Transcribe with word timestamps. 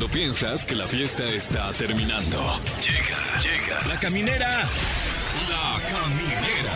Cuando 0.00 0.16
piensas 0.16 0.64
que 0.64 0.74
la 0.74 0.86
fiesta 0.86 1.28
está 1.28 1.70
terminando. 1.74 2.58
Llega, 2.80 3.38
llega. 3.42 3.86
La 3.86 3.98
caminera. 3.98 4.62
La 5.50 5.78
caminera. 5.90 6.72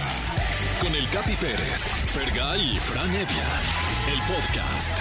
Con 0.78 0.94
el 0.94 1.08
Capi 1.08 1.32
Pérez, 1.32 1.88
Fergay 2.12 2.76
y 2.76 2.78
Fran 2.78 3.08
Evia. 3.08 3.48
El 4.12 4.18
podcast. 4.30 4.98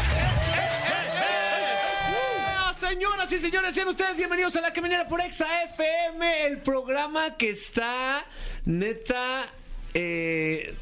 Ah, 2.56 2.74
Señoras 2.80 3.30
y 3.34 3.40
señores, 3.40 3.76
sean 3.76 3.90
ustedes 3.90 4.16
bienvenidos 4.16 4.56
a 4.56 4.62
la 4.62 4.72
Caminera 4.72 5.06
por 5.10 5.20
Exa 5.20 5.64
FM, 5.64 6.46
el 6.46 6.60
programa 6.60 7.36
que 7.36 7.50
está 7.50 8.26
neta 8.64 9.48
eh, 9.94 10.74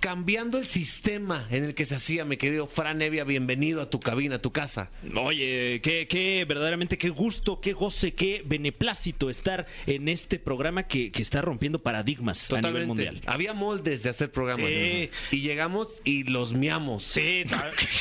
cambiando 0.00 0.58
el 0.58 0.66
sistema 0.66 1.46
en 1.50 1.64
el 1.64 1.74
que 1.74 1.84
se 1.84 1.94
hacía, 1.94 2.24
mi 2.24 2.36
querido 2.36 2.66
Fran 2.66 3.00
Evia. 3.02 3.24
Bienvenido 3.24 3.80
a 3.82 3.90
tu 3.90 4.00
cabina, 4.00 4.36
a 4.36 4.38
tu 4.42 4.52
casa. 4.52 4.90
Oye, 5.14 5.80
qué, 5.82 6.06
qué, 6.08 6.44
verdaderamente, 6.46 6.98
qué 6.98 7.10
gusto, 7.10 7.60
qué 7.60 7.72
goce, 7.72 8.14
qué 8.14 8.42
beneplácito 8.44 9.30
estar 9.30 9.66
en 9.86 10.08
este 10.08 10.38
programa 10.38 10.84
que, 10.84 11.12
que 11.12 11.22
está 11.22 11.40
rompiendo 11.40 11.78
paradigmas 11.78 12.52
a 12.52 12.60
nivel 12.60 12.86
mundial. 12.86 13.20
Había 13.26 13.52
moldes 13.52 14.02
de 14.02 14.10
hacer 14.10 14.30
programas. 14.30 14.70
Sí. 14.70 15.10
Y 15.30 15.40
llegamos 15.40 16.00
y 16.04 16.24
los 16.24 16.52
miamos. 16.52 17.04
Sí, 17.04 17.44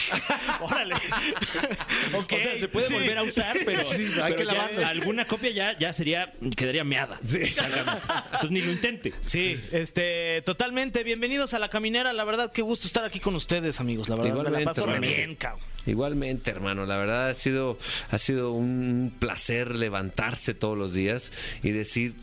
órale. 0.61 0.95
ok, 2.13 2.33
o 2.33 2.35
sea, 2.35 2.59
se 2.59 2.67
puede 2.67 2.87
sí. 2.87 2.93
volver 2.93 3.17
a 3.17 3.23
usar, 3.23 3.57
pero, 3.65 3.83
Sí, 3.85 4.07
hay 4.21 4.33
pero 4.33 4.35
que 4.35 4.43
lavarlo. 4.45 4.85
alguna 4.85 5.25
copia 5.25 5.51
ya, 5.51 5.77
ya 5.77 5.93
sería, 5.93 6.33
quedaría 6.55 6.83
meada. 6.83 7.19
Sí. 7.23 7.39
Entonces 7.43 8.51
ni 8.51 8.61
lo 8.61 8.71
intente. 8.71 9.13
Sí, 9.21 9.59
este, 9.71 10.41
totalmente. 10.43 11.03
Bienvenidos 11.03 11.53
a 11.53 11.59
la 11.59 11.69
caminera. 11.75 12.13
La 12.13 12.23
verdad, 12.23 12.51
qué 12.53 12.61
gusto 12.61 12.87
estar 12.87 13.03
aquí 13.03 13.19
con 13.19 13.35
ustedes, 13.35 13.79
amigos. 13.81 14.07
La 14.07 14.15
verdad, 14.15 14.31
me 14.31 14.43
la 14.43 14.49
Igualmente, 14.49 14.65
paso 14.65 14.85
re 14.85 14.93
hermano. 14.93 15.13
bien, 15.13 15.35
cabrón. 15.35 15.65
Igualmente, 15.85 16.51
hermano, 16.51 16.85
la 16.85 16.95
verdad 16.97 17.29
ha 17.29 17.33
sido, 17.33 17.77
ha 18.09 18.17
sido 18.17 18.53
un 18.53 19.13
placer 19.19 19.75
levantarse 19.75 20.53
todos 20.53 20.77
los 20.77 20.93
días 20.93 21.31
y 21.63 21.71
decir, 21.71 22.15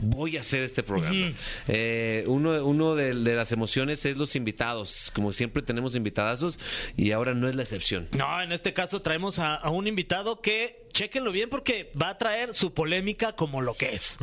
voy 0.00 0.38
a 0.38 0.40
hacer 0.40 0.62
este 0.62 0.82
programa. 0.82 1.32
Eh, 1.68 2.24
uno 2.26 2.64
uno 2.64 2.94
de, 2.94 3.14
de 3.14 3.34
las 3.34 3.52
emociones 3.52 4.04
es 4.06 4.16
los 4.16 4.34
invitados, 4.34 5.12
como 5.14 5.32
siempre 5.34 5.62
tenemos 5.62 5.94
invitadazos 5.94 6.58
y 6.96 7.12
ahora 7.12 7.34
no 7.34 7.48
es 7.48 7.54
la 7.54 7.62
excepción. 7.62 8.08
No, 8.12 8.40
en 8.42 8.50
este 8.52 8.72
caso 8.72 9.02
traemos 9.02 9.38
a, 9.38 9.54
a 9.56 9.70
un 9.70 9.86
invitado 9.86 10.40
que, 10.40 10.88
chéquenlo 10.92 11.32
bien, 11.32 11.48
porque 11.48 11.90
va 12.00 12.10
a 12.10 12.18
traer 12.18 12.54
su 12.54 12.72
polémica 12.74 13.32
como 13.34 13.60
lo 13.62 13.74
que 13.74 13.94
es. 13.94 14.18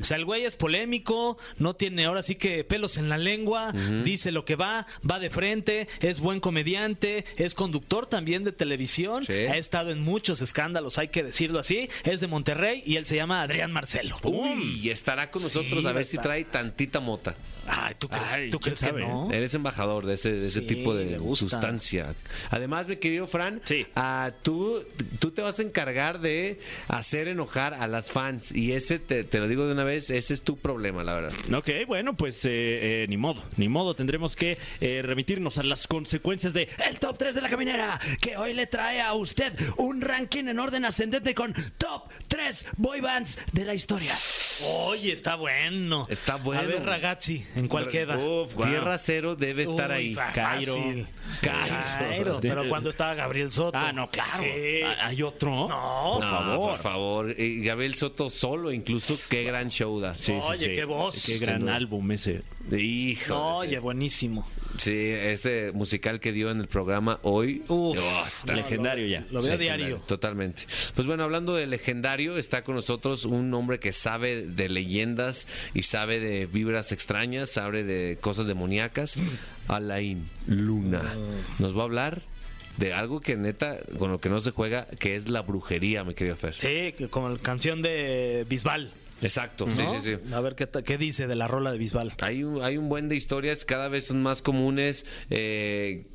O 0.00 0.04
sea, 0.04 0.16
el 0.16 0.24
güey 0.24 0.44
es 0.44 0.56
polémico, 0.56 1.36
no 1.58 1.74
tiene 1.74 2.04
ahora 2.04 2.22
sí 2.22 2.34
que 2.34 2.64
pelos 2.64 2.96
en 2.98 3.08
la 3.08 3.18
lengua, 3.18 3.72
dice 4.04 4.32
lo 4.32 4.44
que 4.44 4.56
va, 4.56 4.86
va 5.08 5.18
de 5.18 5.30
frente, 5.30 5.88
es 6.00 6.20
buen 6.20 6.40
comediante, 6.40 7.24
es 7.36 7.54
conductor 7.54 8.06
también 8.06 8.44
de 8.44 8.52
televisión, 8.52 9.24
Sí. 9.24 9.32
ha 9.32 9.56
estado 9.56 9.90
en 9.90 10.00
muchos 10.00 10.40
escándalos, 10.40 10.98
hay 10.98 11.08
que 11.08 11.22
decirlo 11.22 11.58
así, 11.58 11.88
es 12.04 12.20
de 12.20 12.26
Monterrey 12.26 12.82
y 12.86 12.96
él 12.96 13.06
se 13.06 13.16
llama 13.16 13.42
Adrián 13.42 13.72
Marcelo. 13.72 14.18
Uy, 14.22 14.80
y 14.82 14.90
estará 14.90 15.30
con 15.30 15.42
nosotros 15.42 15.82
Sí, 15.82 15.86
a 15.88 15.92
ver 15.92 16.04
si 16.04 16.18
trae 16.18 16.44
tantita 16.44 17.00
mota. 17.00 17.34
Ay, 17.68 17.94
¿tú 17.98 18.08
crees, 18.08 18.32
Ay, 18.32 18.50
¿tú 18.50 18.60
crees 18.60 18.78
que 18.80 18.92
no? 18.92 19.28
Él 19.30 19.42
es 19.42 19.54
embajador 19.54 20.06
de 20.06 20.14
ese, 20.14 20.32
de 20.32 20.46
ese 20.46 20.60
Sí, 20.60 20.66
tipo 20.66 20.94
de 20.94 21.18
sustancia. 21.34 22.14
Además, 22.50 22.88
mi 22.88 22.96
querido 22.96 23.26
Fran, 23.26 23.60
Sí. 23.64 23.86
ah, 23.94 24.30
tú, 24.42 24.84
tú 25.18 25.30
te 25.30 25.42
vas 25.42 25.58
a 25.58 25.62
encargar 25.62 26.20
de 26.20 26.58
hacer 26.88 27.28
enojar 27.28 27.74
a 27.74 27.86
las 27.86 28.10
fans. 28.10 28.52
Y 28.52 28.72
ese, 28.72 28.98
te, 28.98 29.24
te 29.24 29.38
lo 29.38 29.48
digo 29.48 29.66
de 29.66 29.72
una 29.72 29.84
vez, 29.84 30.10
ese 30.10 30.34
es 30.34 30.42
tu 30.42 30.56
problema, 30.58 31.02
la 31.04 31.14
verdad. 31.14 31.32
Ok, 31.56 31.70
bueno, 31.86 32.16
pues 32.16 32.44
eh, 32.44 32.50
eh, 33.02 33.06
ni 33.08 33.16
modo, 33.16 33.42
ni 33.56 33.68
modo. 33.68 33.94
Tendremos 33.94 34.36
que 34.36 34.58
eh, 34.80 35.02
remitirnos 35.04 35.58
a 35.58 35.62
las 35.62 35.86
consecuencias 35.86 36.52
de 36.52 36.68
el 36.88 36.98
top 36.98 37.18
3 37.18 37.34
de 37.34 37.40
la 37.42 37.48
caminera, 37.48 38.00
que 38.20 38.36
hoy 38.36 38.52
le 38.54 38.66
trae 38.66 39.00
a 39.00 39.12
usted 39.14 39.52
un 39.76 40.00
ranking 40.00 40.44
en 40.48 40.58
orden 40.58 40.84
ascendente 40.84 41.34
con 41.34 41.52
top 41.78 42.10
3 42.28 42.66
boy 42.76 43.00
bands 43.00 43.38
de 43.52 43.64
la 43.64 43.74
historia. 43.74 44.14
Oye, 44.64 45.12
está 45.12 45.34
bueno. 45.36 46.06
Está 46.08 46.36
bueno. 46.36 46.62
A 46.62 46.64
ver, 46.64 46.84
ragazzi, 46.84 47.44
¿en 47.56 47.66
cuál 47.68 47.88
queda? 47.88 48.16
Uf, 48.16 48.54
guau. 48.54 48.68
Tierra 48.68 48.98
Cero 48.98 49.34
debe 49.36 49.64
estar 49.64 49.90
Uy, 49.90 49.96
ahí. 49.96 50.14
fácil. 50.14 50.34
Cairo. 50.34 50.76
Cairo, 51.40 52.38
pero 52.40 52.68
cuando 52.68 52.90
estaba 52.90 53.14
Gabriel 53.14 53.50
Soto. 53.52 53.76
Ah, 53.78 53.92
no, 53.92 54.10
claro. 54.10 54.42
Sí. 54.42 54.82
Ah, 54.84 55.06
¿Hay 55.08 55.22
otro? 55.22 55.68
No, 55.68 56.12
por 56.14 56.24
No, 56.24 56.30
favor. 56.30 56.70
por 56.70 56.78
favor. 56.78 57.40
Y 57.40 57.64
Gabriel 57.64 57.94
Soto 57.94 58.30
solo, 58.30 58.72
incluso, 58.72 59.18
qué 59.28 59.44
gran 59.44 59.68
show 59.70 60.00
da. 60.00 60.16
Sí, 60.18 60.32
Oye, 60.32 60.66
sí. 60.66 60.72
qué 60.74 60.84
voz. 60.84 61.24
Qué 61.24 61.38
gran 61.38 61.68
álbum 61.68 62.10
ese. 62.12 62.42
Hijo. 62.76 63.34
Oye, 63.58 63.78
buenísimo. 63.78 64.46
Sí, 64.78 64.92
ese 64.92 65.70
musical 65.72 66.20
que 66.20 66.32
dio 66.32 66.50
en 66.50 66.60
el 66.60 66.66
programa 66.68 67.18
hoy. 67.22 67.62
Uf, 67.68 67.96
Oh, 67.98 68.52
legendario 68.52 69.06
ya. 69.06 69.24
Lo 69.30 69.40
veo 69.40 69.56
diario. 69.56 70.02
Totalmente. 70.06 70.64
Pues 70.94 71.06
bueno, 71.06 71.24
hablando 71.24 71.54
de 71.54 71.66
legendario, 71.66 72.36
está 72.36 72.62
con 72.62 72.74
nosotros 72.74 73.24
un 73.24 73.54
hombre 73.54 73.78
que 73.78 73.92
sabe 73.92 74.42
de 74.46 74.68
leyendas 74.68 75.46
y 75.72 75.82
sabe 75.84 76.18
de 76.20 76.46
vibras 76.46 76.92
extrañas, 76.92 77.48
sabe 77.50 77.84
de 77.84 78.18
cosas 78.20 78.46
demoníacas. 78.46 79.16
Alain 79.68 80.28
Luna. 80.46 81.02
Nos 81.58 81.76
va 81.76 81.82
a 81.82 81.84
hablar 81.84 82.22
de 82.76 82.92
algo 82.92 83.20
que 83.20 83.36
neta, 83.36 83.78
con 83.98 84.10
lo 84.10 84.18
que 84.18 84.28
no 84.28 84.40
se 84.40 84.50
juega, 84.50 84.86
que 84.98 85.16
es 85.16 85.28
la 85.28 85.42
brujería, 85.42 86.04
mi 86.04 86.14
querido 86.14 86.36
Fer. 86.36 86.54
Sí, 86.54 86.92
que 86.96 87.08
como 87.10 87.28
la 87.30 87.38
canción 87.38 87.82
de 87.82 88.46
Bisbal. 88.48 88.92
Exacto, 89.22 89.64
¿no? 89.64 89.72
sí, 89.72 89.82
sí, 89.98 90.16
sí. 90.16 90.34
A 90.34 90.40
ver 90.40 90.54
qué, 90.54 90.68
qué 90.84 90.98
dice 90.98 91.26
de 91.26 91.36
la 91.36 91.48
rola 91.48 91.72
de 91.72 91.78
Bisbal. 91.78 92.12
Hay 92.20 92.44
un, 92.44 92.62
hay 92.62 92.76
un 92.76 92.90
buen 92.90 93.08
de 93.08 93.16
historias, 93.16 93.64
cada 93.64 93.88
vez 93.88 94.08
son 94.08 94.22
más 94.22 94.42
comunes 94.42 95.06
eh, 95.30 96.06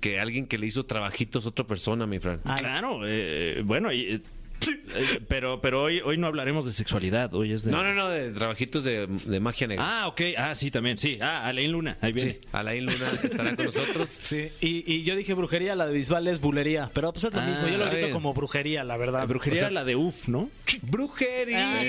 que 0.00 0.20
alguien 0.20 0.46
que 0.46 0.56
le 0.56 0.66
hizo 0.66 0.86
trabajitos 0.86 1.44
a 1.44 1.48
otra 1.48 1.66
persona, 1.66 2.06
mi 2.06 2.20
Fran. 2.20 2.40
Ay. 2.44 2.60
Claro, 2.60 3.00
eh, 3.04 3.62
bueno, 3.64 3.92
y, 3.92 4.14
eh, 4.14 4.20
pero, 5.28 5.60
pero 5.60 5.82
hoy, 5.82 6.00
hoy 6.04 6.16
no 6.18 6.26
hablaremos 6.26 6.64
de 6.66 6.72
sexualidad, 6.72 7.32
hoy 7.34 7.52
es 7.52 7.62
de... 7.64 7.70
No, 7.70 7.82
no, 7.82 7.94
no, 7.94 8.08
de 8.08 8.30
trabajitos 8.30 8.84
de, 8.84 9.06
de 9.06 9.40
magia 9.40 9.66
negra. 9.66 10.02
Ah, 10.02 10.08
ok, 10.08 10.20
ah, 10.38 10.54
sí, 10.54 10.70
también, 10.70 10.98
sí. 10.98 11.18
Ah, 11.20 11.46
Alain 11.46 11.70
Luna, 11.72 11.96
ahí 12.00 12.12
viene. 12.12 12.34
Sí, 12.34 12.48
Alain 12.52 12.84
Luna 12.86 13.06
estará 13.22 13.56
con 13.56 13.66
nosotros. 13.66 14.18
Sí, 14.26 14.48
y, 14.60 14.92
y 14.92 15.02
yo 15.04 15.14
dije 15.14 15.34
brujería, 15.34 15.76
la 15.76 15.86
de 15.86 15.92
Bisbal 15.92 16.26
es 16.28 16.40
bulería, 16.40 16.90
pero 16.92 17.12
pues 17.12 17.24
es 17.24 17.34
lo 17.34 17.40
Ah, 17.40 17.46
mismo, 17.46 17.68
yo 17.68 17.76
lo 17.76 17.84
está 17.84 17.90
grito 17.90 18.06
bien. 18.06 18.12
como 18.12 18.34
brujería, 18.34 18.82
la 18.84 18.96
verdad. 18.96 19.20
La 19.20 19.26
brujería 19.26 19.58
O 19.58 19.60
sea, 19.60 19.66
era 19.68 19.74
la 19.74 19.84
de 19.84 19.94
UF, 19.96 20.28
¿no? 20.28 20.50
Brujería, 20.82 21.80
Ah, 21.80 21.84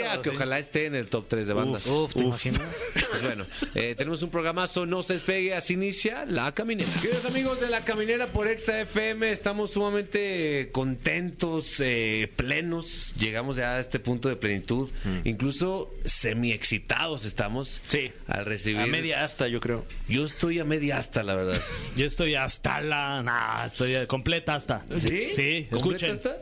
claro, 0.00 0.22
que 0.22 0.30
sí. 0.30 0.36
ojalá 0.36 0.58
esté 0.58 0.86
en 0.86 0.94
el 0.94 1.08
top 1.08 1.26
3 1.28 1.46
de 1.48 1.52
bandas. 1.54 1.86
Uf, 1.86 2.14
¿te 2.14 2.20
Uf. 2.20 2.26
imaginas? 2.26 2.84
Pues 3.12 3.22
bueno, 3.24 3.44
eh, 3.74 3.94
tenemos 3.96 4.22
un 4.22 4.30
programazo, 4.30 4.86
no 4.86 5.02
se 5.02 5.12
despegue, 5.12 5.54
así 5.54 5.74
inicia 5.74 6.24
La 6.24 6.52
Caminera. 6.52 6.88
Queridos 7.02 7.24
amigos 7.26 7.60
de 7.60 7.68
La 7.68 7.82
Caminera 7.82 8.26
por 8.28 8.48
Exa 8.48 8.80
FM, 8.80 9.30
estamos 9.30 9.72
sumamente 9.72 10.70
contentos, 10.72 11.78
eh, 11.80 12.11
plenos, 12.36 13.14
llegamos 13.18 13.56
ya 13.56 13.76
a 13.76 13.80
este 13.80 13.98
punto 13.98 14.28
de 14.28 14.36
plenitud, 14.36 14.90
incluso 15.24 15.92
semi-excitados 16.04 17.24
estamos 17.24 17.80
Sí. 17.88 18.12
al 18.26 18.44
recibir... 18.44 18.80
A 18.80 18.86
media 18.86 19.24
hasta, 19.24 19.48
yo 19.48 19.60
creo. 19.60 19.84
Yo 20.08 20.24
estoy 20.24 20.58
a 20.58 20.64
media 20.64 20.98
hasta, 20.98 21.22
la 21.22 21.34
verdad. 21.34 21.62
Yo 21.96 22.06
estoy 22.06 22.34
hasta 22.34 22.80
la... 22.80 23.22
Nah, 23.22 23.66
estoy 23.66 24.06
completa 24.06 24.54
hasta. 24.54 24.84
¿Sí? 24.98 25.30
Sí, 25.32 25.66
¿Completa 25.70 26.06
escuchen. 26.06 26.10
esta? 26.12 26.36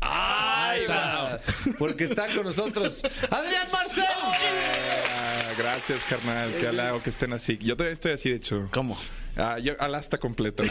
¡Ahí 0.00 0.84
va! 0.86 1.40
Porque 1.78 2.04
está 2.04 2.26
con 2.28 2.44
nosotros 2.44 3.02
Adrián 3.30 3.66
Marcelo. 3.72 4.06
Ah, 5.10 5.52
gracias, 5.58 6.02
carnal. 6.08 6.54
Qué 6.60 6.68
halago 6.68 7.02
que 7.02 7.10
estén 7.10 7.32
así. 7.32 7.58
Yo 7.60 7.76
todavía 7.76 7.94
estoy 7.94 8.12
así, 8.12 8.30
de 8.30 8.36
hecho. 8.36 8.68
¿Cómo? 8.70 8.96
Ah, 9.36 9.58
yo 9.58 9.74
al 9.78 9.94
hasta 9.94 10.18
completo. 10.18 10.62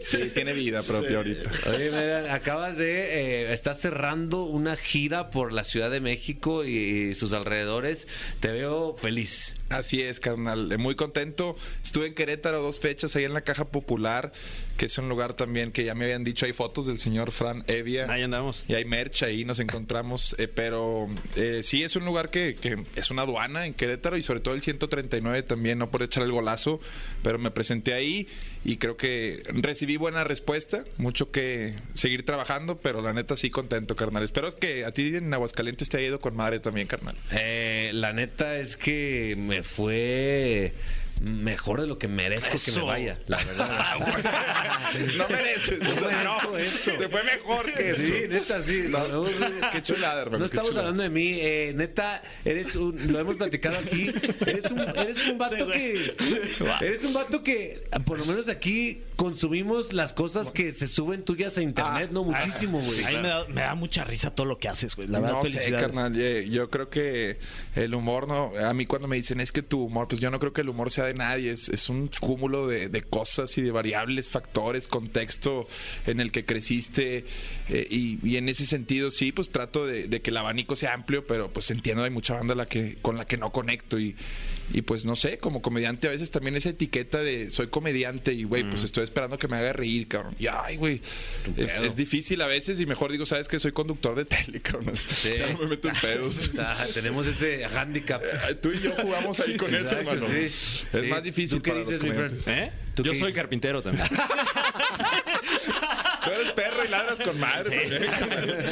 Sí, 0.00 0.30
tiene 0.34 0.52
vida 0.52 0.82
propia 0.82 1.16
ahorita. 1.18 1.50
Oye, 1.70 1.90
mira, 1.90 2.34
acabas 2.34 2.76
de. 2.76 3.44
Eh, 3.46 3.52
estás 3.52 3.80
cerrando 3.80 4.44
una 4.44 4.76
gira 4.76 5.30
por 5.30 5.52
la 5.52 5.64
Ciudad 5.64 5.90
de 5.90 6.00
México 6.00 6.64
y, 6.64 6.76
y 7.10 7.14
sus 7.14 7.32
alrededores. 7.32 8.06
Te 8.40 8.52
veo 8.52 8.96
feliz. 8.96 9.54
Así 9.68 10.00
es, 10.00 10.20
carnal. 10.20 10.70
Eh, 10.70 10.76
Muy 10.78 10.94
contento. 10.94 11.56
Estuve 11.82 12.06
en 12.06 12.14
Querétaro 12.14 12.62
dos 12.62 12.78
fechas 12.78 13.16
ahí 13.16 13.24
en 13.24 13.34
la 13.34 13.40
Caja 13.40 13.64
Popular, 13.66 14.32
que 14.76 14.86
es 14.86 14.96
un 14.98 15.08
lugar 15.08 15.34
también 15.34 15.72
que 15.72 15.84
ya 15.84 15.94
me 15.94 16.04
habían 16.04 16.22
dicho. 16.22 16.46
Hay 16.46 16.52
fotos 16.52 16.86
del 16.86 16.98
señor 17.00 17.32
Fran 17.32 17.64
Evia. 17.66 18.10
Ahí 18.10 18.22
andamos. 18.22 18.62
Y 18.68 18.74
hay 18.74 18.84
merch 18.84 19.24
ahí, 19.24 19.44
nos 19.44 19.58
encontramos. 19.58 20.36
eh, 20.38 20.46
pero 20.48 21.08
eh, 21.34 21.60
sí 21.62 21.82
es 21.82 21.96
un 21.96 22.04
lugar 22.04 22.30
que, 22.30 22.54
que 22.54 22.84
es 22.94 23.10
una 23.10 23.22
aduana 23.22 23.66
en 23.66 23.74
Querétaro 23.74 24.16
y 24.16 24.22
sobre 24.22 24.40
todo 24.40 24.54
el 24.54 24.62
139 24.62 25.42
también, 25.42 25.78
no 25.78 25.90
por 25.90 26.02
echar 26.02 26.22
el 26.22 26.30
golazo, 26.30 26.80
pero 27.22 27.38
me 27.38 27.50
presenté 27.50 27.94
ahí 27.94 28.28
y 28.64 28.76
creo 28.78 28.96
que 28.96 29.42
recibí 29.48 29.96
buena 29.96 30.24
respuesta. 30.24 30.84
Mucho 30.96 31.30
que 31.30 31.74
seguir 31.94 32.24
trabajando, 32.24 32.78
pero 32.78 33.02
la 33.02 33.12
neta 33.12 33.36
sí 33.36 33.50
contento, 33.50 33.96
carnal. 33.96 34.22
Espero 34.22 34.54
que 34.56 34.84
a 34.84 34.92
ti 34.92 35.14
en 35.14 35.32
Aguascalientes 35.32 35.88
te 35.88 35.98
haya 35.98 36.08
ido 36.08 36.20
con 36.20 36.36
madre 36.36 36.60
también, 36.60 36.86
carnal. 36.86 37.16
Eh, 37.32 37.90
la 37.94 38.12
neta 38.12 38.56
es 38.56 38.76
que 38.76 39.34
me 39.38 39.62
fue 39.62 40.72
mejor 41.20 41.80
de 41.80 41.86
lo 41.86 41.98
que 41.98 42.08
merezco 42.08 42.58
que 42.62 42.72
me 42.72 42.82
vaya, 42.82 43.18
la 43.26 43.38
verdad. 43.38 43.96
no 45.16 45.28
mereces. 45.28 45.78
no. 45.80 46.08
merezco 46.08 46.58
esto. 46.58 46.92
Te 46.96 47.08
fue 47.08 47.22
mejor 47.24 47.72
que 47.72 47.90
eso. 47.90 48.02
Sí, 48.02 48.12
neta, 48.28 48.62
sí. 48.62 48.84
No, 48.88 49.24
Qué 49.72 49.82
chulada, 49.82 50.22
hermano. 50.22 50.38
No 50.40 50.44
estamos 50.46 50.68
chulada. 50.70 50.88
hablando 50.88 51.02
de 51.02 51.10
mí, 51.10 51.38
eh, 51.40 51.72
neta, 51.74 52.22
eres 52.44 52.74
un, 52.76 53.12
lo 53.12 53.18
hemos 53.18 53.36
platicado 53.36 53.78
aquí, 53.78 54.12
eres 54.46 54.70
un, 54.70 54.80
eres 54.80 55.26
un 55.26 55.38
vato 55.38 55.70
que, 55.70 56.16
eres 56.80 57.04
un 57.04 57.12
vato 57.12 57.42
que, 57.42 57.88
por 58.04 58.18
lo 58.18 58.24
menos 58.26 58.48
aquí, 58.48 59.02
consumimos 59.16 59.92
las 59.94 60.12
cosas 60.12 60.50
que 60.50 60.72
se 60.72 60.86
suben 60.86 61.24
tuyas 61.24 61.56
a 61.58 61.62
internet, 61.62 62.10
no 62.12 62.22
muchísimo, 62.22 62.80
güey. 62.80 63.04
A 63.04 63.08
mí 63.10 63.16
me 63.22 63.28
da, 63.28 63.44
me 63.48 63.60
da 63.62 63.74
mucha 63.74 64.04
risa 64.04 64.30
todo 64.34 64.46
lo 64.46 64.58
que 64.58 64.68
haces, 64.68 64.94
güey. 64.94 65.08
La 65.08 65.20
verdad, 65.20 65.36
no 65.36 65.42
sé, 65.50 65.70
carnal. 65.80 66.12
eh, 66.20 66.48
Yo 66.50 66.68
creo 66.70 66.90
que 66.90 67.38
el 67.74 67.94
humor, 67.94 68.28
no. 68.28 68.52
A 68.62 68.74
mí 68.74 68.84
cuando 68.86 69.08
me 69.08 69.16
dicen 69.16 69.40
es 69.40 69.52
que 69.52 69.62
tu 69.62 69.84
humor, 69.84 70.06
pues 70.06 70.20
yo 70.20 70.30
no 70.30 70.38
creo 70.38 70.52
que 70.52 70.60
el 70.60 70.68
humor 70.68 70.90
sea 70.90 71.04
de 71.04 71.14
nadie. 71.14 71.50
Es, 71.52 71.68
es 71.70 71.88
un 71.88 72.08
cúmulo 72.20 72.66
de, 72.68 72.88
de 72.88 73.02
cosas 73.02 73.56
y 73.58 73.62
de 73.62 73.70
variables, 73.70 74.28
factores, 74.28 74.86
contexto 74.86 75.66
en 76.06 76.20
el 76.20 76.30
que 76.30 76.44
creciste. 76.44 77.24
eh, 77.68 77.86
y, 77.90 78.18
y 78.22 78.36
en 78.36 78.48
ese 78.50 78.66
sentido, 78.66 79.10
sí, 79.10 79.32
pues 79.32 79.50
trato 79.50 79.86
de, 79.86 80.08
de 80.08 80.20
que 80.20 80.30
el 80.30 80.36
abanico 80.36 80.76
sea 80.76 80.92
amplio, 80.92 81.26
pero 81.26 81.52
pues 81.52 81.70
entiendo 81.70 82.04
hay 82.04 82.10
mucha 82.10 82.34
banda 82.34 82.54
la 82.54 82.66
que, 82.66 82.96
con 83.00 83.16
la 83.16 83.24
que 83.26 83.38
no 83.38 83.50
conecto. 83.50 83.98
Y, 83.98 84.14
y 84.74 84.82
pues 84.82 85.06
no 85.06 85.16
sé, 85.16 85.38
como 85.38 85.62
comediante 85.62 86.06
a 86.08 86.10
veces 86.10 86.30
también 86.30 86.56
esa 86.56 86.70
etiqueta 86.70 87.22
de 87.22 87.50
soy 87.50 87.68
comediante 87.68 88.32
y 88.34 88.44
güey, 88.44 88.68
pues 88.68 88.84
estoy 88.84 89.05
esperando 89.06 89.38
que 89.38 89.48
me 89.48 89.56
haga 89.56 89.72
reír, 89.72 90.06
cabrón. 90.08 90.34
Y 90.38 90.46
ay, 90.46 90.76
güey. 90.76 91.00
Es, 91.56 91.96
difícil 91.96 92.40
a 92.42 92.46
veces 92.46 92.78
y 92.80 92.86
mejor 92.86 93.10
digo, 93.10 93.24
sabes 93.26 93.48
que 93.48 93.58
soy 93.58 93.72
conductor 93.72 94.14
de 94.14 94.24
tele, 94.26 94.60
cabrón. 94.60 94.94
Ya 95.24 95.46
no 95.52 95.58
me 95.58 95.66
meto 95.68 95.88
en 95.88 95.94
pedos. 96.00 96.50
Ah, 96.58 96.84
tenemos 96.92 97.26
ese 97.26 97.64
handicap. 97.64 98.22
Ay, 98.46 98.56
Tú 98.60 98.72
y 98.72 98.80
yo 98.80 98.92
jugamos 98.92 99.40
ahí 99.40 99.56
con 99.56 99.74
eso, 99.74 99.84
Exacto, 99.84 100.10
hermano. 100.12 100.26
sí, 100.28 100.36
Es 100.44 100.86
sí. 100.92 101.02
más 101.08 101.22
difícil 101.22 101.58
¿Tú 101.58 101.62
qué 101.62 101.70
para 101.70 101.80
los 101.80 101.88
dices, 101.88 102.02
mi 102.02 102.10
friend? 102.10 102.42
¿Eh? 102.46 102.72
¿Tú 102.94 103.02
Yo 103.02 103.12
qué 103.12 103.18
soy 103.18 103.28
dices? 103.28 103.40
carpintero 103.42 103.82
también. 103.82 104.06
Tú 106.26 106.32
eres 106.32 106.52
perro 106.52 106.84
y 106.84 106.88
ladras 106.88 107.18
con 107.20 107.40
madre. 107.40 107.88
también. 108.10 108.66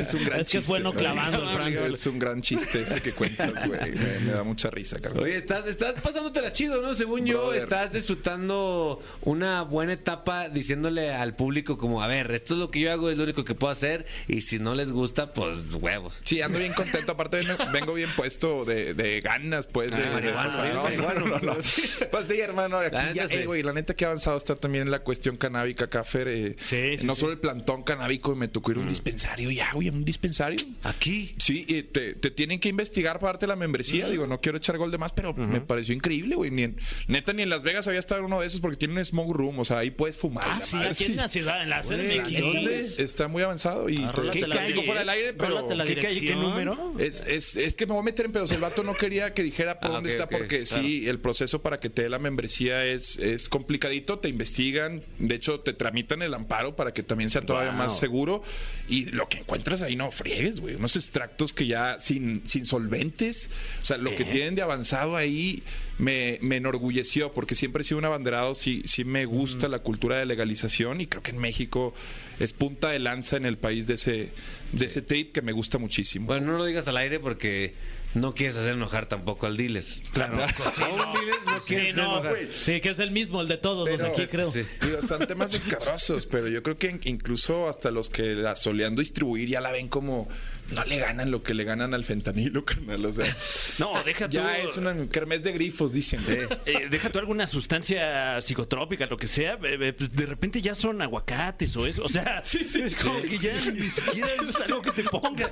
Es 0.00 0.14
un 0.14 0.24
gran 0.24 0.40
Es 0.40 0.48
que 0.48 0.58
es 0.58 0.66
bueno 0.66 0.90
chiste, 0.90 1.04
clavando 1.04 1.42
el 1.42 1.54
Frank. 1.56 1.74
Es 1.94 2.06
un 2.06 2.18
gran 2.18 2.42
chiste 2.42 2.82
ese 2.82 3.00
que 3.00 3.12
cuentas, 3.12 3.52
güey. 3.66 3.92
Me, 3.92 4.18
me 4.26 4.32
da 4.32 4.42
mucha 4.42 4.70
risa, 4.70 4.98
carnal. 4.98 5.22
Oye, 5.22 5.36
estás, 5.36 5.66
estás 5.66 5.94
pasándotela 6.00 6.52
chido, 6.52 6.80
¿no? 6.82 6.94
Según 6.94 7.24
yo, 7.26 7.52
estás 7.54 7.92
disfrutando 7.92 9.02
una 9.22 9.62
buena 9.62 9.92
etapa 9.92 10.48
diciéndole 10.48 11.12
al 11.12 11.34
público 11.36 11.78
como, 11.78 12.02
a 12.02 12.06
ver, 12.06 12.30
esto 12.32 12.54
es 12.54 12.60
lo 12.60 12.70
que 12.70 12.80
yo 12.80 12.92
hago, 12.92 13.10
es 13.10 13.16
lo 13.16 13.24
único 13.24 13.44
que 13.44 13.54
puedo 13.54 13.70
hacer, 13.72 14.06
y 14.28 14.40
si 14.40 14.58
no 14.58 14.74
les 14.74 14.90
gusta, 14.90 15.32
pues 15.32 15.74
huevos. 15.74 16.18
Sí, 16.24 16.40
ando 16.42 16.58
bien 16.58 16.72
contento. 16.72 17.12
Aparte, 17.12 17.40
vengo, 17.72 17.94
bien 17.94 18.10
puesto 18.16 18.64
de, 18.64 18.94
de 18.94 19.20
ganas, 19.20 19.66
pues. 19.66 19.90
De, 19.90 19.96
Ah, 20.04 20.20
de- 20.20 20.32
no, 20.72 20.82
marihuano. 20.82 21.20
no, 21.20 21.38
no, 21.38 21.38
no. 21.40 21.54
Pues 21.54 22.28
sí, 22.28 22.40
hermano. 22.40 22.78
Aquí 22.78 22.94
La 22.96 23.12
ya, 23.12 23.24
eh, 23.24 23.28
sí. 23.28 23.44
güey, 23.44 23.62
la 23.62 23.72
neta 23.72 23.94
que 23.94 24.04
ha 24.04 24.08
avanzado 24.08 24.36
está 24.36 24.54
también 24.56 24.84
en 24.84 24.90
la 24.90 25.00
cuestión 25.00 25.36
canábica, 25.36 25.88
Café. 25.88 26.24
eh, 26.26 26.56
Sí, 26.62 26.93
sí, 26.98 27.06
no 27.06 27.14
sí. 27.14 27.20
solo 27.20 27.32
el 27.32 27.38
plantón 27.38 27.82
canábico, 27.82 28.34
me 28.34 28.48
tocó 28.48 28.72
ir 28.72 28.78
a 28.78 28.80
Mm. 28.80 28.84
un 28.84 28.88
dispensario 28.88 29.50
ya, 29.50 29.70
güey, 29.72 29.88
un 29.88 30.04
dispensario. 30.04 30.58
Aquí. 30.82 31.34
Sí, 31.38 31.64
y 31.68 31.82
te, 31.84 32.14
te 32.14 32.30
tienen 32.30 32.60
que 32.60 32.68
investigar 32.68 33.18
para 33.18 33.32
darte 33.34 33.46
la 33.46 33.56
membresía. 33.56 34.08
Digo, 34.08 34.26
no 34.26 34.40
quiero 34.40 34.58
echar 34.58 34.78
gol 34.78 34.90
de 34.90 34.98
más, 34.98 35.12
pero 35.12 35.34
me 35.34 35.60
pareció 35.60 35.94
increíble, 35.94 36.34
güey. 36.36 36.50
Ni 36.50 36.62
en- 36.64 36.76
neta, 37.08 37.32
ni 37.32 37.42
en 37.42 37.50
Las 37.50 37.62
Vegas 37.62 37.86
había 37.88 38.00
estado 38.00 38.24
uno 38.24 38.40
de 38.40 38.46
esos 38.46 38.60
porque 38.60 38.76
tiene 38.76 38.94
un 38.98 39.04
smoke 39.04 39.34
room. 39.36 39.58
O 39.58 39.64
sea, 39.64 39.78
ahí 39.78 39.90
puedes 39.90 40.16
fumar. 40.16 40.44
Ah, 40.48 40.60
sí, 40.60 40.76
aquí 40.76 41.04
en 41.04 41.16
la 41.16 41.28
ciudad, 41.28 41.62
en 41.62 41.70
la 41.70 41.82
CDMX. 41.82 42.40
¿dónde? 42.40 42.80
Está 42.98 43.28
muy 43.28 43.42
avanzado 43.42 43.88
y 43.88 43.96
Ah, 43.98 44.12
te, 44.14 44.46
la 44.46 44.62
digo 44.66 44.80
di- 44.80 44.86
fuera 44.86 45.00
del 45.00 45.08
aire, 45.08 45.32
pero 45.34 45.66
la 45.74 45.84
¿Qué 45.84 45.96
calle, 45.96 46.20
qué 46.20 46.34
número? 46.36 46.94
es, 46.98 47.22
es, 47.26 47.56
es 47.56 47.74
que 47.76 47.86
me 47.86 47.92
voy 47.92 48.00
a 48.00 48.04
meter 48.04 48.26
en 48.26 48.32
pedos. 48.32 48.50
El 48.52 48.60
vato 48.60 48.82
no 48.82 48.94
quería 48.94 49.32
que 49.34 49.42
dijera 49.42 49.80
por 49.80 49.90
Ah, 49.90 49.94
dónde 49.94 50.10
ok, 50.10 50.14
está 50.14 50.28
porque 50.28 50.64
claro. 50.64 50.82
sí, 50.84 51.08
el 51.08 51.18
proceso 51.20 51.62
para 51.62 51.80
que 51.80 51.90
te 51.90 52.02
dé 52.02 52.08
la 52.08 52.18
membresía 52.18 52.84
es, 52.84 53.18
es 53.18 53.48
complicadito. 53.48 54.18
Te 54.18 54.28
investigan, 54.28 55.02
de 55.18 55.34
hecho, 55.34 55.60
te 55.60 55.72
tramitan 55.72 56.22
el 56.22 56.34
amparo 56.34 56.76
para 56.76 56.83
que 56.92 57.02
también 57.02 57.30
sea 57.30 57.42
todavía 57.42 57.70
Wow. 57.70 57.78
más 57.78 57.98
seguro. 57.98 58.42
Y 58.88 59.06
lo 59.06 59.28
que 59.28 59.38
encuentras 59.38 59.80
ahí 59.82 59.96
no 59.96 60.10
friegues, 60.10 60.60
güey. 60.60 60.74
Unos 60.74 60.96
extractos 60.96 61.52
que 61.52 61.66
ya 61.66 61.98
sin, 62.00 62.42
sin 62.46 62.66
solventes, 62.66 63.48
o 63.82 63.86
sea, 63.86 63.96
lo 63.96 64.14
que 64.14 64.24
tienen 64.24 64.54
de 64.54 64.62
avanzado 64.62 65.16
ahí 65.16 65.62
me, 65.98 66.38
me 66.42 66.56
enorgulleció 66.56 67.32
porque 67.32 67.54
siempre 67.54 67.82
he 67.82 67.84
sido 67.84 67.98
un 67.98 68.04
abanderado. 68.04 68.54
Sí, 68.54 68.82
sí 68.86 69.04
me 69.04 69.24
gusta 69.24 69.68
la 69.68 69.78
cultura 69.78 70.18
de 70.18 70.26
legalización 70.26 71.00
y 71.00 71.06
creo 71.06 71.22
que 71.22 71.30
en 71.30 71.38
México 71.38 71.94
es 72.40 72.52
punta 72.52 72.90
de 72.90 72.98
lanza 72.98 73.36
en 73.36 73.46
el 73.46 73.56
país 73.56 73.86
de 73.86 73.94
ese, 73.94 74.30
de 74.72 74.86
ese 74.86 75.02
trip 75.02 75.32
que 75.32 75.40
me 75.42 75.52
gusta 75.52 75.78
muchísimo. 75.78 76.26
Bueno, 76.26 76.52
no 76.52 76.58
lo 76.58 76.64
digas 76.64 76.88
al 76.88 76.96
aire 76.96 77.20
porque 77.20 77.74
no 78.14 78.34
quieres 78.34 78.56
hacer 78.56 78.74
enojar 78.74 79.06
tampoco 79.06 79.46
al 79.46 79.56
dealer. 79.56 79.84
Claro. 80.12 80.34
A 80.44 80.46
un 80.46 81.12
dealer 81.14 81.34
no 81.46 81.60
quieres 81.62 81.86
Sí, 81.86 81.90
hacer 81.92 81.96
no, 81.96 82.12
enojar. 82.14 82.30
güey. 82.30 82.48
sí, 82.54 82.80
que 82.80 82.90
es 82.90 82.98
el 82.98 83.10
mismo, 83.10 83.40
el 83.40 83.48
de 83.48 83.56
todos 83.58 83.88
los 83.88 84.00
Pero- 84.00 84.12
aquí, 84.12 84.26
creo. 84.26 84.50
Sí. 84.50 84.64
Digo, 84.82 85.02
son 85.02 85.26
temas 85.26 85.52
escabrosos, 85.54 86.26
pero 86.26 86.48
yo 86.48 86.62
creo 86.62 86.76
que 86.76 86.98
incluso 87.04 87.68
hasta 87.68 87.90
los 87.90 88.10
que 88.10 88.34
la 88.34 88.54
solean 88.56 88.94
distribuir 88.96 89.48
ya 89.48 89.60
la 89.60 89.72
ven 89.72 89.88
como 89.88 90.28
no 90.70 90.82
le 90.86 90.98
ganan 90.98 91.30
lo 91.30 91.42
que 91.42 91.52
le 91.52 91.64
ganan 91.64 91.92
al 91.92 92.04
fentanilo, 92.04 92.64
carnal. 92.66 93.04
O 93.04 93.12
sea, 93.12 93.36
No, 93.78 94.02
deja 94.04 94.28
tú. 94.28 94.36
ya 94.36 94.58
es 94.58 94.76
una 94.76 94.94
kermés 95.08 95.42
de 95.42 95.52
grifos, 95.52 95.92
dicen. 95.92 96.20
Eh, 96.66 96.88
deja 96.90 97.10
tú 97.10 97.18
alguna 97.18 97.46
sustancia 97.46 98.40
psicotrópica, 98.40 99.06
lo 99.06 99.16
que 99.16 99.26
sea, 99.28 99.54
eh, 99.62 99.76
eh, 99.80 99.92
pues, 99.92 100.12
de 100.14 100.24
repente 100.26 100.62
ya 100.62 100.74
son 100.74 101.02
aguacates 101.02 101.76
o 101.76 101.86
eso. 101.86 102.02
O 102.04 102.08
sea, 102.08 102.38
es 102.44 102.94
como 103.02 103.20
que 103.22 103.36
ya 103.38 103.54
ni 103.72 103.88
siquiera 103.88 104.28
es 104.48 104.60
algo 104.66 104.82
que 104.82 104.90
te 104.92 105.04
ponga. 105.04 105.48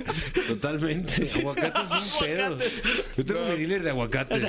Totalmente. 0.47 1.27
Aguacate 1.39 1.81
es 1.83 1.91
un 1.91 2.19
pedo. 2.19 2.52
Yo 3.17 3.25
tengo 3.25 3.45
mi 3.49 3.55
dealer 3.57 3.83
de 3.83 3.89
aguacates. 3.89 4.43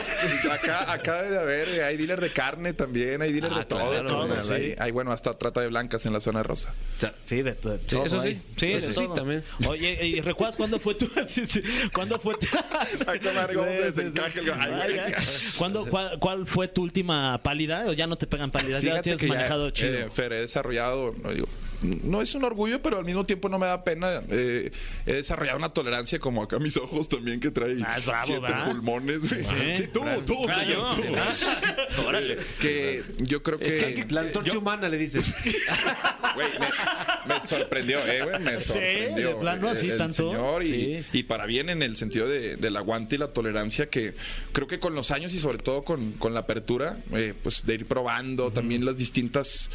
Acá, 0.50 0.92
acá 0.92 1.22
debe 1.22 1.30
de 1.34 1.38
haber, 1.40 1.68
eh, 1.68 1.84
hay 1.84 1.96
dealer 1.96 2.20
de 2.20 2.32
carne 2.32 2.72
también, 2.72 3.22
hay 3.22 3.32
dealer 3.32 3.52
Ah, 3.54 3.58
de 3.60 3.64
todo. 3.64 3.90
claro, 3.90 4.06
todo, 4.08 4.42
sí. 4.44 4.52
hay, 4.52 4.74
hay, 4.78 4.90
bueno, 4.90 5.12
hasta 5.12 5.32
trata 5.34 5.60
de 5.60 5.68
blancas 5.68 6.04
en 6.06 6.12
la 6.12 6.20
zona 6.20 6.42
rosa. 6.42 6.74
O 6.96 7.00
sea, 7.00 7.14
Sí, 7.24 7.36
de, 7.42 7.52
de 7.54 7.78
Sí, 7.78 7.84
todo 7.88 8.04
eso 8.06 8.20
sí. 8.20 8.28
hay. 8.28 8.42
Sí, 8.56 8.72
Eso 8.72 8.88
sí, 8.88 8.94
todo. 9.06 9.14
también. 9.14 9.44
Oye, 9.68 10.06
¿y 10.06 10.20
recuerdas 10.20 10.56
cuándo 10.56 10.78
fue 10.78 10.94
tu... 10.94 11.06
sí, 11.28 11.44
sí, 11.46 11.62
¿Cuándo 11.92 12.18
fue 12.18 12.34
tu... 12.34 12.46
El- 12.46 14.12
Ay, 14.58 14.72
Ay, 14.72 14.98
ay. 15.06 15.14
¿Cuándo, 15.58 15.86
cuál, 15.86 16.18
cuál 16.18 16.46
fue 16.46 16.68
tu 16.68 16.82
última 16.82 17.40
pálida? 17.42 17.84
¿O 17.86 17.92
ya 17.92 18.06
no 18.06 18.16
te 18.16 18.26
pegan 18.26 18.50
pálidas? 18.50 18.82
Ya 18.82 18.90
Fíjate 18.90 19.02
tienes 19.02 19.20
que 19.20 19.26
ya, 19.28 19.34
manejado 19.34 19.70
chido. 19.70 19.92
eh, 19.98 20.10
Fer, 20.10 20.32
he 20.32 20.40
desarrollado, 20.40 21.14
no, 21.22 21.30
digo, 21.32 21.46
no 21.84 22.22
es 22.22 22.34
un 22.34 22.44
orgullo, 22.44 22.80
pero 22.82 22.98
al 22.98 23.04
mismo 23.04 23.24
tiempo 23.26 23.48
no 23.48 23.58
me 23.58 23.66
da 23.66 23.84
pena. 23.84 24.22
eh, 24.30 24.72
he 25.06 25.12
desarrollado 25.12 25.58
una 25.58 25.68
tolerancia 25.68 26.18
como 26.18 26.42
acá 26.42 26.58
mis 26.58 26.76
ojos 26.76 27.08
también 27.08 27.40
que 27.40 27.50
trae 27.50 27.76
Ah, 27.84 27.98
es 27.98 28.06
bravo, 28.06 28.26
siete 28.26 28.40
¿verdad? 28.40 28.66
pulmones. 28.66 29.20
güey. 29.28 29.44
Sí. 29.44 29.54
Sí, 29.76 29.88
tú, 29.92 30.00
tú, 30.26 30.46
Ah, 30.48 30.60
señor, 30.60 30.96
yo. 30.96 31.02
tú. 31.02 31.02
Ah, 31.16 32.02
órale. 32.06 32.36
Que 32.60 33.02
yo 33.18 33.42
creo 33.42 33.58
que, 33.58 33.66
Es 33.66 33.84
que 34.06 34.06
la 34.14 34.22
antorcha 34.22 34.58
humana 34.58 34.88
le 34.88 34.98
dices. 34.98 35.24
güey, 36.34 36.48
me, 36.58 37.34
me 37.34 37.40
sorprendió, 37.40 37.98
eh, 38.06 38.22
güey, 38.22 38.40
me 38.40 38.60
Sí, 38.60 38.66
sorprendió. 38.72 39.28
de 39.28 39.34
plano, 39.36 39.68
así, 39.68 39.90
el 39.90 39.98
tanto. 39.98 40.14
señor 40.14 40.62
y, 40.62 40.66
Sí. 40.66 41.04
y 41.12 41.22
para 41.24 41.46
bien 41.46 41.68
en 41.68 41.82
el 41.82 41.96
sentido 41.96 42.28
de, 42.28 42.56
del 42.56 42.76
aguante 42.76 43.14
y 43.16 43.18
la 43.18 43.28
tolerancia 43.28 43.86
que 43.90 44.14
creo 44.52 44.66
que 44.66 44.78
con 44.80 44.94
los 44.94 45.10
años 45.10 45.32
y 45.34 45.38
sobre 45.38 45.58
todo 45.58 45.84
con, 45.84 46.12
con 46.12 46.34
la 46.34 46.40
apertura, 46.40 46.98
eh, 47.12 47.34
pues 47.42 47.64
de 47.66 47.74
ir 47.74 47.86
probando 47.86 48.50
también 48.50 48.84
las 48.84 48.96
distintas 48.96 49.70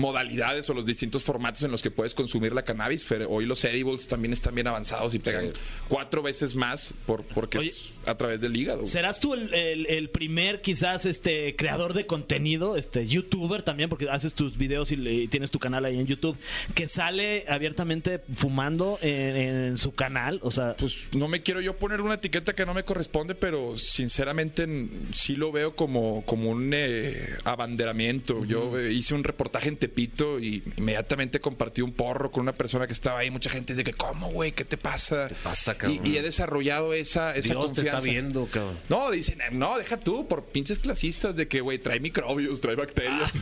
modalidades 0.00 0.68
o 0.70 0.74
los 0.74 0.86
distintos 0.86 1.22
formatos 1.22 1.62
en 1.62 1.70
los 1.70 1.82
que 1.82 1.90
puedes 1.90 2.14
consumir 2.14 2.52
la 2.52 2.62
cannabis. 2.62 3.06
Hoy 3.28 3.46
los 3.46 3.62
edibles 3.64 4.08
también 4.08 4.32
están 4.32 4.54
bien 4.54 4.66
avanzados 4.66 5.14
y 5.14 5.18
pegan 5.18 5.52
cuatro 5.88 6.22
veces 6.22 6.54
más 6.54 6.94
por, 7.06 7.22
porque 7.24 7.58
Oye, 7.58 7.68
es 7.68 7.92
a 8.06 8.16
través 8.16 8.40
del 8.40 8.56
hígado. 8.56 8.86
¿Serás 8.86 9.20
tú 9.20 9.34
el, 9.34 9.52
el- 9.54 9.86
el 9.86 10.08
primer, 10.08 10.62
quizás, 10.62 11.04
este 11.06 11.54
creador 11.56 11.92
de 11.92 12.06
contenido, 12.06 12.76
este 12.76 13.06
youtuber 13.06 13.62
también, 13.62 13.88
porque 13.90 14.08
haces 14.08 14.34
tus 14.34 14.56
videos 14.56 14.90
y, 14.92 15.28
tienes 15.28 15.50
tu 15.50 15.58
canal 15.58 15.84
ahí 15.84 15.98
en 15.98 16.06
YouTube, 16.06 16.36
que 16.74 16.88
sale 16.88 17.44
abiertamente 17.48 18.20
fumando 18.34 18.98
en, 19.02 19.36
en 19.36 19.78
su 19.78 19.92
canal? 19.94 20.40
O 20.42 20.50
sea, 20.50 20.74
Pues 20.78 21.08
no 21.14 21.28
me 21.28 21.42
quiero 21.42 21.60
yo 21.60 21.76
poner 21.76 22.00
una 22.00 22.14
etiqueta 22.14 22.54
que 22.54 22.64
no 22.64 22.72
me 22.74 22.84
corresponde, 22.84 23.34
pero 23.34 23.76
sinceramente 23.76 24.66
sí 25.12 25.36
lo 25.36 25.52
veo 25.52 25.76
como, 25.76 26.24
como 26.24 26.50
un 26.50 26.70
eh, 26.72 27.28
abanderamiento. 27.44 28.44
Yo 28.44 28.78
eh, 28.78 28.92
hice 28.92 29.14
un 29.14 29.24
reportaje 29.24 29.68
en 29.68 29.76
Tepito 29.90 30.38
y 30.38 30.62
inmediatamente 30.76 31.40
compartí 31.40 31.82
un 31.82 31.92
porro 31.92 32.30
con 32.30 32.42
una 32.42 32.52
persona 32.52 32.86
que 32.86 32.92
estaba 32.92 33.18
ahí. 33.20 33.30
Mucha 33.30 33.50
gente 33.50 33.72
dice 33.72 33.82
que, 33.84 33.92
¿cómo, 33.92 34.30
güey? 34.30 34.52
¿Qué 34.52 34.64
te 34.64 34.76
pasa? 34.76 35.26
¿Qué 35.28 35.34
pasa, 35.42 35.76
cabrón? 35.76 36.06
Y, 36.06 36.10
y 36.10 36.16
he 36.16 36.22
desarrollado 36.22 36.94
esa, 36.94 37.34
esa 37.34 37.54
Dios 37.54 37.72
te 37.72 37.80
está 37.80 37.92
confianza. 37.92 38.08
viendo, 38.08 38.46
cabrón. 38.46 38.78
No, 38.88 39.10
dicen, 39.10 39.38
no, 39.52 39.76
deja 39.78 39.96
tú, 39.98 40.28
por 40.28 40.44
pinches 40.46 40.78
clasistas 40.78 41.34
de 41.34 41.48
que, 41.48 41.60
güey, 41.60 41.78
trae 41.78 41.98
microbios, 42.00 42.60
trae 42.60 42.76
bacterias. 42.76 43.30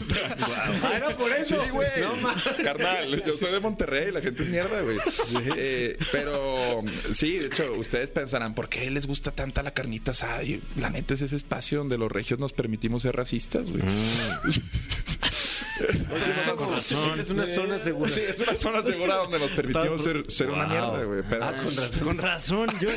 Ah, 0.80 0.92
era 0.96 1.10
por 1.10 1.30
eso. 1.32 1.62
Sí, 1.64 1.70
güey. 1.70 1.88
No, 2.00 2.64
Carnal, 2.64 3.22
yo 3.24 3.36
soy 3.36 3.52
de 3.52 3.60
Monterrey, 3.60 4.12
la 4.12 4.20
gente 4.20 4.42
es 4.42 4.48
mierda, 4.48 4.80
güey. 4.82 4.98
Eh, 5.56 5.96
pero 6.12 6.82
sí, 7.12 7.38
de 7.38 7.46
hecho, 7.46 7.72
ustedes 7.72 8.10
pensarán, 8.10 8.54
¿por 8.54 8.68
qué 8.68 8.88
les 8.90 9.06
gusta 9.06 9.30
tanta 9.32 9.62
la 9.62 9.72
carnita 9.72 10.12
asada? 10.12 10.42
Y 10.44 10.62
la 10.76 10.90
neta 10.90 11.14
es 11.14 11.22
ese 11.22 11.36
espacio 11.36 11.78
donde 11.78 11.98
los 11.98 12.10
regios 12.10 12.38
nos 12.38 12.52
permitimos 12.52 13.02
ser 13.02 13.16
racistas, 13.16 13.70
güey. 13.70 13.82
Ah, 16.46 16.52
con 16.56 16.70
razón. 16.74 17.20
Es 17.20 17.30
una 17.30 17.46
zona 17.46 17.78
segura. 17.78 18.10
Sí, 18.10 18.20
es 18.28 18.40
una 18.40 18.54
zona 18.54 18.82
segura 18.82 19.16
donde 19.16 19.38
nos 19.38 19.50
permitimos 19.52 20.02
ser, 20.02 20.24
ser 20.28 20.50
una 20.50 20.64
Wow. 20.64 20.68
mierda, 20.70 21.04
güey. 21.04 21.22
Pero 21.28 21.44
Ah, 21.44 21.54
con 21.56 21.76
razón. 21.76 22.04
Con 22.04 22.18
razón, 22.18 22.68
yo 22.80 22.88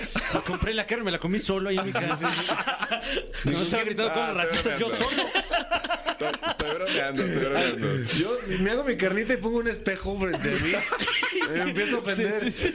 compré 0.46 0.74
la 0.74 0.86
carne, 0.88 1.04
me 1.06 1.12
la 1.12 1.20
comí 1.20 1.40
solo 1.40 1.70
ahí 1.70 1.78
en 1.78 1.86
mi 1.86 1.92
casa. 1.92 2.20
No 3.46 3.62
estaba 3.62 3.84
gritando 3.84 4.12
Ah, 4.12 4.16
como 4.28 4.34
racista 4.34 4.78
yo 4.78 4.90
solo. 4.90 5.28
estoy, 6.12 6.30
estoy 6.50 6.70
bromeando, 6.76 7.24
estoy 7.24 7.46
bromeando. 7.46 7.88
Yo 8.20 8.38
me 8.60 8.72
hago 8.72 8.84
mi 8.84 8.96
carnita 8.98 9.34
y 9.34 9.38
pongo 9.38 9.58
un 9.60 9.68
espejo 9.68 10.20
frente 10.20 10.50
a 10.50 10.56
mí. 10.64 10.72
Me 11.54 11.62
empiezo 11.62 11.98
a 11.98 12.00
ofender. 12.00 12.52
Sí, 12.52 12.74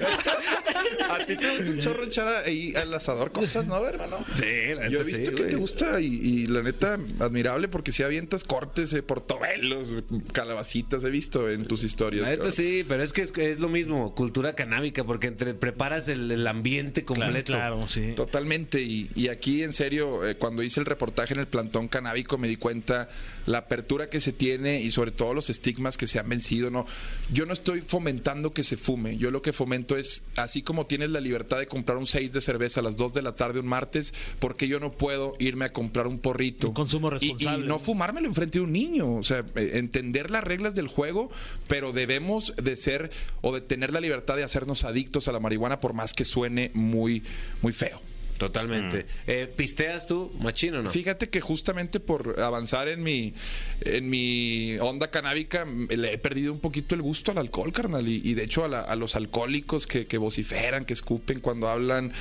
A 1.09 1.19
ti 1.25 1.37
te 1.37 1.51
gusta 1.57 1.71
un 1.73 1.81
chorro 1.81 2.05
echar 2.05 2.29
ahí 2.45 2.75
al 2.77 2.93
asador 2.95 3.33
cosas, 3.33 3.67
¿no, 3.67 3.85
hermano? 3.87 4.25
la 4.29 4.89
Yo 4.89 4.99
neta 4.99 5.01
he 5.01 5.05
visto 5.05 5.19
sí, 5.31 5.35
que 5.37 5.43
güey. 5.43 5.51
te 5.51 5.57
gusta 5.57 6.01
y, 6.01 6.07
y 6.07 6.47
la 6.47 6.63
neta, 6.63 6.99
admirable 7.21 7.69
porque 7.69 7.93
si 7.93 8.03
avientas 8.03 8.45
cortes, 8.45 8.93
eh, 8.93 9.03
portobelos, 9.03 9.93
calabacitas, 10.33 11.05
he 11.05 11.11
visto 11.11 11.49
en 11.51 11.67
tus 11.67 11.85
historias. 11.85 12.29
Neta 12.29 12.51
sí, 12.51 12.85
pero 12.87 13.03
es 13.03 13.13
que 13.13 13.23
es, 13.23 13.33
es 13.37 13.61
lo 13.61 13.69
mismo, 13.69 14.15
cultura 14.15 14.55
canábica, 14.55 15.05
porque 15.05 15.27
entre 15.29 15.55
preparas 15.55 16.09
el, 16.09 16.31
el 16.31 16.47
ambiente 16.47 17.05
completo. 17.05 17.53
Claro, 17.53 17.87
sí. 17.89 18.13
Totalmente, 18.15 18.83
y, 18.83 19.11
y 19.15 19.29
aquí 19.29 19.63
en 19.63 19.73
serio, 19.73 20.27
eh, 20.27 20.37
cuando 20.37 20.63
hice 20.63 20.81
el 20.81 20.87
reportaje 20.87 21.35
en 21.35 21.41
el 21.41 21.47
plantón 21.47 21.89
canábico 21.89 22.39
me 22.39 22.49
di 22.49 22.57
cuenta 22.57 23.09
la 23.47 23.59
apertura 23.59 24.11
que 24.11 24.21
se 24.21 24.33
tiene 24.33 24.81
y 24.83 24.91
sobre 24.91 25.11
todo 25.13 25.33
los 25.35 25.51
estigmas 25.51 25.97
que 25.97 26.07
se 26.07 26.19
han 26.19 26.29
vencido. 26.29 26.71
No, 26.71 26.87
yo 27.33 27.47
no 27.47 27.53
estoy 27.53 27.81
fomentando 27.81 28.53
que 28.53 28.65
se 28.65 28.77
fume, 28.77 29.17
yo 29.19 29.31
lo 29.31 29.43
que 29.43 29.53
fomento 29.53 29.97
es, 29.97 30.25
así 30.37 30.63
como 30.63 30.87
tienes 30.87 31.11
la 31.11 31.21
libertad 31.21 31.59
de 31.59 31.67
comprar 31.67 31.97
un 31.99 32.07
6 32.07 32.33
de 32.33 32.41
cerveza 32.41 32.81
a 32.81 32.83
las 32.83 32.97
2 32.97 33.13
de 33.15 33.23
la 33.23 33.35
tarde 33.35 33.61
un 33.61 33.67
martes, 33.67 34.13
porque 34.39 34.69
yo 34.69 34.81
no 34.81 34.93
puedo 34.93 35.35
irme 35.39 35.65
a 35.67 35.73
comprar 35.73 36.07
un 36.07 36.19
porrito? 36.19 36.69
Un 36.69 36.75
consumo 36.75 37.09
Y- 37.09 37.11
responsable. 37.13 37.65
Y, 37.65 37.69
no 37.69 37.79
fumármelo 37.79 38.27
enfrente 38.27 38.59
de 38.59 38.65
un 38.65 38.73
niño, 38.73 39.15
o 39.17 39.25
sea, 39.25 39.45
eh, 39.55 39.71
entender 39.87 40.31
las 40.31 40.45
reglas 40.45 40.75
del 40.75 40.89
juego, 40.89 41.31
pero 41.69 41.93
debemos 41.93 42.53
de 42.57 42.77
ser 42.77 43.11
o 43.41 43.55
de 43.55 43.61
tener 43.61 43.93
la 43.93 44.01
libertad 44.01 44.37
de 44.37 44.45
hacernos 44.45 44.85
adictos 44.85 45.29
a 45.29 45.33
la 45.33 45.41
marihuana 45.41 45.81
por 45.81 45.93
más 45.93 46.13
que 46.13 46.25
suene 46.25 46.71
muy, 46.75 47.23
muy 47.63 47.73
feo. 47.73 48.01
Totalmente. 48.39 49.07
Eh, 49.27 49.53
¿Pisteas 49.57 50.07
tú, 50.07 50.33
machín 50.41 50.75
o 50.75 50.83
no? 50.83 50.91
Fíjate 50.91 51.29
que 51.31 51.41
justamente 51.41 52.01
por 52.01 52.39
avanzar 52.41 52.89
en 52.89 53.03
mi 53.03 53.35
en 53.81 54.11
mi 54.11 54.77
onda 54.81 55.11
canábica 55.11 55.65
le 55.65 56.13
he 56.13 56.19
perdido 56.19 56.53
un 56.53 56.61
poquito 56.61 56.95
el 56.95 57.03
gusto 57.03 57.31
al 57.31 57.39
alcohol, 57.39 57.73
carnal. 57.73 58.07
Y, 58.09 58.21
y 58.25 58.35
de 58.35 58.45
hecho 58.45 58.65
a, 58.65 58.69
la- 58.69 58.81
a 58.83 58.97
los 58.97 59.17
alcohólicos 59.17 59.87
que, 59.87 60.07
que 60.07 60.19
vociferan, 60.19 60.85
que 60.85 60.93
escupen 60.93 61.41
cuando 61.41 61.69
hablan, 61.69 62.13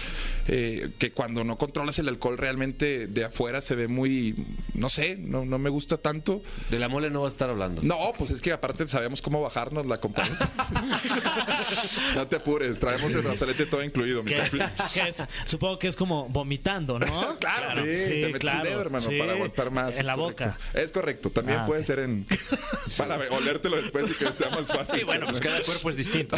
eh, 0.48 0.90
que 1.00 1.12
cuando 1.12 1.44
no 1.44 1.58
controlas 1.58 2.00
el 2.00 2.08
alcohol 2.08 2.38
realmente 2.38 3.08
de 3.08 3.26
afuera 3.26 3.62
se 3.62 3.76
ve 3.76 3.88
muy, 3.88 4.36
no 4.74 4.90
sé, 4.90 5.18
no, 5.18 5.44
no 5.46 5.58
me 5.58 5.70
gusta 5.70 5.98
tanto. 5.98 6.42
De 6.70 6.80
la 6.80 6.88
mole 6.88 7.10
no 7.10 7.22
vas 7.24 7.34
a 7.34 7.36
estar 7.36 7.50
hablando. 7.50 7.82
No, 7.84 8.14
pues 8.18 8.32
es 8.32 8.42
que 8.42 8.52
aparte 8.52 8.88
sabemos 8.88 9.22
cómo 9.22 9.42
bajarnos 9.42 9.86
la 9.86 9.98
compañía. 10.00 10.38
no 12.16 12.28
te 12.28 12.36
apures, 12.38 12.80
traemos 12.80 13.14
el 13.14 13.22
brazalete 13.22 13.66
todo 13.66 13.84
incluido. 13.84 14.24
mi 14.24 14.32
¿Qué- 14.32 14.38
compi. 14.38 14.58
qué 14.94 15.10
es? 15.10 15.24
Supongo 15.46 15.80
que 15.80 15.88
es 15.88 15.96
como 15.96 16.05
vomitando, 16.06 17.00
¿no? 17.00 17.38
Claro, 17.40 17.72
sí, 17.74 17.82
te 17.82 18.26
metes 18.28 18.40
claro, 18.40 18.64
el 18.64 18.70
dedo, 18.70 18.82
hermano, 18.82 19.02
sí. 19.10 19.18
para 19.20 19.34
aguantar 19.34 19.72
más. 19.72 19.98
En 19.98 20.06
la 20.06 20.16
correcto. 20.16 20.44
boca. 20.46 20.60
Es 20.74 20.92
correcto, 20.92 21.30
también 21.30 21.60
Ah, 21.60 21.66
puede 21.66 21.84
ser 21.84 22.00
en... 22.00 22.26
Para 22.98 23.16
olértelo 23.30 23.78
después 23.82 24.06
y 24.06 24.26
que 24.26 24.32
sea 24.34 24.50
más 24.50 24.66
fácil. 24.68 25.00
Sí, 25.00 25.04
bueno, 25.04 25.28
pues 25.28 25.40
cada 25.40 25.62
cuerpo 25.62 25.90
es 25.90 25.96
distinto. 25.98 26.38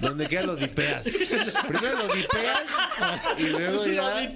Donde 0.00 0.26
queda 0.28 0.42
lo 0.42 0.56
dipeas. 0.56 1.04
Primero 1.68 1.98
lo 1.98 2.14
dipeas 2.14 2.62
y 3.38 3.42
luego 3.44 3.86
ya... 3.86 4.32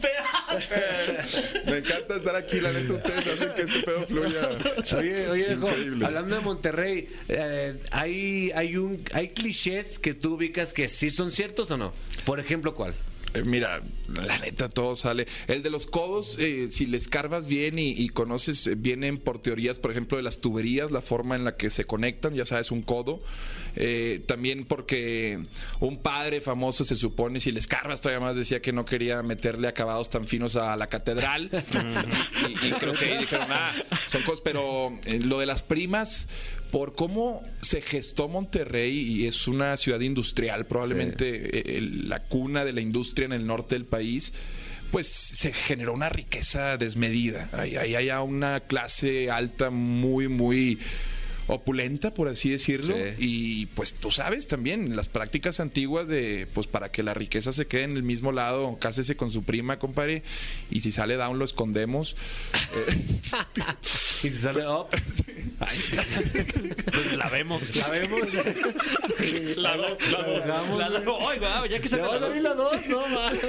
Me 1.67 1.79
encanta 1.79 2.17
estar 2.17 2.37
aquí, 2.37 2.61
la 2.61 2.73
neta, 2.73 2.93
ustedes 2.95 3.27
hacen 3.27 3.53
que 3.55 3.63
este 3.63 3.83
pedo 3.83 4.07
fluya. 4.07 4.49
Oye, 4.97 5.29
oye, 5.29 5.53
increíble. 5.53 6.07
hablando 6.07 6.37
de 6.37 6.41
Monterrey, 6.43 7.09
eh, 7.29 7.81
hay, 7.91 8.51
hay, 8.55 8.77
un, 8.77 9.03
hay 9.13 9.29
clichés 9.31 9.99
que 9.99 10.15
tú 10.15 10.35
ubicas 10.35 10.73
que 10.73 10.89
sí 10.89 11.11
son 11.11 11.31
ciertos 11.31 11.71
o 11.71 11.77
no. 11.77 11.93
Por 12.25 12.41
ejemplo, 12.41 12.75
¿cuál? 12.75 12.95
Eh, 13.35 13.43
Mira, 13.45 13.83
la 14.09 14.39
neta 14.39 14.69
todo 14.69 14.97
sale. 14.97 15.27
El 15.49 15.63
de 15.63 15.71
los 15.71 15.87
codos, 15.87 16.39
eh, 16.39 16.69
si 16.71 16.87
le 16.87 16.97
escarbas 16.97 17.47
bien 17.47 17.79
y, 17.79 17.91
y 17.91 18.09
conoces, 18.09 18.67
eh, 18.67 18.75
vienen 18.77 19.19
por 19.19 19.41
teorías, 19.41 19.79
por 19.79 19.91
ejemplo, 19.91 20.17
de 20.17 20.23
las 20.23 20.41
tuberías, 20.41 20.91
la 20.91 21.03
forma 21.03 21.35
en 21.35 21.45
la 21.45 21.57
que 21.57 21.71
se 21.71 21.85
conectan, 21.85 22.35
ya 22.35 22.47
sabes, 22.47 22.71
un 22.71 22.83
codo. 22.83 23.21
Eh, 23.77 24.23
también 24.27 24.65
porque 24.67 25.41
un 25.81 25.99
padre 25.99 26.41
famoso 26.41 26.85
se 26.85 26.95
supone, 26.95 27.41
si 27.41 27.51
le 27.51 27.59
escarbas 27.59 28.01
todavía 28.01 28.25
más, 28.25 28.37
decía 28.37 28.63
que 28.63 28.73
no 28.73 28.85
quería 28.85 29.21
meterle 29.23 29.67
acabados 29.67 30.11
tan 30.11 30.27
finos 30.27 30.55
a 30.55 30.77
la 30.77 30.87
catedral. 30.87 31.51
y, 32.49 32.69
y 32.69 32.71
creo 32.73 32.93
que 32.95 33.05
ahí 33.07 33.19
dijeron, 33.19 33.49
ah, 33.51 33.73
son 34.13 34.23
cosas, 34.23 34.43
pero 34.43 34.97
lo 35.25 35.41
de 35.41 35.47
las 35.47 35.63
primas, 35.63 36.29
por 36.75 36.97
cómo 36.97 37.41
se 37.61 37.81
gestó 37.83 38.27
Monterrey 38.27 38.99
y 38.99 39.27
es 39.29 39.47
una 39.47 39.77
ciudad 39.77 40.01
industrial, 40.01 40.67
probablemente 40.67 41.59
eh, 41.61 41.77
el- 41.79 42.09
la 42.09 42.25
cuna 42.25 42.65
de 42.65 42.73
la 42.73 42.81
industria 42.81 43.27
en 43.27 43.33
el 43.33 43.47
norte 43.47 43.77
del 43.77 43.85
país, 43.85 44.33
pues 44.91 45.07
se 45.07 45.53
generó 45.53 45.93
una 45.95 46.09
riqueza 46.09 46.77
desmedida. 46.77 47.49
Ahí 47.53 47.77
hay, 47.77 47.95
hay 47.95 48.09
una 48.11 48.59
clase 48.59 49.31
alta 49.31 49.71
muy, 49.71 50.27
muy 50.27 50.81
opulenta, 51.47 52.15
por 52.15 52.29
así 52.29 52.51
decirlo, 52.51 52.95
Sí. 52.97 53.15
y 53.19 53.67
pues 53.67 53.93
tú 53.95 54.11
sabes 54.11 54.47
también 54.47 54.97
las 54.97 55.09
prácticas 55.09 55.61
antiguas 55.61 56.09
de 56.09 56.47
pues 56.55 56.67
para 56.67 56.91
que 56.91 57.03
la 57.03 57.13
riqueza 57.15 57.53
se 57.53 57.67
quede 57.67 57.83
en 57.85 57.97
el 57.97 58.03
mismo 58.03 58.33
lado, 58.33 58.79
cásese 58.81 59.17
con 59.17 59.31
su 59.31 59.43
prima, 59.43 59.79
compadre, 59.79 60.23
y 60.71 60.81
si 60.81 60.91
sale 60.93 61.17
down 61.17 61.39
lo 61.39 61.45
escondemos. 61.45 62.17
Y 64.23 64.31
si 64.31 64.37
sale 64.39 64.67
up, 64.67 64.87
Pues 65.59 67.17
la 67.17 67.29
vemos. 67.29 67.77
la 67.77 67.89
vemos. 67.91 68.21
La 69.57 69.77
dos, 69.77 69.99
la. 70.11 70.41
Damos, 70.47 70.79
La 70.79 70.89
dos. 70.91 71.19
Ay, 71.29 71.39
guau, 71.39 71.67
ya 71.67 71.81
que 71.81 71.89
se 71.89 71.97
va 71.99 72.17
a 72.17 72.19
salir 72.21 72.43
la 72.43 72.55
dos, 72.55 72.87
no 72.89 73.07
mames. 73.09 73.41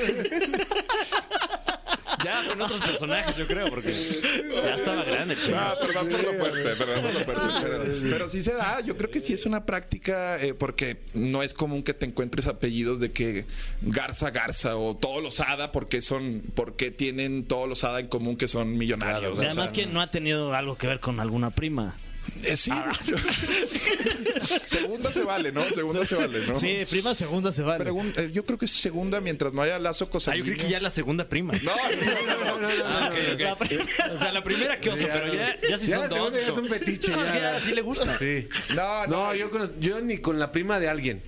Ya 2.23 2.43
con 2.47 2.61
otros 2.61 2.79
personajes, 2.83 3.35
yo 3.37 3.45
creo, 3.47 3.67
porque 3.67 3.93
ya 3.93 4.75
estaba 4.75 5.03
grande. 5.03 5.35
chico. 5.35 5.55
Ah, 5.57 5.75
perdón 5.79 6.09
por 6.09 6.23
lo 6.23 6.33
fuerte, 6.33 6.75
perdón 6.75 7.01
por 7.03 7.13
lo 7.13 7.19
fuerte. 7.25 7.84
Pero, 8.01 8.29
sí 8.29 8.43
se 8.43 8.53
da, 8.53 8.81
yo 8.81 8.97
creo 8.97 9.09
que 9.09 9.21
sí 9.21 9.33
es 9.33 9.45
una 9.45 9.65
práctica, 9.65 10.41
eh, 10.41 10.53
porque 10.53 10.97
no 11.13 11.43
es 11.43 11.53
común 11.53 11.83
que 11.83 11.93
te 11.93 12.05
encuentres 12.05 12.47
apellidos 12.47 12.99
de 12.99 13.11
que 13.11 13.45
Garza 13.81 14.31
Garza 14.31 14.75
o 14.75 14.95
todos 14.95 15.21
los 15.21 15.39
Ada, 15.39 15.71
porque 15.71 16.01
son, 16.01 16.43
porque 16.55 16.91
tienen 16.91 17.45
todos 17.45 17.67
los 17.67 17.83
Ada 17.83 17.99
en 17.99 18.07
común 18.07 18.35
que 18.35 18.47
son 18.47 18.77
millonarios. 18.77 19.35
Y 19.35 19.37
o 19.37 19.41
sea, 19.41 19.49
además, 19.49 19.73
que 19.73 19.85
no 19.85 20.01
ha 20.01 20.09
tenido 20.09 20.53
algo 20.53 20.77
que 20.77 20.87
ver 20.87 20.99
con 20.99 21.19
alguna 21.19 21.51
prima? 21.51 21.95
Eh, 22.43 22.55
sí. 22.57 22.71
segunda 24.65 25.11
se 25.11 25.23
vale, 25.23 25.51
¿no? 25.51 25.63
Segunda 25.65 26.05
se 26.05 26.15
vale, 26.15 26.45
¿no? 26.47 26.55
Sí, 26.55 26.85
prima 26.89 27.15
segunda 27.15 27.51
se 27.51 27.61
vale. 27.63 27.83
Pregun- 27.85 28.13
eh, 28.17 28.29
yo 28.33 28.45
creo 28.45 28.57
que 28.57 28.65
es 28.65 28.71
segunda 28.71 29.21
mientras 29.21 29.53
no 29.53 29.61
haya 29.61 29.79
lazo 29.79 30.05
Ah, 30.05 30.11
cosanguíneo. 30.11 30.47
yo 30.47 30.53
creí 30.53 30.65
que 30.65 30.71
ya 30.71 30.79
la 30.79 30.89
segunda 30.89 31.27
prima. 31.27 31.53
No, 31.63 31.71
no, 31.75 32.45
no, 32.45 32.59
no. 32.61 32.67
Ah. 32.85 33.09
La 33.39 33.55
pri- 33.57 33.79
O 34.13 34.17
sea, 34.19 34.31
la 34.31 34.43
primera 34.43 34.79
que 34.79 34.89
oso, 34.89 35.07
pero 35.11 35.33
ya, 35.33 35.55
ya 35.67 35.77
si 35.77 35.87
Ya 35.87 35.95
son 35.99 36.09
la 36.09 36.15
dos. 36.17 36.33
ya 36.33 36.39
es 36.39 36.49
un 36.49 36.67
fetiche. 36.67 37.11
No, 37.11 37.25
ya. 37.25 37.39
ya 37.53 37.59
sí 37.59 37.73
le 37.73 37.81
gusta. 37.81 38.17
Sí. 38.17 38.47
No, 38.75 39.07
No, 39.07 39.15
no, 39.27 39.35
yo, 39.35 39.49
con- 39.51 39.79
yo 39.79 40.01
ni 40.01 40.17
con 40.19 40.39
la 40.39 40.51
prima 40.51 40.79
de 40.79 40.89
alguien. 40.89 41.23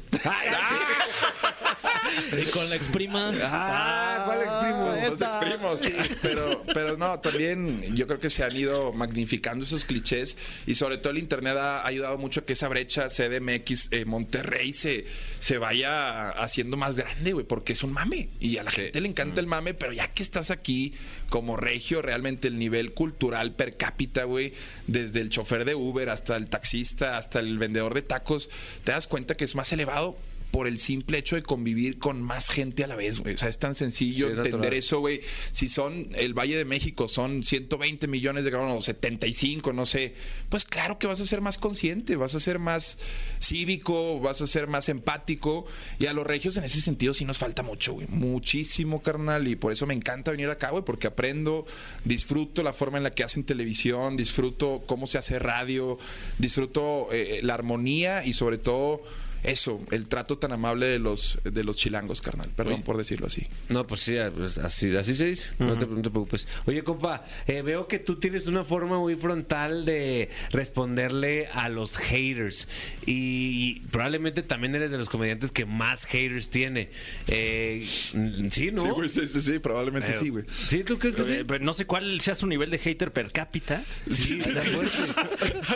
Y 2.31 2.45
con 2.51 2.69
la 2.69 2.75
ex 2.75 2.87
prima. 2.87 3.31
Ah, 3.41 4.23
¿cuál 4.25 4.41
exprimo? 4.41 4.95
Los 5.09 5.21
exprimos, 5.21 5.81
sí. 5.81 6.15
Pero, 6.21 6.63
pero 6.73 6.97
no, 6.97 7.19
también 7.19 7.95
yo 7.95 8.07
creo 8.07 8.19
que 8.19 8.29
se 8.29 8.43
han 8.43 8.55
ido 8.55 8.93
magnificando 8.93 9.65
esos 9.65 9.85
clichés 9.85 10.37
y 10.65 10.75
sobre 10.75 10.97
todo 10.97 11.11
el 11.11 11.19
internet 11.19 11.55
ha 11.57 11.85
ayudado 11.85 12.17
mucho 12.17 12.41
a 12.41 12.45
que 12.45 12.53
esa 12.53 12.67
brecha 12.67 13.07
CDMX 13.07 13.89
eh, 13.91 14.05
Monterrey 14.05 14.73
se, 14.73 15.05
se 15.39 15.57
vaya 15.57 16.29
haciendo 16.29 16.77
más 16.77 16.97
grande, 16.97 17.33
güey, 17.33 17.45
porque 17.45 17.73
es 17.73 17.83
un 17.83 17.93
mame 17.93 18.29
y 18.39 18.57
a 18.57 18.63
la 18.63 18.71
gente 18.71 18.99
le 18.99 19.07
encanta 19.07 19.39
el 19.39 19.47
mame, 19.47 19.73
pero 19.73 19.93
ya 19.93 20.07
que 20.13 20.23
estás 20.23 20.51
aquí 20.51 20.93
como 21.29 21.57
regio, 21.57 22.01
realmente 22.01 22.47
el 22.47 22.57
nivel 22.57 22.93
cultural 22.93 23.53
per 23.53 23.77
cápita, 23.77 24.23
güey, 24.23 24.53
desde 24.87 25.21
el 25.21 25.29
chofer 25.29 25.65
de 25.65 25.75
Uber 25.75 26.09
hasta 26.09 26.35
el 26.35 26.47
taxista, 26.49 27.17
hasta 27.17 27.39
el 27.39 27.57
vendedor 27.57 27.93
de 27.93 28.01
tacos, 28.01 28.49
te 28.83 28.91
das 28.91 29.07
cuenta 29.07 29.35
que 29.35 29.45
es 29.45 29.55
más 29.55 29.71
elevado 29.71 30.17
por 30.51 30.68
el 30.68 30.80
simple 30.80 31.18
hecho 31.18 31.36
de 31.36 31.44
convivir 31.44 32.00
con 32.00 32.22
más 32.22 32.50
gente 32.50 32.84
a 32.84 32.88
la 32.88 32.96
vez, 32.96 33.20
güey. 33.20 33.36
O 33.36 33.38
sea, 33.38 33.50
es 33.50 33.60
tan 33.60 33.75
sencillo 33.75 34.27
Sí, 34.27 34.32
entender 34.32 34.54
natural. 34.54 34.74
eso, 34.74 35.00
güey. 35.00 35.22
Si 35.51 35.70
son 35.70 36.10
el 36.16 36.34
Valle 36.34 36.58
de 36.58 36.66
México, 36.66 37.08
son 37.08 37.44
120 37.44 38.08
millones 38.08 38.46
de 38.46 38.51
granos, 38.51 38.77
o 38.77 38.82
75, 38.82 39.74
no 39.74 39.86
sé. 39.86 40.13
Pues 40.50 40.66
claro 40.66 40.98
que 41.00 41.08
vas 41.08 41.20
a 41.20 41.25
ser 41.25 41.42
más 41.42 41.58
consciente, 41.58 42.16
vas 42.16 42.34
a 42.36 42.39
ser 42.39 42.60
más 42.60 42.98
cívico, 43.39 44.20
vas 44.20 44.42
a 44.42 44.48
ser 44.48 44.68
más 44.68 44.89
empático. 44.89 45.66
Y 46.00 46.06
a 46.08 46.13
los 46.13 46.25
regios 46.25 46.58
en 46.58 46.63
ese 46.63 46.82
sentido 46.82 47.13
sí 47.13 47.25
nos 47.25 47.38
falta 47.38 47.63
mucho, 47.63 47.94
güey. 47.94 48.08
Muchísimo, 48.08 49.01
carnal. 49.01 49.48
Y 49.48 49.56
por 49.56 49.72
eso 49.72 49.86
me 49.86 49.94
encanta 49.94 50.32
venir 50.32 50.50
acá, 50.50 50.70
güey, 50.70 50.84
porque 50.84 51.08
aprendo, 51.08 51.66
disfruto 52.06 52.63
la 52.63 52.74
forma 52.74 52.98
en 52.98 53.04
la 53.04 53.12
que 53.12 53.24
hacen 53.24 53.44
televisión, 53.44 54.18
disfruto 54.18 54.84
cómo 54.86 55.08
se 55.08 55.18
hace 55.18 55.39
radio, 55.39 55.98
disfruto 56.38 57.10
eh, 57.12 57.42
la 57.44 57.54
armonía 57.54 58.25
y 58.25 58.34
sobre 58.34 58.58
todo 58.58 59.01
eso, 59.44 59.82
el 59.91 60.08
trato 60.08 60.38
tan 60.38 60.51
amable 60.51 60.88
de 60.88 61.00
los, 61.00 61.39
de 61.44 61.63
los 61.63 61.77
chilangos, 61.77 62.22
carnal. 62.22 62.50
Perdón 62.56 62.75
Oye. 62.75 62.84
por 62.84 62.98
decirlo 62.98 63.27
así. 63.27 63.48
No, 63.70 63.86
pues 63.88 64.01
sí, 64.01 64.15
pues 64.36 64.58
así, 64.58 64.96
así 64.96 65.15
se 65.15 65.25
dice. 65.25 65.51
no, 65.60 65.77
te, 65.77 65.86
no 65.86 66.01
te 66.01 66.10
preocupes. 66.10 66.48
Oye, 66.65 66.84
compa, 66.84 67.25
eh, 67.48 67.62
veo 67.62 67.88
que 67.88 68.00
tú 68.00 68.15
tienes 68.20 68.48
una 68.48 68.63
forma 68.63 69.00
muy 69.00 69.15
frontal 69.15 69.86
de 69.86 70.29
responderle 70.51 71.48
a 71.53 71.70
los 71.70 71.98
haters. 71.98 72.67
Y, 73.06 73.82
probablemente 73.91 74.44
también 74.44 74.75
eres 74.75 74.91
de 74.91 74.98
los 74.98 75.10
comediantes 75.10 75.51
que 75.51 75.65
más 75.65 76.06
haters 76.06 76.50
tiene. 76.50 76.89
Eh, 77.27 77.86
sí, 77.88 78.72
¿no? 78.72 78.82
Sí, 78.84 78.89
güey, 78.89 79.10
sí, 79.10 79.27
sí, 79.27 79.41
sí, 79.41 79.60
probablemente 79.60 80.08
Pero- 80.10 80.20
sí, 80.20 80.29
güey. 80.29 80.46
¿Sí? 80.51 80.84
¿Tú 80.84 80.98
crees 81.00 81.15
que 81.15 81.24
sí? 81.24 81.34
Eh, 81.34 81.46
pero 81.46 81.63
no 81.63 81.74
sé 81.74 81.86
cuál 81.86 82.20
sea 82.22 82.36
su 82.36 82.48
nivel 82.48 82.70
de 82.70 82.79
hater 82.79 83.12
per 83.13 83.32
cápita. 83.32 83.84
Sí, 84.10 84.39
está 84.39 84.62
fuerte. 84.62 84.98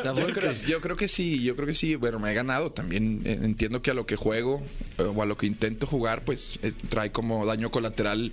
Yo 0.03 0.27
creo, 0.33 0.53
yo 0.67 0.81
creo 0.81 0.95
que 0.97 1.07
sí, 1.07 1.41
yo 1.43 1.55
creo 1.55 1.67
que 1.67 1.73
sí. 1.73 1.95
Bueno, 1.95 2.19
me 2.19 2.31
he 2.31 2.33
ganado 2.33 2.71
también. 2.71 3.21
eh, 3.25 3.37
Entiendo 3.51 3.81
que 3.81 3.91
a 3.91 3.93
lo 3.93 4.05
que 4.05 4.15
juego 4.15 4.61
eh, 4.97 5.03
o 5.03 5.21
a 5.21 5.25
lo 5.25 5.35
que 5.35 5.45
intento 5.45 5.85
jugar, 5.85 6.23
pues 6.23 6.57
eh, 6.63 6.71
trae 6.87 7.11
como 7.11 7.45
daño 7.45 7.69
colateral, 7.69 8.31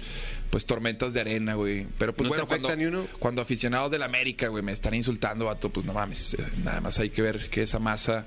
pues 0.51 0.65
tormentas 0.65 1.13
de 1.13 1.21
arena, 1.21 1.55
güey. 1.55 1.87
Pero 1.99 2.15
pues 2.15 2.29
¿No 2.31 2.37
te 2.37 2.43
bueno, 2.43 2.47
cuando, 2.49 2.77
ni 2.77 2.85
uno? 2.87 3.05
cuando 3.19 3.43
aficionados 3.43 3.91
del 3.91 4.05
América, 4.05 4.47
güey, 4.47 4.63
me 4.63 4.71
están 4.71 4.95
insultando, 4.95 5.47
vato, 5.47 5.71
pues 5.71 5.85
no 5.85 5.93
mames. 5.93 6.35
eh, 6.35 6.47
Nada 6.63 6.81
más 6.81 6.99
hay 7.01 7.11
que 7.11 7.21
ver 7.21 7.51
que 7.51 7.63
esa 7.63 7.81
masa 7.81 8.27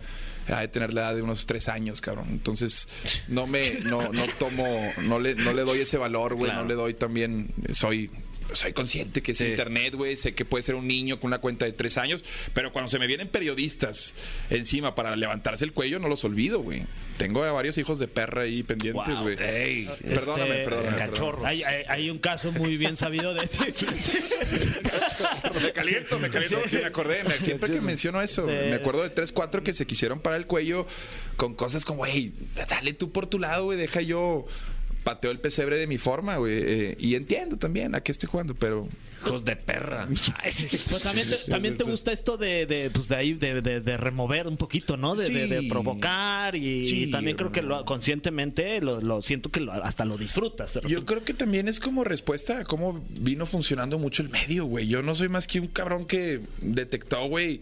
ha 0.49 0.59
de 0.59 0.67
tener 0.67 0.93
la 0.93 1.01
edad 1.01 1.15
de 1.15 1.21
unos 1.21 1.45
tres 1.45 1.69
años, 1.69 2.01
cabrón. 2.01 2.27
Entonces, 2.29 2.89
no 3.29 3.47
me, 3.47 3.79
no, 3.85 4.11
no 4.11 4.23
tomo, 4.37 4.65
no 5.03 5.17
le, 5.19 5.35
no 5.35 5.53
le 5.53 5.61
doy 5.61 5.79
ese 5.79 5.97
valor, 5.97 6.33
güey. 6.35 6.51
Claro. 6.51 6.63
No 6.63 6.67
le 6.67 6.75
doy 6.75 6.93
también, 6.93 7.53
soy 7.71 8.11
soy 8.53 8.73
consciente 8.73 9.21
que 9.21 9.31
es 9.33 9.37
Sí. 9.37 9.45
internet, 9.45 9.95
güey. 9.95 10.17
Sé 10.17 10.33
que 10.33 10.45
puede 10.45 10.61
ser 10.63 10.75
un 10.75 10.87
niño 10.87 11.19
con 11.19 11.27
una 11.29 11.39
cuenta 11.39 11.65
de 11.65 11.71
tres 11.73 11.97
años. 11.97 12.23
Pero 12.53 12.71
cuando 12.71 12.89
se 12.89 12.99
me 12.99 13.07
vienen 13.07 13.27
periodistas 13.27 14.13
encima 14.49 14.95
para 14.95 15.15
levantarse 15.15 15.65
el 15.65 15.73
cuello, 15.73 15.99
no 15.99 16.07
los 16.07 16.23
olvido, 16.23 16.59
güey. 16.61 16.83
Tengo 17.17 17.43
a 17.43 17.51
varios 17.51 17.77
hijos 17.77 17.99
de 17.99 18.07
perra 18.07 18.43
ahí 18.43 18.63
pendientes, 18.63 19.21
güey. 19.21 19.37
Ey, 19.39 19.89
Perdóname, 20.03 20.51
Este, 20.61 20.63
perdóname. 20.69 20.97
cachorro. 20.97 21.45
Hay, 21.45 21.61
hay- 21.63 21.83
hay 21.87 22.09
un 22.09 22.17
caso 22.19 22.51
muy 22.51 22.77
bien 22.77 22.97
sabido 22.97 23.33
de 23.33 23.47
perdóname. 23.47 24.01
Me 25.61 25.71
caliento, 25.73 26.19
me 26.19 26.29
caliento. 26.29 26.59
Sí, 26.69 26.77
me 26.77 26.85
acordé. 26.85 27.23
me- 27.23 27.37
siempre 27.39 27.69
que 27.71 27.81
menciono 27.81 28.21
eso, 28.21 28.45
De- 28.45 28.69
me 28.69 28.75
acuerdo 28.75 29.03
de 29.03 29.09
tres, 29.09 29.31
cuatro 29.31 29.63
que 29.63 29.73
se 29.73 29.85
quisieron 29.85 30.19
parar 30.19 30.39
el 30.39 30.47
cuello 30.47 30.87
con 31.37 31.53
cosas 31.55 31.85
como, 31.85 31.99
güey, 31.99 32.31
dale 32.69 32.93
tú 32.93 33.11
por 33.11 33.27
tu 33.27 33.39
lado, 33.39 33.65
güey. 33.65 33.77
Deja 33.77 34.01
yo 34.01 34.45
pateo 35.03 35.31
el 35.31 35.39
pesebre 35.39 35.77
de 35.77 35.87
mi 35.87 35.97
forma, 35.97 36.37
güey. 36.37 36.53
eh, 36.63 36.95
y 36.99 37.15
entiendo 37.15 37.57
también 37.57 37.95
a 37.95 38.01
qué 38.01 38.11
estoy 38.11 38.29
jugando, 38.29 38.53
pero 38.55 38.87
hijos 39.25 39.43
de 39.45 39.55
perra. 39.55 40.07
Pues 40.91 41.03
también 41.03 41.27
te, 41.29 41.35
también 41.49 41.77
te 41.77 41.83
gusta 41.83 42.11
esto 42.11 42.37
de, 42.37 42.65
de, 42.65 42.89
pues 42.91 43.07
de 43.07 43.15
ahí, 43.15 43.33
de, 43.33 43.61
de- 43.61 43.81
de 43.81 43.97
remover 43.97 44.47
un 44.47 44.57
poquito, 44.57 44.97
¿no? 44.97 45.15
De, 45.15 45.29
de- 45.29 45.47
de 45.47 45.59
Sí. 45.61 45.69
provocar 45.69 46.55
y, 46.55 46.87
Sí, 46.87 47.03
y 47.03 47.11
también 47.11 47.37
creo 47.37 47.51
que 47.51 47.61
lo, 47.61 47.83
conscientemente 47.85 48.81
lo, 48.81 49.01
lo 49.01 49.21
siento 49.21 49.49
que 49.49 49.59
lo- 49.61 49.71
hasta 49.73 50.05
lo 50.05 50.17
disfrutas. 50.17 50.79
Yo 50.87 51.05
creo 51.05 51.23
que 51.23 51.33
también 51.33 51.67
es 51.67 51.79
como 51.79 52.03
respuesta 52.03 52.59
a 52.59 52.63
cómo 52.63 53.03
vino 53.09 53.45
funcionando 53.45 53.97
mucho 53.99 54.21
el 54.23 54.29
medio, 54.29 54.65
güey. 54.65 54.87
Yo 54.87 55.01
no 55.01 55.15
soy 55.15 55.29
más 55.29 55.47
que 55.47 55.59
un 55.59 55.67
cabrón 55.67 56.05
que 56.05 56.41
detectó, 56.61 57.25
güey, 57.27 57.61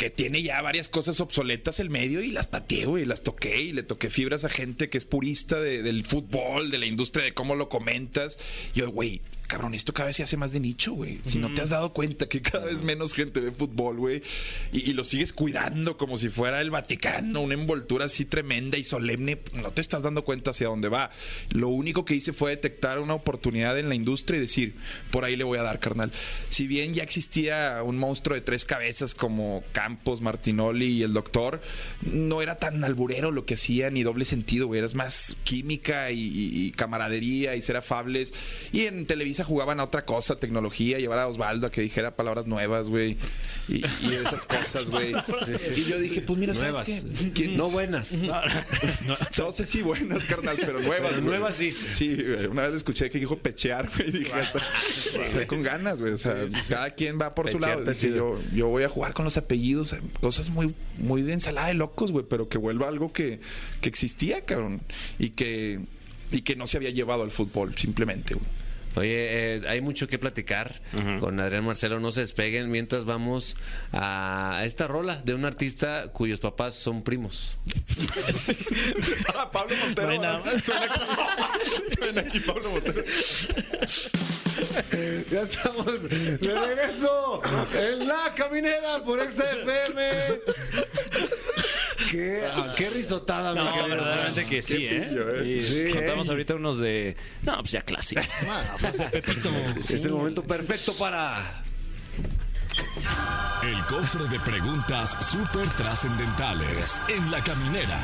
que 0.00 0.08
tiene 0.08 0.40
ya 0.42 0.62
varias 0.62 0.88
cosas 0.88 1.20
obsoletas 1.20 1.78
el 1.78 1.90
medio 1.90 2.22
y 2.22 2.30
las 2.30 2.46
pateé, 2.46 2.86
güey, 2.86 3.04
las 3.04 3.22
toqué 3.22 3.60
y 3.60 3.72
le 3.72 3.82
toqué 3.82 4.08
fibras 4.08 4.44
a 4.46 4.48
gente 4.48 4.88
que 4.88 4.96
es 4.96 5.04
purista 5.04 5.60
de- 5.60 5.82
del 5.82 6.06
fútbol, 6.06 6.70
de 6.70 6.78
la 6.78 6.86
industria, 6.86 7.22
de 7.22 7.34
cómo 7.34 7.54
lo 7.54 7.68
comentas. 7.68 8.38
Yo, 8.74 8.90
güey, 8.90 9.20
cabrón, 9.50 9.74
esto 9.74 9.92
cada 9.92 10.06
vez 10.06 10.16
se 10.16 10.22
hace 10.22 10.36
más 10.36 10.52
de 10.52 10.60
nicho, 10.60 10.92
güey. 10.92 11.18
Si 11.24 11.38
no 11.38 11.52
te 11.52 11.60
has 11.62 11.70
dado 11.70 11.92
cuenta 11.92 12.28
que 12.28 12.40
cada 12.40 12.66
vez 12.66 12.82
menos 12.82 13.12
gente 13.14 13.40
ve 13.40 13.50
fútbol, 13.50 13.96
güey, 13.96 14.22
y, 14.72 14.88
y 14.90 14.92
lo 14.94 15.02
sigues 15.04 15.32
cuidando 15.32 15.96
como 15.96 16.16
si 16.18 16.28
fuera 16.28 16.60
el 16.60 16.70
Vaticano, 16.70 17.40
una 17.40 17.54
envoltura 17.54 18.04
así 18.04 18.24
tremenda 18.24 18.78
y 18.78 18.84
solemne, 18.84 19.38
no 19.54 19.72
te 19.72 19.80
estás 19.80 20.02
dando 20.02 20.24
cuenta 20.24 20.52
hacia 20.52 20.68
dónde 20.68 20.88
va. 20.88 21.10
Lo 21.52 21.68
único 21.68 22.04
que 22.04 22.14
hice 22.14 22.32
fue 22.32 22.50
detectar 22.52 23.00
una 23.00 23.14
oportunidad 23.14 23.78
en 23.78 23.88
la 23.88 23.94
industria 23.96 24.38
y 24.38 24.40
decir, 24.40 24.76
por 25.10 25.24
ahí 25.24 25.34
le 25.36 25.44
voy 25.44 25.58
a 25.58 25.62
dar, 25.62 25.80
carnal. 25.80 26.12
Si 26.48 26.66
bien 26.68 26.94
ya 26.94 27.02
existía 27.02 27.82
un 27.84 27.98
monstruo 27.98 28.36
de 28.36 28.40
tres 28.42 28.64
cabezas 28.64 29.14
como 29.16 29.64
Campos, 29.72 30.20
Martinoli 30.20 30.86
y 30.98 31.02
el 31.02 31.12
Doctor, 31.12 31.60
no 32.02 32.40
era 32.40 32.58
tan 32.58 32.84
alburero 32.84 33.30
lo 33.32 33.44
que 33.46 33.54
hacía 33.54 33.90
ni 33.90 34.04
doble 34.04 34.24
sentido, 34.24 34.66
güey. 34.68 34.78
Eras 34.78 34.94
más 34.94 35.36
química 35.44 36.10
y, 36.12 36.20
y- 36.20 36.66
y 36.66 36.70
camaradería 36.72 37.56
y 37.56 37.62
ser 37.62 37.76
afables. 37.76 38.32
Y 38.72 38.82
en 38.82 39.06
Jugaban 39.44 39.80
a 39.80 39.84
otra 39.84 40.04
cosa, 40.04 40.36
tecnología, 40.36 40.98
llevar 40.98 41.18
a 41.18 41.26
Osvaldo 41.28 41.66
a 41.66 41.70
que 41.70 41.80
dijera 41.80 42.16
palabras 42.16 42.46
nuevas, 42.46 42.88
güey. 42.88 43.16
Y, 43.68 43.84
y 44.02 44.14
esas 44.24 44.46
cosas, 44.46 44.90
güey. 44.90 45.12
Y 45.76 45.84
yo 45.84 45.98
dije, 45.98 46.20
pues 46.22 46.38
mira, 46.38 46.54
¿sabes 46.54 46.72
Nuevas. 46.72 46.88
qué? 47.22 47.32
¿Quién- 47.32 47.56
No 47.56 47.70
buenas. 47.70 48.12
no 49.38 49.52
sé 49.52 49.64
si 49.64 49.82
buenas, 49.82 50.24
carnal, 50.24 50.56
pero 50.60 50.80
nuevas. 50.80 50.98
Pero 51.10 51.22
güey. 51.22 51.38
nuevas 51.38 51.56
sí. 51.56 51.70
Sí, 51.70 52.14
güey. 52.16 52.46
Una 52.46 52.66
vez 52.68 52.76
escuché 52.76 53.10
que 53.10 53.18
dijo 53.18 53.38
pechear, 53.38 53.88
güey. 53.96 54.10
Dije, 54.10 54.32
fue 55.32 55.46
con 55.46 55.62
ganas, 55.62 56.00
güey. 56.00 56.12
O 56.12 56.18
sea, 56.18 56.34
cada 56.68 56.90
quien 56.90 57.20
va 57.20 57.34
por 57.34 57.48
su 57.48 57.58
lado. 57.58 57.84
Dije, 57.84 58.10
yo, 58.10 58.38
yo 58.52 58.68
voy 58.68 58.82
a 58.84 58.88
jugar 58.88 59.12
con 59.14 59.24
los 59.24 59.36
apellidos, 59.36 59.92
eh, 59.92 60.00
cosas 60.20 60.50
muy, 60.50 60.74
muy 60.98 61.22
de 61.22 61.32
ensalada 61.34 61.68
de 61.68 61.74
locos, 61.74 62.12
güey, 62.12 62.24
pero 62.28 62.48
que 62.48 62.58
vuelva 62.58 62.88
algo 62.88 63.12
que, 63.12 63.40
que 63.80 63.88
existía, 63.88 64.44
cabrón. 64.44 64.80
Y 65.18 65.30
que, 65.30 65.80
y 66.32 66.42
que 66.42 66.56
no 66.56 66.66
se 66.66 66.76
había 66.76 66.90
llevado 66.90 67.22
al 67.22 67.30
fútbol, 67.30 67.76
simplemente, 67.76 68.34
güey. 68.34 68.46
Oye, 68.96 69.56
eh, 69.56 69.62
hay 69.68 69.80
mucho 69.80 70.08
que 70.08 70.18
platicar 70.18 70.80
con 71.20 71.38
Adrián 71.40 71.64
Marcelo. 71.64 72.00
No 72.00 72.10
se 72.10 72.20
despeguen 72.20 72.70
mientras 72.70 73.04
vamos 73.04 73.56
a 73.92 74.62
esta 74.64 74.86
rola 74.86 75.16
de 75.24 75.34
un 75.34 75.44
artista 75.44 76.08
cuyos 76.12 76.40
papás 76.40 76.74
son 76.74 77.02
primos. 77.02 77.58
Ah, 79.36 79.50
Pablo 79.50 79.76
Montero. 79.76 80.14
No 80.14 80.22
nada. 80.22 80.60
Suena 80.60 80.84
aquí, 80.86 81.00
suena 81.98 82.20
aquí 82.20 82.40
Pablo 82.40 82.70
Montero. 82.70 83.04
Ya 85.30 85.42
estamos 85.42 86.02
de 86.08 86.36
regreso 86.38 87.42
en 87.74 88.08
la 88.08 88.34
caminera 88.34 89.02
por 89.04 89.20
XFM. 89.20 90.40
¿Qué, 92.10 92.42
qué 92.76 92.90
risotada, 92.90 93.54
No, 93.54 93.86
verdaderamente 93.88 94.46
que 94.46 94.62
sí, 94.62 94.86
¿eh? 94.86 95.06
pillo, 95.08 95.36
¿eh? 95.36 95.46
Y 95.48 95.62
Sí, 95.62 95.90
contamos 95.92 96.26
¿eh? 96.26 96.30
ahorita 96.32 96.54
unos 96.56 96.78
de. 96.78 97.16
No, 97.42 97.58
pues 97.58 97.70
ya 97.72 97.82
clásicos. 97.82 98.26
Ah, 98.48 98.76
pues 98.80 99.00
Pepito. 99.10 99.50
Es 99.78 100.04
el 100.04 100.12
momento 100.12 100.42
perfecto 100.42 100.92
para. 100.94 101.62
El 103.62 103.78
cofre 103.86 104.24
de 104.28 104.40
preguntas 104.40 105.16
súper 105.30 105.68
trascendentales 105.70 107.00
en 107.08 107.30
la 107.30 107.42
caminera. 107.44 107.98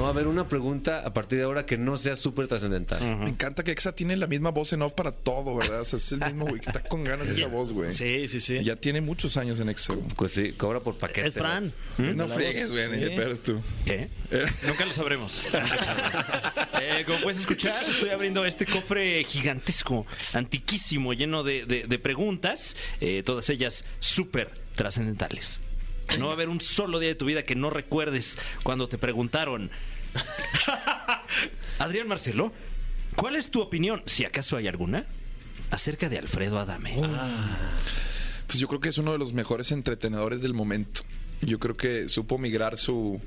No 0.00 0.04
va 0.04 0.12
a 0.12 0.14
haber 0.14 0.28
una 0.28 0.48
pregunta 0.48 1.00
a 1.04 1.12
partir 1.12 1.40
de 1.40 1.44
ahora 1.44 1.66
que 1.66 1.76
no 1.76 1.98
sea 1.98 2.16
súper 2.16 2.48
trascendental. 2.48 3.02
Me 3.18 3.28
encanta 3.28 3.62
que 3.62 3.70
Exa 3.70 3.92
tiene 3.92 4.16
la 4.16 4.26
misma 4.26 4.48
voz 4.50 4.72
en 4.72 4.80
off 4.80 4.94
para 4.94 5.12
todo, 5.12 5.54
¿verdad? 5.54 5.82
O 5.82 5.84
sea, 5.84 5.98
es 5.98 6.10
el 6.12 6.20
mismo 6.20 6.46
güey 6.46 6.58
que 6.58 6.70
está 6.70 6.82
con 6.82 7.04
ganas 7.04 7.28
de 7.28 7.34
esa 7.34 7.48
voz, 7.48 7.70
güey. 7.70 7.92
Sí, 7.92 8.26
sí, 8.26 8.40
sí. 8.40 8.64
Ya 8.64 8.76
tiene 8.76 9.02
muchos 9.02 9.36
años 9.36 9.60
en 9.60 9.68
Exa. 9.68 9.92
güey. 9.92 10.08
Pues 10.16 10.32
sí, 10.32 10.52
cobra 10.52 10.80
por 10.80 10.96
paquete. 10.96 11.28
es 11.28 11.34
Fran. 11.34 11.70
No 11.98 12.26
La 12.28 12.34
friegues, 12.34 12.70
güey, 12.70 12.88
ni 12.88 12.94
Sí. 12.94 13.00
de 13.00 13.10
pedos 13.10 13.42
tú. 13.42 13.60
¿Qué? 13.84 14.08
Nunca 14.66 14.86
lo 14.86 14.92
sabremos. 14.94 15.38
Eh, 16.82 17.04
como 17.04 17.20
puedes 17.20 17.38
escuchar, 17.40 17.74
estoy 17.86 18.08
abriendo 18.08 18.44
este 18.46 18.64
cofre 18.64 19.22
gigantesco, 19.24 20.06
antiquísimo, 20.32 21.12
lleno 21.12 21.42
de, 21.44 21.66
de- 21.66 21.84
de 21.86 21.98
preguntas, 21.98 22.74
eh, 23.02 23.22
todas 23.22 23.50
ellas 23.50 23.84
súper 24.00 24.50
trascendentales. 24.76 25.60
No 26.18 26.26
va 26.26 26.32
a 26.32 26.34
haber 26.34 26.48
un 26.48 26.60
solo 26.60 26.98
día 26.98 27.10
de 27.10 27.14
tu 27.14 27.26
vida 27.26 27.42
que 27.44 27.54
no 27.54 27.68
recuerdes 27.70 28.38
cuando 28.62 28.88
te 28.88 28.96
preguntaron. 28.98 29.70
Adrián 31.78 32.08
Marcelo, 32.08 32.52
¿cuál 33.16 33.36
es 33.36 33.50
tu 33.50 33.60
opinión, 33.60 34.02
si 34.06 34.24
acaso 34.24 34.56
hay 34.56 34.68
alguna, 34.68 35.06
acerca 35.70 36.08
de 36.08 36.18
Alfredo 36.18 36.58
Adame? 36.58 36.96
Pues 38.46 38.58
yo 38.58 38.68
creo 38.68 38.80
que 38.80 38.88
es 38.88 38.98
uno 38.98 39.12
de 39.12 39.18
los 39.18 39.32
mejores 39.32 39.72
entretenedores 39.72 40.42
del 40.42 40.54
momento. 40.54 41.02
Yo 41.40 41.58
creo 41.58 41.76
que 41.76 42.08
supo 42.08 42.36
migrar 42.36 42.76
su 42.76 43.20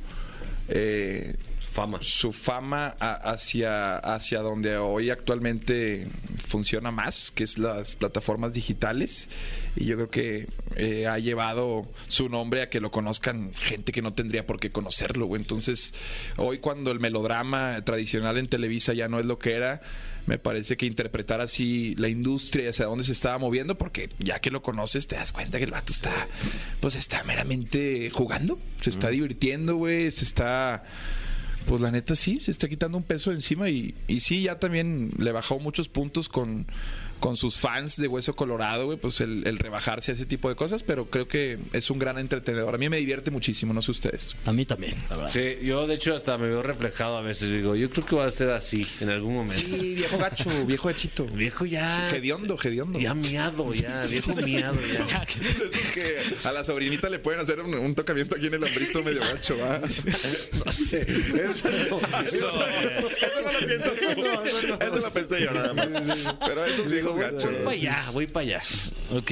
eh, 0.68 1.36
Fama. 1.74 1.98
su 2.02 2.32
fama 2.34 2.96
a- 3.00 3.14
hacia, 3.32 3.98
hacia 3.98 4.42
donde 4.42 4.78
hoy 4.78 5.10
actualmente 5.10 6.08
funciona 6.46 6.92
más, 6.92 7.32
que 7.34 7.44
es 7.44 7.58
las 7.58 7.96
plataformas 7.96 8.54
digitales. 8.54 9.28
Y 9.76 9.86
yo 9.86 9.96
creo 9.96 10.10
que 10.10 10.48
eh, 10.76 11.08
ha 11.08 11.18
llevado 11.18 11.88
su 12.08 12.30
nombre 12.30 12.62
a 12.62 12.70
que 12.70 12.80
lo 12.80 12.92
conozcan 12.92 13.54
gente 13.56 13.92
que 13.92 14.04
no 14.04 14.14
tendría 14.14 14.46
por 14.46 14.60
qué 14.60 14.72
conocerlo. 14.72 15.26
güey. 15.26 15.42
Entonces, 15.42 15.94
hoy 16.38 16.60
cuando 16.60 16.92
el 16.92 17.00
melodrama 17.00 17.84
tradicional 17.84 18.38
en 18.38 18.48
Televisa 18.48 18.94
ya 18.94 19.08
no 19.08 19.20
es 19.20 19.26
lo 19.26 19.40
que 19.40 19.54
era, 19.54 19.82
me 20.28 20.38
parece 20.38 20.78
que 20.78 20.86
interpretar 20.86 21.42
así 21.42 21.96
la 21.98 22.08
industria 22.08 22.66
y 22.66 22.68
hacia 22.68 22.86
dónde 22.86 23.04
se 23.04 23.12
estaba 23.14 23.38
moviendo, 23.40 23.78
porque 23.80 24.10
ya 24.20 24.40
que 24.40 24.52
lo 24.52 24.62
conoces 24.62 25.08
te 25.08 25.16
das 25.16 25.34
cuenta 25.34 25.58
que 25.58 25.66
el 25.66 25.72
vato 25.72 25.92
está, 25.92 26.28
pues 26.80 26.96
está 26.96 27.24
meramente 27.24 28.10
jugando, 28.12 28.60
se 28.80 28.92
está 28.92 29.10
divirtiendo, 29.10 29.76
güey, 29.76 30.12
se 30.12 30.24
está... 30.24 30.84
Pues 31.66 31.82
la 31.82 31.92
neta 31.92 32.16
sí, 32.16 32.40
se 32.42 32.52
está 32.52 32.68
quitando 32.68 32.98
un 32.98 33.04
peso 33.04 33.32
encima 33.32 33.70
y, 33.70 33.96
y 34.08 34.20
sí, 34.20 34.44
ya 34.44 34.60
también 34.60 35.12
le 35.18 35.32
bajó 35.32 35.60
muchos 35.60 35.88
puntos 35.88 36.28
con, 36.28 36.66
con 37.24 37.38
sus 37.38 37.56
fans 37.56 37.96
de 37.96 38.10
Hueso 38.10 38.34
Colorado, 38.34 38.84
güey, 38.84 38.98
pues 38.98 39.22
el, 39.22 39.48
el 39.48 39.58
rebajarse 39.58 40.12
a 40.12 40.14
ese 40.14 40.26
tipo 40.26 40.50
de 40.50 40.58
cosas, 40.58 40.84
pero 40.84 41.06
creo 41.06 41.26
que 41.26 41.58
es 41.72 41.90
un 41.90 41.98
gran 41.98 42.18
entretenedor. 42.18 42.76
A 42.76 42.78
mí 42.78 42.90
me 42.90 42.98
divierte 42.98 43.32
muchísimo, 43.32 43.74
no 43.74 43.82
sé 43.82 43.92
ustedes. 43.92 44.36
A 44.46 44.52
mí 44.52 44.66
también, 44.66 44.96
la 45.10 45.16
verdad. 45.16 45.32
Sí, 45.32 45.66
yo 45.66 45.88
de 45.88 45.94
hecho 45.94 46.14
hasta 46.16 46.38
me 46.38 46.50
veo 46.50 46.62
reflejado 46.62 47.16
a 47.16 47.22
veces. 47.22 47.50
Digo, 47.50 47.78
yo 47.78 47.90
creo 47.92 48.06
que 48.06 48.18
va 48.18 48.26
a 48.26 48.30
ser 48.30 48.50
así 48.50 48.86
en 49.00 49.10
algún 49.10 49.36
momento. 49.36 49.58
Sí, 49.58 49.96
viejo 49.96 50.18
gacho, 50.18 50.50
viejo 50.68 50.90
hechito. 50.90 51.26
Viejo 51.28 51.64
ya. 51.64 52.10
Hediondo, 52.10 52.58
hediondo. 52.62 53.00
Ya 53.00 53.14
miado, 53.14 53.74
ya. 53.74 54.06
Viejo 54.06 54.36
miado, 54.42 54.80
ya. 54.86 55.26
que 55.94 56.18
a 56.44 56.52
la 56.52 56.66
sobrinita 56.66 57.10
le 57.10 57.20
pueden 57.20 57.40
hacer 57.40 57.62
un, 57.62 57.74
un 57.74 57.96
tocamiento 57.96 58.36
aquí 58.36 58.48
en 58.48 58.56
el 58.56 58.64
hombrito 58.66 59.02
medio 59.02 59.22
gacho, 59.22 59.58
¿va? 59.60 59.80
No 60.66 60.72
sé. 60.74 61.02
Eso 61.02 61.70
no. 61.70 62.00
Eso, 62.20 62.68
eh, 62.68 62.98
Eso 62.98 63.42
no 63.42 63.52
lo 63.54 63.60
piensas 63.60 63.94
tú. 63.96 64.86
Eso 64.86 65.00
lo 65.00 65.10
pensé 65.10 65.42
yo 65.42 65.54
nada 65.54 65.74
más. 65.74 66.36
Pero 66.46 66.66
esos 66.66 66.92
viejos 66.92 67.13
gachos. 67.16 67.44
Voy 67.46 67.56
para 67.64 67.72
allá, 67.72 68.04
voy 68.12 68.28
para 68.28 68.46
allá. 68.46 68.62
Ok. 69.12 69.32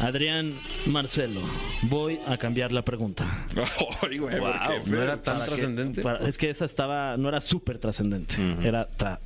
Adrián 0.00 0.52
Marcelo, 0.86 1.40
voy 1.82 2.18
a 2.26 2.36
cambiar 2.36 2.72
la 2.72 2.82
pregunta. 2.82 3.24
Ay, 4.02 4.18
güey, 4.18 4.36
¿por 4.38 4.48
Wow, 4.50 4.82
¿No 4.86 5.00
era 5.02 5.22
tan 5.22 5.44
trascendente? 5.44 6.02
es 6.26 6.38
que 6.38 6.50
esa 6.50 6.64
estaba, 6.64 7.16
no 7.16 7.28
era 7.28 7.40
súper 7.40 7.78
trascendente, 7.78 8.34
era 8.64 8.88
tra- 8.98 9.20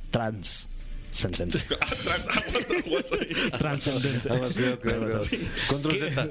transcendente. 1.11 1.59
Cuidado, 4.29 4.79
cuidado. 4.79 5.23
Control 5.67 5.99
Z. 5.99 6.29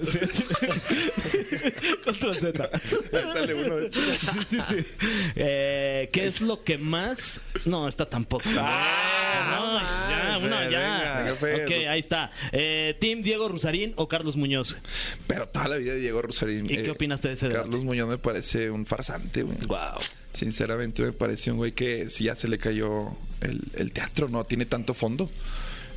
Control 2.05 2.37
Z. 2.37 2.71
Ahí 3.13 3.23
sale 3.33 3.55
uno 3.55 3.77
de. 3.77 3.93
Sí, 3.93 4.01
sí, 4.49 4.59
sí. 4.69 4.87
Eh, 5.35 6.09
¿Qué 6.13 6.25
es 6.25 6.41
lo 6.41 6.63
que 6.65 6.79
más.? 6.79 7.41
No, 7.65 7.89
está 7.89 8.09
tampoco. 8.09 8.45
Ah, 8.57 10.39
no, 10.41 10.41
ya, 10.41 10.47
una, 10.47 10.71
ya. 10.71 11.33
ok, 11.35 11.71
ahí 11.89 12.01
está. 12.01 12.31
Eh, 12.53 12.97
¿Team 13.01 13.23
Diego 13.23 13.49
Rusarín 13.49 13.93
o 13.97 14.09
Carlos 14.09 14.37
Muñoz? 14.37 14.77
Pero 15.27 15.47
toda 15.47 15.69
la 15.69 15.77
vida 15.77 15.95
de 15.95 16.01
Diego 16.01 16.23
Rosarín. 16.23 16.67
¿Y 16.67 16.83
qué 16.83 16.91
opinaste 16.91 17.29
de 17.29 17.35
ese 17.35 17.49
debate? 17.49 17.65
Carlos 17.65 17.85
Muñoz 17.85 18.09
me 18.09 18.19
parece 18.19 18.71
un 18.71 18.87
farsante, 18.87 19.43
güey. 19.43 19.59
Wow. 19.67 20.01
Sinceramente 20.37 21.03
me 21.03 21.13
parece 21.13 21.51
un 21.51 21.57
güey 21.57 21.73
que 21.73 22.11
si 22.11 22.25
ya 22.25 22.37
se 22.37 22.47
le 22.47 22.59
cayó 22.59 23.17
el, 23.41 23.93
teatro, 23.93 24.29
no 24.29 24.45
tiene 24.45 24.67
tanto 24.67 24.93
fondo. 24.93 25.31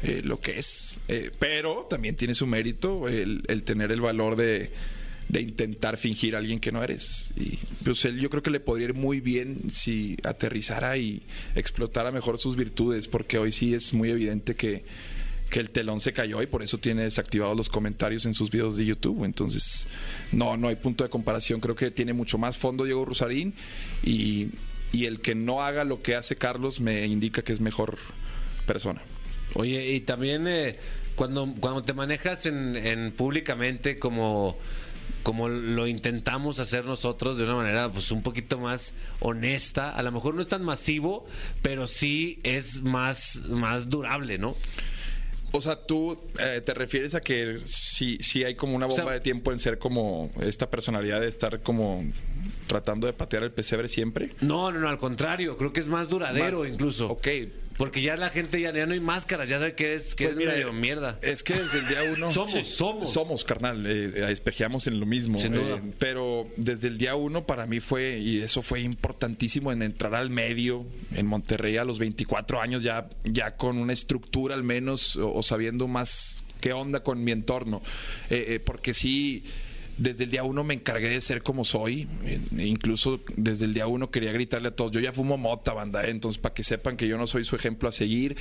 eh, 0.02 0.21
lo 0.23 0.39
que 0.39 0.60
es. 0.60 0.97
Eh, 1.10 1.32
pero 1.38 1.86
también 1.89 2.15
tiene 2.15 2.34
su 2.34 2.47
mérito 2.47 3.10
el, 3.10 3.43
el 3.47 3.63
tener 3.63 3.91
el 3.91 3.99
valor 3.99 4.38
de, 4.38 4.71
de 5.30 5.41
intentar 5.41 5.97
fingir 5.97 6.36
a 6.36 6.39
alguien 6.39 6.60
que 6.60 6.71
no 6.71 6.84
eres. 6.84 7.32
Y 7.36 7.60
pues 7.84 8.04
él 8.06 8.19
yo 8.19 8.30
creo 8.30 8.41
que 8.41 8.49
le 8.49 8.60
podría 8.60 8.88
ir 8.88 8.93
muy 8.95 9.21
bien 9.21 9.69
si 9.71 10.17
aterrizara 10.23 10.97
y 10.97 11.21
explotara 11.56 12.12
mejor 12.12 12.39
sus 12.39 12.56
virtudes, 12.56 13.08
porque 13.08 13.38
hoy 13.38 13.52
sí 13.52 13.73
es 13.73 13.93
muy 13.93 14.10
evidente 14.10 14.56
que, 14.56 14.84
que 15.49 15.59
el 15.59 15.69
telón 15.69 16.01
se 16.01 16.13
cayó 16.13 16.41
y 16.41 16.47
por 16.47 16.63
eso 16.63 16.77
tiene 16.77 17.03
desactivados 17.03 17.57
los 17.57 17.69
comentarios 17.69 18.25
en 18.25 18.33
sus 18.33 18.49
videos 18.49 18.75
de 18.75 18.85
YouTube. 18.85 19.23
Entonces, 19.23 19.88
no, 20.31 20.57
no 20.57 20.67
hay 20.67 20.75
punto 20.75 21.03
de 21.03 21.09
comparación. 21.09 21.59
Creo 21.59 21.75
que 21.75 21.91
tiene 21.91 22.13
mucho 22.13 22.38
más 22.38 22.57
fondo 22.57 22.85
Diego 22.85 23.05
Rusarín 23.05 23.53
y, 24.03 24.49
y 24.91 25.05
el 25.05 25.21
que 25.21 25.35
no 25.35 25.62
haga 25.62 25.83
lo 25.83 26.01
que 26.01 26.15
hace 26.15 26.35
Carlos 26.35 26.79
me 26.79 27.05
indica 27.05 27.41
que 27.41 27.53
es 27.53 27.59
mejor 27.59 27.97
persona. 28.65 29.01
Oye, 29.55 29.93
y 29.93 30.01
también 30.01 30.47
eh, 30.47 30.77
cuando, 31.15 31.51
cuando 31.59 31.83
te 31.83 31.93
manejas 31.93 32.45
en, 32.45 32.75
en 32.75 33.12
públicamente 33.12 33.97
como, 33.97 34.57
como 35.23 35.49
lo 35.49 35.88
intentamos 35.88 36.59
hacer 36.59 36.85
nosotros 36.85 37.38
de 37.38 37.45
una 37.45 37.55
manera 37.55 37.91
pues 37.91 38.12
un 38.12 38.21
poquito 38.21 38.59
más 38.59 38.93
honesta, 39.19 39.91
a 39.91 40.03
lo 40.03 40.12
mejor 40.12 40.35
no 40.35 40.41
es 40.41 40.47
tan 40.47 40.63
masivo, 40.63 41.25
pero 41.63 41.88
sí 41.88 42.39
es 42.43 42.81
más, 42.83 43.41
más 43.49 43.89
durable, 43.89 44.38
¿no? 44.38 44.55
O 45.51 45.62
sea, 45.62 45.75
tú 45.85 46.17
eh, 46.39 46.62
te 46.63 46.73
refieres 46.73 47.15
a 47.15 47.21
que 47.21 47.57
sí, 47.65 48.17
sí 48.21 48.43
hay 48.43 48.55
como 48.55 48.75
una 48.75 48.85
bomba 48.85 49.03
sea- 49.03 49.13
de 49.13 49.19
tiempo 49.19 49.51
en 49.51 49.59
ser 49.59 49.79
como 49.79 50.31
esta 50.41 50.69
personalidad 50.69 51.21
de 51.21 51.27
estar 51.27 51.62
como 51.62 52.03
tratando 52.67 53.07
de 53.07 53.13
patear 53.13 53.43
el 53.43 53.51
pesebre 53.51 53.88
siempre. 53.88 54.31
No, 54.41 54.71
no, 54.71 54.79
no, 54.79 54.89
al 54.89 54.97
contrario, 54.99 55.57
creo 55.57 55.73
que 55.73 55.79
es 55.79 55.88
más 55.88 56.07
duradero 56.07 56.59
Más- 56.59 56.67
incluso. 56.67 57.07
Ok. 57.09 57.27
Porque 57.79 58.01
ya 58.01 58.17
la 58.17 58.27
gente 58.29 58.59
ya, 58.59 58.73
ya 58.73 58.85
no 58.85 58.91
hay 58.91 58.99
máscaras, 58.99 59.47
ya 59.47 59.57
sabe 59.57 59.73
que 59.73 59.95
es, 59.95 60.13
que 60.13 60.25
Pues 60.25 60.33
es 60.33 60.37
mira, 60.37 60.51
medio 60.51 60.73
mierda. 60.73 61.17
Es 61.21 61.43
que 61.43 61.53
desde 61.53 61.79
el 61.79 61.87
día 61.87 62.03
uno. 62.03 62.31
Somos, 62.33 62.67
somos. 62.67 63.13
Somos, 63.13 63.43
carnal. 63.45 63.85
eh, 63.87 64.11
eh, 64.15 64.27
espejeamos 64.31 64.85
en 64.87 64.99
lo 64.99 65.05
mismo. 65.05 65.39
Sin 65.39 65.53
duda. 65.53 65.77
eh, 65.77 65.93
pero 65.97 66.45
desde 66.57 66.89
el 66.89 66.97
día 66.97 67.15
uno 67.15 67.45
para 67.47 67.65
mí 67.67 67.79
fue, 67.79 68.19
y 68.19 68.41
eso 68.41 68.61
fue 68.61 68.81
importantísimo 68.81 69.71
en 69.71 69.81
entrar 69.81 70.13
al 70.13 70.29
medio 70.29 70.85
en 71.15 71.25
Monterrey 71.25 71.77
a 71.77 71.85
los 71.85 71.99
24 71.99 72.59
años, 72.59 72.83
ya, 72.83 73.07
ya 73.23 73.55
con 73.55 73.77
una 73.77 73.93
estructura 73.93 74.55
al 74.55 74.63
menos, 74.63 75.15
o, 75.15 75.33
o 75.33 75.41
sabiendo 75.41 75.87
más 75.87 76.43
qué 76.59 76.73
onda 76.73 77.01
con 77.01 77.23
mi 77.23 77.31
entorno. 77.31 77.81
Eh, 78.29 78.45
eh, 78.49 78.59
porque 78.59 78.93
sí. 78.93 79.45
Desde 79.99 80.23
el 80.23 80.31
día 80.31 80.43
uno 80.43 80.63
me 80.63 80.73
encargué 80.73 81.09
de 81.09 81.21
ser 81.21 81.43
como 81.43 81.65
soy. 81.65 82.07
eh, 82.23 82.39
incluso 82.57 83.19
desde 83.35 83.65
el 83.65 83.73
día 83.73 83.88
uno 83.88 84.09
quería 84.09 84.31
gritarle 84.31 84.69
a 84.69 84.75
todos, 84.75 84.91
yo 84.91 84.99
ya 84.99 85.12
fumo 85.12 85.38
mota, 85.38 85.73
banda, 85.73 86.05
eh, 86.05 86.12
entonces 86.12 86.39
para 86.39 86.53
que 86.53 86.63
sepan 86.63 86.95
que 86.97 87.07
yo 87.07 87.17
no 87.17 87.27
soy 87.27 87.43
su 87.45 87.55
ejemplo 87.55 87.89
a 87.89 87.91
seguir. 87.91 88.38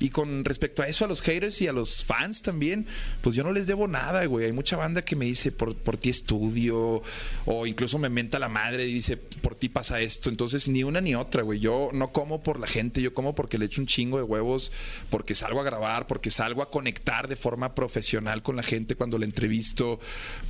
Y 0.00 0.10
con 0.10 0.44
respecto 0.44 0.82
a 0.82 0.88
eso, 0.88 1.04
a 1.04 1.08
los 1.08 1.20
haters 1.20 1.60
y 1.60 1.68
a 1.68 1.72
los 1.72 2.04
fans 2.04 2.42
también, 2.42 2.86
pues 3.20 3.34
yo 3.34 3.44
no 3.44 3.52
les 3.52 3.66
debo 3.66 3.88
nada, 3.88 4.24
güey. 4.24 4.46
Hay 4.46 4.52
mucha 4.52 4.76
banda 4.76 5.04
que 5.04 5.16
me 5.16 5.26
dice, 5.26 5.52
por, 5.52 5.76
por 5.76 5.96
ti 5.96 6.10
estudio, 6.10 7.02
o 7.46 7.66
incluso 7.66 7.98
me 7.98 8.08
menta 8.08 8.38
la 8.38 8.48
madre 8.48 8.86
y 8.86 8.94
dice, 8.94 9.16
por 9.16 9.54
ti 9.54 9.68
pasa 9.68 10.00
esto. 10.00 10.30
Entonces, 10.30 10.68
ni 10.68 10.82
una 10.82 11.00
ni 11.00 11.14
otra, 11.14 11.42
güey. 11.42 11.60
Yo 11.60 11.90
no 11.92 12.12
como 12.12 12.42
por 12.42 12.58
la 12.58 12.66
gente, 12.66 13.02
yo 13.02 13.14
como 13.14 13.34
porque 13.34 13.58
le 13.58 13.66
echo 13.66 13.80
un 13.80 13.86
chingo 13.86 14.16
de 14.16 14.22
huevos, 14.22 14.72
porque 15.10 15.34
salgo 15.34 15.60
a 15.60 15.64
grabar, 15.64 16.06
porque 16.06 16.30
salgo 16.30 16.62
a 16.62 16.70
conectar 16.70 17.28
de 17.28 17.36
forma 17.36 17.74
profesional 17.74 18.42
con 18.42 18.56
la 18.56 18.62
gente 18.62 18.94
cuando 18.94 19.18
la 19.18 19.24
entrevisto, 19.24 20.00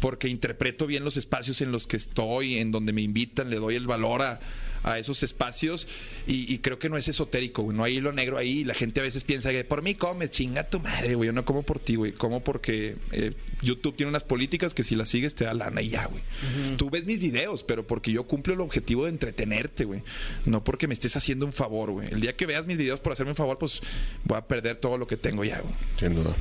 porque 0.00 0.28
interpreto 0.52 0.86
bien 0.86 1.02
los 1.02 1.16
espacios 1.16 1.62
en 1.62 1.72
los 1.72 1.86
que 1.86 1.96
estoy, 1.96 2.58
en 2.58 2.72
donde 2.72 2.92
me 2.92 3.00
invitan, 3.00 3.48
le 3.48 3.56
doy 3.56 3.74
el 3.74 3.86
valor 3.86 4.20
a, 4.20 4.38
a 4.82 4.98
esos 4.98 5.22
espacios 5.22 5.88
y, 6.26 6.52
y 6.52 6.58
creo 6.58 6.78
que 6.78 6.90
no 6.90 6.98
es 6.98 7.08
esotérico, 7.08 7.62
güey. 7.62 7.74
No 7.74 7.84
hay 7.84 7.96
hilo 7.96 8.12
negro 8.12 8.36
ahí. 8.36 8.64
La 8.64 8.74
gente 8.74 9.00
a 9.00 9.02
veces 9.02 9.24
piensa 9.24 9.50
que 9.50 9.64
por 9.64 9.80
mí 9.82 9.94
comes, 9.94 10.30
chinga 10.30 10.64
tu 10.64 10.78
madre, 10.78 11.14
güey. 11.14 11.28
Yo 11.28 11.32
no 11.32 11.46
como 11.46 11.62
por 11.62 11.78
ti, 11.78 11.94
güey. 11.94 12.12
Como 12.12 12.44
porque 12.44 12.96
eh, 13.12 13.32
YouTube 13.62 13.96
tiene 13.96 14.10
unas 14.10 14.24
políticas 14.24 14.74
que 14.74 14.84
si 14.84 14.94
las 14.94 15.08
sigues 15.08 15.34
te 15.34 15.44
da 15.46 15.54
lana 15.54 15.80
y 15.80 15.88
ya, 15.88 16.04
güey. 16.04 16.22
Tú 16.76 16.90
ves 16.90 17.06
mis 17.06 17.18
videos, 17.18 17.64
pero 17.64 17.86
porque 17.86 18.12
yo 18.12 18.24
cumplo 18.24 18.52
el 18.52 18.60
objetivo 18.60 19.04
de 19.04 19.10
entretenerte, 19.10 19.86
güey. 19.86 20.02
No 20.44 20.62
porque 20.62 20.86
me 20.86 20.92
estés 20.92 21.16
haciendo 21.16 21.46
un 21.46 21.54
favor, 21.54 21.92
güey. 21.92 22.08
El 22.12 22.20
día 22.20 22.36
que 22.36 22.44
veas 22.44 22.66
mis 22.66 22.76
videos 22.76 23.00
por 23.00 23.14
hacerme 23.14 23.32
un 23.32 23.36
favor, 23.36 23.56
pues 23.56 23.80
voy 24.24 24.36
a 24.36 24.46
perder 24.46 24.76
todo 24.76 24.98
lo 24.98 25.06
que 25.06 25.16
tengo 25.16 25.44
ya, 25.44 25.60
güey. 25.60 25.74
Sin 25.98 26.14
duda. 26.14 26.36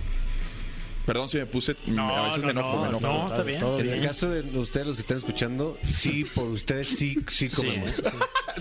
Perdón 1.05 1.29
si 1.29 1.37
me 1.37 1.45
puse. 1.45 1.75
No, 1.87 2.15
a 2.15 2.27
veces 2.27 2.39
no, 2.41 2.45
me 2.45 2.51
enojo, 2.51 2.75
no, 2.77 2.81
me 2.83 2.87
enojo. 2.89 3.07
no, 3.07 3.27
está 3.29 3.43
bien. 3.43 3.61
En 3.87 3.93
el 3.93 4.05
caso 4.07 4.29
de 4.29 4.41
ustedes, 4.59 4.85
los 4.87 4.95
que 4.95 5.01
están 5.01 5.17
escuchando, 5.17 5.77
sí, 5.83 6.25
por 6.25 6.45
ustedes 6.45 6.87
sí, 6.89 7.17
sí 7.27 7.49
comemos. 7.49 8.01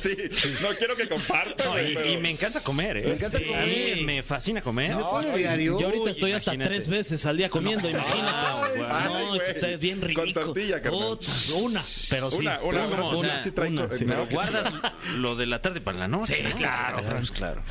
Sí, 0.00 0.16
no 0.62 0.68
quiero 0.78 0.96
que 0.96 1.08
compartas. 1.08 1.66
No, 1.66 1.78
y, 1.80 1.94
pero- 1.94 2.12
y 2.12 2.16
me 2.16 2.30
encanta 2.30 2.60
comer, 2.62 2.96
¿eh? 2.98 3.02
Me 3.06 3.12
encanta 3.14 3.38
Sí, 3.38 3.44
comer. 3.44 3.62
A 3.62 3.66
mí 3.66 4.02
me 4.04 4.22
fascina 4.22 4.62
comer. 4.62 4.88
Se 4.94 5.00
pone 5.00 5.36
diario. 5.36 5.78
Yo 5.80 5.86
ahorita 5.88 6.10
estoy 6.10 6.32
hasta 6.32 6.54
imagínate. 6.54 6.76
tres 6.76 6.88
veces 6.88 7.26
al 7.26 7.36
día 7.36 7.50
comiendo, 7.50 7.90
imagínate. 7.90 8.80
Ay, 8.88 9.04
no, 9.12 9.28
güey. 9.28 9.40
está 9.48 9.66
bien 9.76 10.00
rico. 10.00 10.22
Con 10.22 10.32
tortilla. 10.32 10.80
Otra, 10.90 11.32
una, 11.56 11.82
pero 12.08 12.30
sí. 12.30 12.38
Una, 12.38 12.60
una, 12.62 12.86
una, 12.86 13.42
sí 13.42 13.50
traigo- 13.50 13.84
una, 13.84 13.96
sí. 13.96 14.04
no, 14.04 14.12
Pero 14.14 14.26
guardas 14.28 14.72
lo 15.16 15.34
de 15.36 15.46
la 15.46 15.60
tarde 15.60 15.80
para 15.80 15.98
la 15.98 16.08
noche. 16.08 16.36
Sí, 16.36 16.42
¿no? 16.42 16.56
claro, 16.56 17.02
claro. 17.34 17.62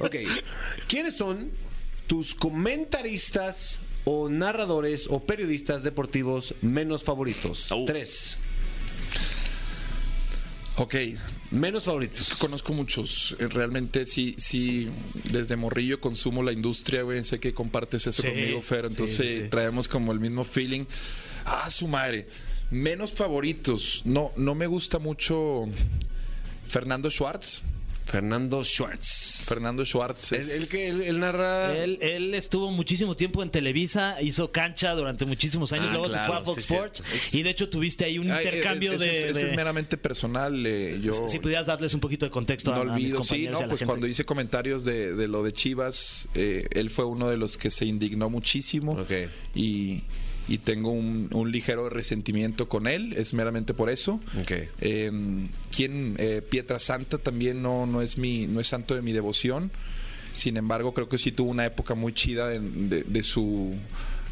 Ok. 0.00 0.16
¿Quiénes 0.88 1.16
son 1.16 1.50
tus 2.06 2.34
comentaristas 2.34 3.78
o 4.04 4.28
narradores 4.28 5.06
o 5.08 5.20
periodistas 5.24 5.82
deportivos 5.82 6.54
menos 6.62 7.02
favoritos? 7.04 7.68
Tres. 7.86 8.38
Ok, 10.76 10.94
Menos 11.50 11.84
favoritos. 11.84 12.34
Conozco 12.34 12.72
muchos. 12.72 13.36
Eh, 13.38 13.46
Realmente 13.46 14.06
sí, 14.06 14.34
sí, 14.38 14.88
desde 15.30 15.54
morrillo 15.54 16.00
consumo 16.00 16.42
la 16.42 16.50
industria, 16.50 17.02
güey. 17.02 17.22
Sé 17.22 17.38
que 17.38 17.54
compartes 17.54 18.08
eso 18.08 18.22
Sí, 18.22 18.28
conmigo, 18.28 18.60
Fer. 18.60 18.86
Entonces 18.86 19.32
sí, 19.34 19.40
sí. 19.42 19.48
traemos 19.50 19.86
como 19.86 20.10
el 20.10 20.18
mismo 20.18 20.42
feeling. 20.42 20.84
Ah, 21.44 21.70
su 21.70 21.86
madre. 21.86 22.26
Menos 22.72 23.12
favoritos. 23.12 24.02
No, 24.04 24.32
no 24.36 24.56
me 24.56 24.66
gusta 24.66 24.98
mucho 24.98 25.62
Fernando 26.66 27.08
Schwartz. 27.08 27.62
Fernando 28.04 28.62
Schwartz. 28.62 29.44
Fernando 29.48 29.84
Schwartz. 29.84 30.32
El, 30.32 30.40
es- 30.40 30.50
el 30.50 30.68
que 30.68 30.88
él, 30.88 31.02
él 31.02 31.20
narra. 31.20 31.74
Él, 31.76 31.98
él 32.00 32.34
estuvo 32.34 32.70
muchísimo 32.70 33.16
tiempo 33.16 33.42
en 33.42 33.50
Televisa, 33.50 34.20
hizo 34.22 34.52
cancha 34.52 34.92
durante 34.94 35.24
muchísimos 35.24 35.72
años, 35.72 35.86
Ah, 35.88 35.92
luego 35.92 36.08
claro, 36.08 36.20
se 36.22 36.26
fue 36.28 36.36
a 36.36 36.40
Fox 36.44 36.64
sí. 36.64 36.74
Sports 36.74 37.02
y 37.34 37.42
de 37.42 37.50
hecho 37.50 37.68
tuviste 37.68 38.04
ahí 38.04 38.18
un 38.18 38.30
Ay, 38.30 38.44
intercambio 38.44 38.98
de, 38.98 39.10
es- 39.10 39.24
ese 39.24 39.40
de- 39.40 39.50
es 39.50 39.56
meramente 39.56 39.96
personal. 39.96 40.64
eh, 40.66 41.00
yo 41.02 41.12
Si 41.28 41.38
pudieras 41.38 41.66
darles 41.66 41.94
un 41.94 42.00
poquito 42.00 42.24
de 42.26 42.30
contexto 42.30 42.70
no 42.72 42.76
a, 42.76 42.80
a 42.82 42.84
mis 42.96 43.14
olvido, 43.14 43.22
sí, 43.22 43.44
y 43.44 43.48
no, 43.48 43.58
a 43.58 43.62
la 43.62 43.68
pues 43.68 43.78
gente. 43.80 43.86
cuando 43.86 44.06
hice 44.06 44.24
comentarios 44.24 44.84
de, 44.84 45.14
de 45.14 45.26
lo 45.28 45.42
de 45.42 45.52
Chivas, 45.52 46.28
eh, 46.34 46.66
él 46.72 46.90
fue 46.90 47.04
uno 47.06 47.28
de 47.30 47.36
los 47.38 47.56
que 47.56 47.70
se 47.70 47.86
indignó 47.86 48.28
muchísimo 48.30 48.92
Ok. 48.92 49.12
y, 49.54 50.02
y 50.48 50.58
tengo 50.58 50.90
un, 50.90 51.28
un 51.32 51.50
ligero 51.50 51.88
resentimiento 51.88 52.68
con 52.68 52.86
él, 52.86 53.14
es 53.16 53.32
meramente 53.34 53.72
por 53.74 53.88
eso. 53.90 54.20
Ok. 54.40 54.52
Eh, 54.80 55.48
¿Quién? 55.74 56.16
Eh, 56.18 56.42
Pietra 56.48 56.78
Santa 56.78 57.18
también 57.18 57.62
no, 57.62 57.86
no 57.86 58.02
es 58.02 58.18
mi, 58.18 58.46
no 58.46 58.60
es 58.60 58.66
santo 58.68 58.94
de 58.94 59.02
mi 59.02 59.12
devoción. 59.12 59.70
Sin 60.32 60.56
embargo, 60.56 60.92
creo 60.94 61.08
que 61.08 61.16
sí 61.18 61.30
tuvo 61.32 61.50
una 61.50 61.64
época 61.64 61.94
muy 61.94 62.12
chida 62.12 62.48
de, 62.48 62.58
de- 62.60 63.04
de 63.04 63.22
su 63.22 63.74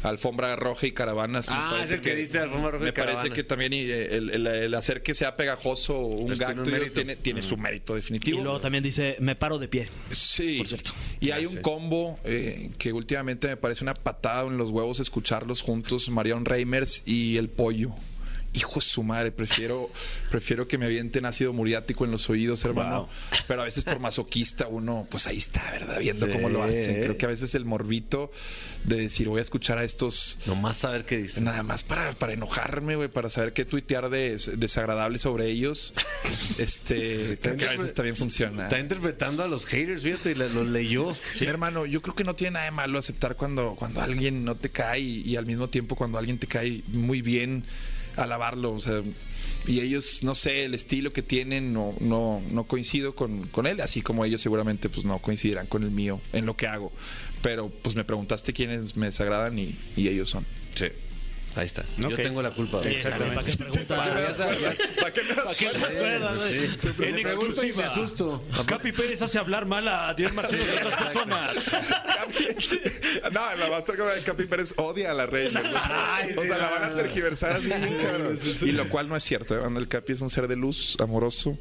alfombra 0.03 0.55
roja 0.55 0.85
y 0.87 0.91
caravanas. 0.91 1.49
Me 1.49 1.55
Ah, 1.57 1.67
parece 1.71 1.85
es 1.95 1.99
el 1.99 2.01
que 2.05 2.15
dice 2.15 2.39
alfombra 2.39 2.71
roja 2.71 2.83
y 2.83 2.85
Me 2.87 2.93
parece 2.93 3.29
que 3.31 3.43
también 3.43 3.73
y, 3.73 3.79
eh, 3.81 4.15
el, 4.15 4.29
el- 4.29 4.47
el 4.47 4.73
hacer 4.75 5.01
que 5.01 5.13
sea 5.13 5.35
pegajoso 5.35 5.97
un 5.99 6.27
Pues 6.27 6.39
tiene 6.39 6.53
tuyo 6.55 6.71
mérito. 6.71 6.93
tiene, 6.93 7.15
tiene 7.15 7.41
su 7.41 7.57
mérito 7.57 7.95
definitivo. 7.95 8.39
Y 8.39 8.43
luego 8.43 8.59
también 8.59 8.83
dice, 8.83 9.15
me 9.19 9.35
paro 9.35 9.57
de 9.59 9.67
pie. 9.67 9.87
Sí. 10.11 10.57
Por 10.57 10.67
cierto. 10.67 10.91
Y 11.19 11.31
hay 11.31 11.45
un 11.45 11.57
combo 11.57 12.19
eh, 12.23 12.69
que 12.77 12.91
últimamente 12.93 13.47
me 13.47 13.57
parece 13.57 13.83
una 13.83 13.93
patada 13.93 14.43
en 14.47 14.57
los 14.57 14.69
huevos 14.69 14.99
escucharlos 14.99 15.61
juntos, 15.61 16.09
Marion 16.09 16.45
Reimers 16.45 17.03
y 17.07 17.37
el 17.37 17.49
pollo. 17.49 17.89
Hijo 18.53 18.75
de 18.75 18.81
su 18.81 19.01
madre, 19.03 19.31
prefiero, 19.31 19.89
prefiero 20.29 20.67
que 20.67 20.77
me 20.77 20.85
avienten 20.85 21.25
ácido 21.25 21.53
muriático 21.53 22.05
en 22.05 22.11
los 22.11 22.29
oídos, 22.29 22.63
hermano. 22.65 23.09
Pero 23.47 23.61
a 23.61 23.65
veces 23.65 23.83
por 23.83 23.99
masoquista 23.99 24.67
uno, 24.67 25.07
pues 25.09 25.25
ahí 25.27 25.37
está, 25.37 25.71
¿verdad? 25.71 25.99
Viendo 25.99 26.27
Sí. 26.27 26.31
cómo 26.31 26.49
lo 26.49 26.63
hacen. 26.63 27.01
Creo 27.01 27.17
que 27.17 27.25
a 27.25 27.29
veces 27.29 27.55
el 27.55 27.65
morbito 27.65 28.31
de 28.83 28.97
decir 28.97 29.27
voy 29.29 29.39
a 29.39 29.41
escuchar 29.41 29.77
a 29.77 29.83
estos 29.83 30.37
Nomás 30.45 30.77
saber 30.77 31.05
qué 31.05 31.17
dice. 31.17 31.41
Nada 31.41 31.63
más 31.63 31.83
para, 31.83 32.11
para 32.13 32.33
enojarme, 32.33 32.95
güey, 32.95 33.07
para 33.07 33.29
saber 33.29 33.53
qué 33.53 33.65
tuitear 33.65 34.09
de, 34.09 34.37
desagradable 34.57 35.17
sobre 35.17 35.49
ellos. 35.49 35.93
Este, 36.57 37.37
creo 37.41 37.57
que 37.57 37.65
a 37.65 37.71
veces 37.71 37.93
también 37.93 38.15
funciona. 38.15 38.63
Está 38.63 38.79
interpretando 38.79 39.43
a 39.43 39.47
los 39.47 39.65
haters, 39.65 40.03
fíjate, 40.03 40.31
y 40.31 40.35
los 40.35 40.53
leyó. 40.67 41.15
Sí, 41.33 41.45
hermano, 41.45 41.85
yo 41.85 42.01
creo 42.01 42.15
que 42.15 42.23
no 42.23 42.35
tiene 42.35 42.51
nada 42.51 42.65
de 42.65 42.71
malo 42.71 42.99
aceptar 42.99 43.35
cuando, 43.35 43.75
cuando 43.75 44.01
alguien 44.01 44.43
no 44.43 44.55
te 44.55 44.69
cae 44.69 44.99
y, 44.99 45.21
y 45.21 45.35
al 45.37 45.45
mismo 45.45 45.69
tiempo 45.69 45.95
cuando 45.95 46.17
alguien 46.17 46.37
te 46.37 46.47
cae 46.47 46.83
muy 46.87 47.21
bien, 47.21 47.63
alabarlo. 48.17 48.73
O 48.73 48.79
sea, 48.79 49.01
y 49.67 49.79
ellos, 49.79 50.23
no 50.23 50.35
sé, 50.35 50.65
el 50.65 50.73
estilo 50.73 51.13
que 51.13 51.21
tienen 51.21 51.73
no, 51.73 51.93
no, 51.99 52.41
no 52.51 52.65
coincido 52.65 53.15
con, 53.15 53.47
con 53.47 53.67
él, 53.67 53.81
así 53.81 54.01
como 54.01 54.25
ellos 54.25 54.41
seguramente 54.41 54.89
pues 54.89 55.05
no 55.05 55.19
coincidirán 55.19 55.67
con 55.67 55.83
el 55.83 55.91
mío 55.91 56.19
en 56.33 56.45
lo 56.45 56.55
que 56.55 56.67
hago. 56.67 56.91
Pero 57.41 57.69
pues 57.69 57.95
me 57.95 58.03
preguntaste 58.03 58.53
quiénes 58.53 58.95
me 58.95 59.07
desagradan 59.07 59.57
y, 59.59 59.77
y 59.95 60.07
ellos 60.07 60.29
son. 60.29 60.45
Sí. 60.75 60.87
Ahí 61.55 61.65
está. 61.65 61.83
Yo 61.97 62.15
tengo 62.15 62.41
la 62.41 62.49
culpa. 62.49 62.81
Exactamente. 62.83 63.35
¿Para 63.35 63.45
qué 63.45 63.57
preguntas? 63.57 63.85
¿Para 64.99 65.13
qué 65.13 65.65
me. 65.65 66.37
Sí. 66.37 66.69
En 67.03 67.19
exclusiva. 67.19 67.85
asusto. 67.85 68.43
Capi 68.65 68.91
Pérez 68.91 69.21
hace 69.21 69.37
hablar 69.37 69.65
mal 69.65 69.87
a 69.87 70.09
Adrián 70.09 70.33
Marcelo 70.35 70.65
de 70.65 70.77
otras 70.77 71.03
personas. 71.03 71.55
No, 73.31 73.55
la 73.55 73.69
maestra 73.69 74.15
de 74.15 74.23
Capi 74.23 74.45
Pérez 74.45 74.73
odia 74.77 75.11
a 75.11 75.13
la 75.13 75.25
reina. 75.25 75.61
Ay, 75.89 76.31
o 76.37 76.41
sí, 76.41 76.47
sea, 76.47 76.57
la 76.57 76.65
no, 76.65 76.71
van 76.71 76.83
a 76.83 76.95
tergiversar 76.95 77.57
así, 77.57 77.69
cabrón. 77.69 78.39
Y 78.61 78.71
lo 78.71 78.89
cual 78.89 79.09
no 79.09 79.15
es 79.15 79.23
cierto. 79.23 79.55
¿eh? 79.55 79.73
El 79.75 79.87
Capi 79.87 80.13
es 80.13 80.21
un 80.21 80.29
ser 80.29 80.47
de 80.47 80.55
luz, 80.55 80.95
amoroso. 80.99 81.57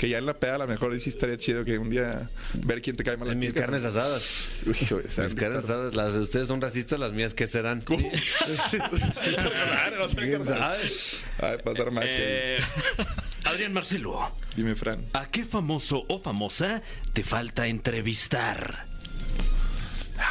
Que 0.00 0.08
ya 0.08 0.16
en 0.16 0.24
la 0.24 0.32
peda 0.32 0.54
a 0.54 0.58
lo 0.58 0.66
mejor 0.66 0.98
sí 0.98 1.10
estaría 1.10 1.36
chido 1.36 1.62
que 1.62 1.76
un 1.76 1.90
día 1.90 2.30
ver 2.54 2.80
quién 2.80 2.96
te 2.96 3.04
cae 3.04 3.18
mal. 3.18 3.28
En 3.28 3.38
mis 3.38 3.52
carnes 3.52 3.84
asadas. 3.84 4.48
Uy, 4.64 4.72
de 4.72 5.24
Mis 5.24 5.34
carnes 5.34 5.64
asadas, 5.64 5.94
las 5.94 6.14
de 6.14 6.20
ustedes 6.20 6.48
son 6.48 6.62
racistas, 6.62 6.98
las 6.98 7.12
mías, 7.12 7.34
¿qué 7.34 7.46
serán? 7.46 7.82
Sé, 7.82 7.86
¿Quién 10.16 10.46
sabe? 10.46 10.78
Ay, 11.42 11.58
pasar 11.62 11.90
magia. 11.90 12.08
Eh, 12.10 12.58
Adrián 13.44 13.74
Marcelo, 13.74 14.34
Dime, 14.56 14.74
Fran. 14.74 15.04
¿a 15.12 15.26
qué 15.26 15.44
famoso 15.44 16.06
o 16.08 16.22
famosa 16.22 16.80
te 17.12 17.22
falta 17.22 17.66
entrevistar? 17.66 18.86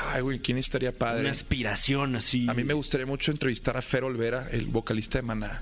Ay, 0.07 0.21
güey, 0.21 0.39
¿quién 0.39 0.57
estaría 0.57 0.93
padre? 0.93 1.21
Una 1.21 1.29
aspiración 1.29 2.15
así. 2.15 2.47
A 2.49 2.55
mí 2.55 2.63
me 2.63 2.73
gustaría 2.73 3.05
mucho 3.05 3.29
entrevistar 3.29 3.77
a 3.77 3.83
Fer 3.83 4.03
Olvera, 4.03 4.47
el 4.49 4.65
vocalista 4.65 5.19
de 5.19 5.21
Maná. 5.21 5.61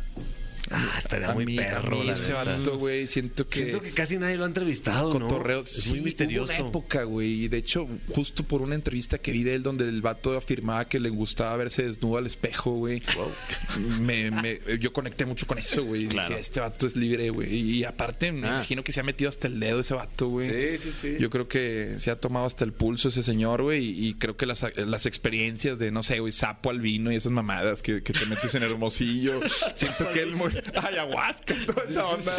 Ah, 0.70 0.96
estaría 0.98 1.30
a 1.30 1.34
muy 1.34 1.46
mí, 1.46 1.56
perro, 1.56 2.02
a 2.02 2.04
mí 2.04 2.10
ese 2.10 2.34
vato, 2.34 2.78
güey, 2.78 3.08
siento 3.08 3.48
que... 3.48 3.56
Siento 3.58 3.82
que 3.82 3.92
casi 3.92 4.18
nadie 4.18 4.36
lo 4.38 4.44
ha 4.44 4.48
entrevistado, 4.48 5.18
¿no? 5.18 5.28
cotorreo. 5.28 5.62
Es 5.62 5.70
Sí, 5.72 5.90
muy 5.92 6.00
hubo 6.00 6.06
misterioso. 6.06 6.54
una 6.54 6.68
época, 6.70 7.04
güey. 7.04 7.44
Y 7.44 7.48
de 7.48 7.58
hecho, 7.58 7.88
justo 8.10 8.44
por 8.44 8.62
una 8.62 8.76
entrevista 8.76 9.18
que 9.18 9.32
vi 9.32 9.44
de 9.44 9.56
él 9.56 9.64
donde 9.64 9.86
el 9.86 10.02
vato 10.02 10.36
afirmaba 10.36 10.86
que 10.90 11.00
le 11.00 11.10
gustaba 11.10 11.56
verse 11.58 11.84
desnudo 11.84 12.18
al 12.18 12.26
espejo, 12.26 12.72
güey. 12.72 13.02
Me, 14.00 14.32
me- 14.32 14.60
yo 14.80 14.92
conecté 14.94 15.26
mucho 15.26 15.48
con 15.48 15.58
eso, 15.58 15.84
güey. 15.84 16.08
Claro. 16.08 16.30
Dije, 16.30 16.42
este 16.42 16.60
vato 16.60 16.88
es 16.88 16.96
libre, 16.96 17.30
güey. 17.30 17.54
Y 17.56 17.84
aparte, 17.84 18.32
me 18.32 18.48
Ah. 18.48 18.52
imagino 18.58 18.84
que 18.84 18.92
se 18.92 19.00
ha 19.00 19.04
metido 19.04 19.30
hasta 19.30 19.48
el 19.48 19.60
dedo 19.60 19.80
ese 19.80 19.94
vato, 19.94 20.28
güey. 20.30 20.78
Sí, 20.78 20.84
sí, 20.90 20.98
sí. 21.02 21.16
Yo 21.20 21.30
creo 21.30 21.48
que 21.48 21.96
se 21.98 22.12
ha 22.12 22.20
tomado 22.20 22.46
hasta 22.46 22.66
el 22.66 22.74
pulso 22.74 23.10
ese 23.10 23.24
señor, 23.24 23.62
güey. 23.64 23.86
Y, 23.86 24.08
y 24.10 24.14
creo 24.16 24.36
que 24.38 24.46
las, 24.46 24.66
las 24.76 25.06
experiencias 25.06 25.78
de, 25.80 25.92
no 25.92 26.04
sé, 26.04 26.20
güey, 26.20 26.32
sapo 26.34 26.70
al 26.70 26.80
vino 26.82 27.12
y 27.12 27.16
esas 27.16 27.32
mamadas 27.32 27.82
que, 27.82 28.02
que 28.04 28.14
te 28.14 28.26
metes 28.26 28.54
en 28.56 28.64
Hermosillo. 28.64 29.40
siento 29.76 30.10
que 30.12 30.22
él 30.22 30.36
muy. 30.36 30.52
Ayahuasca, 30.84 31.56
toda 31.66 31.84
esa 31.90 32.06
onda. 32.08 32.36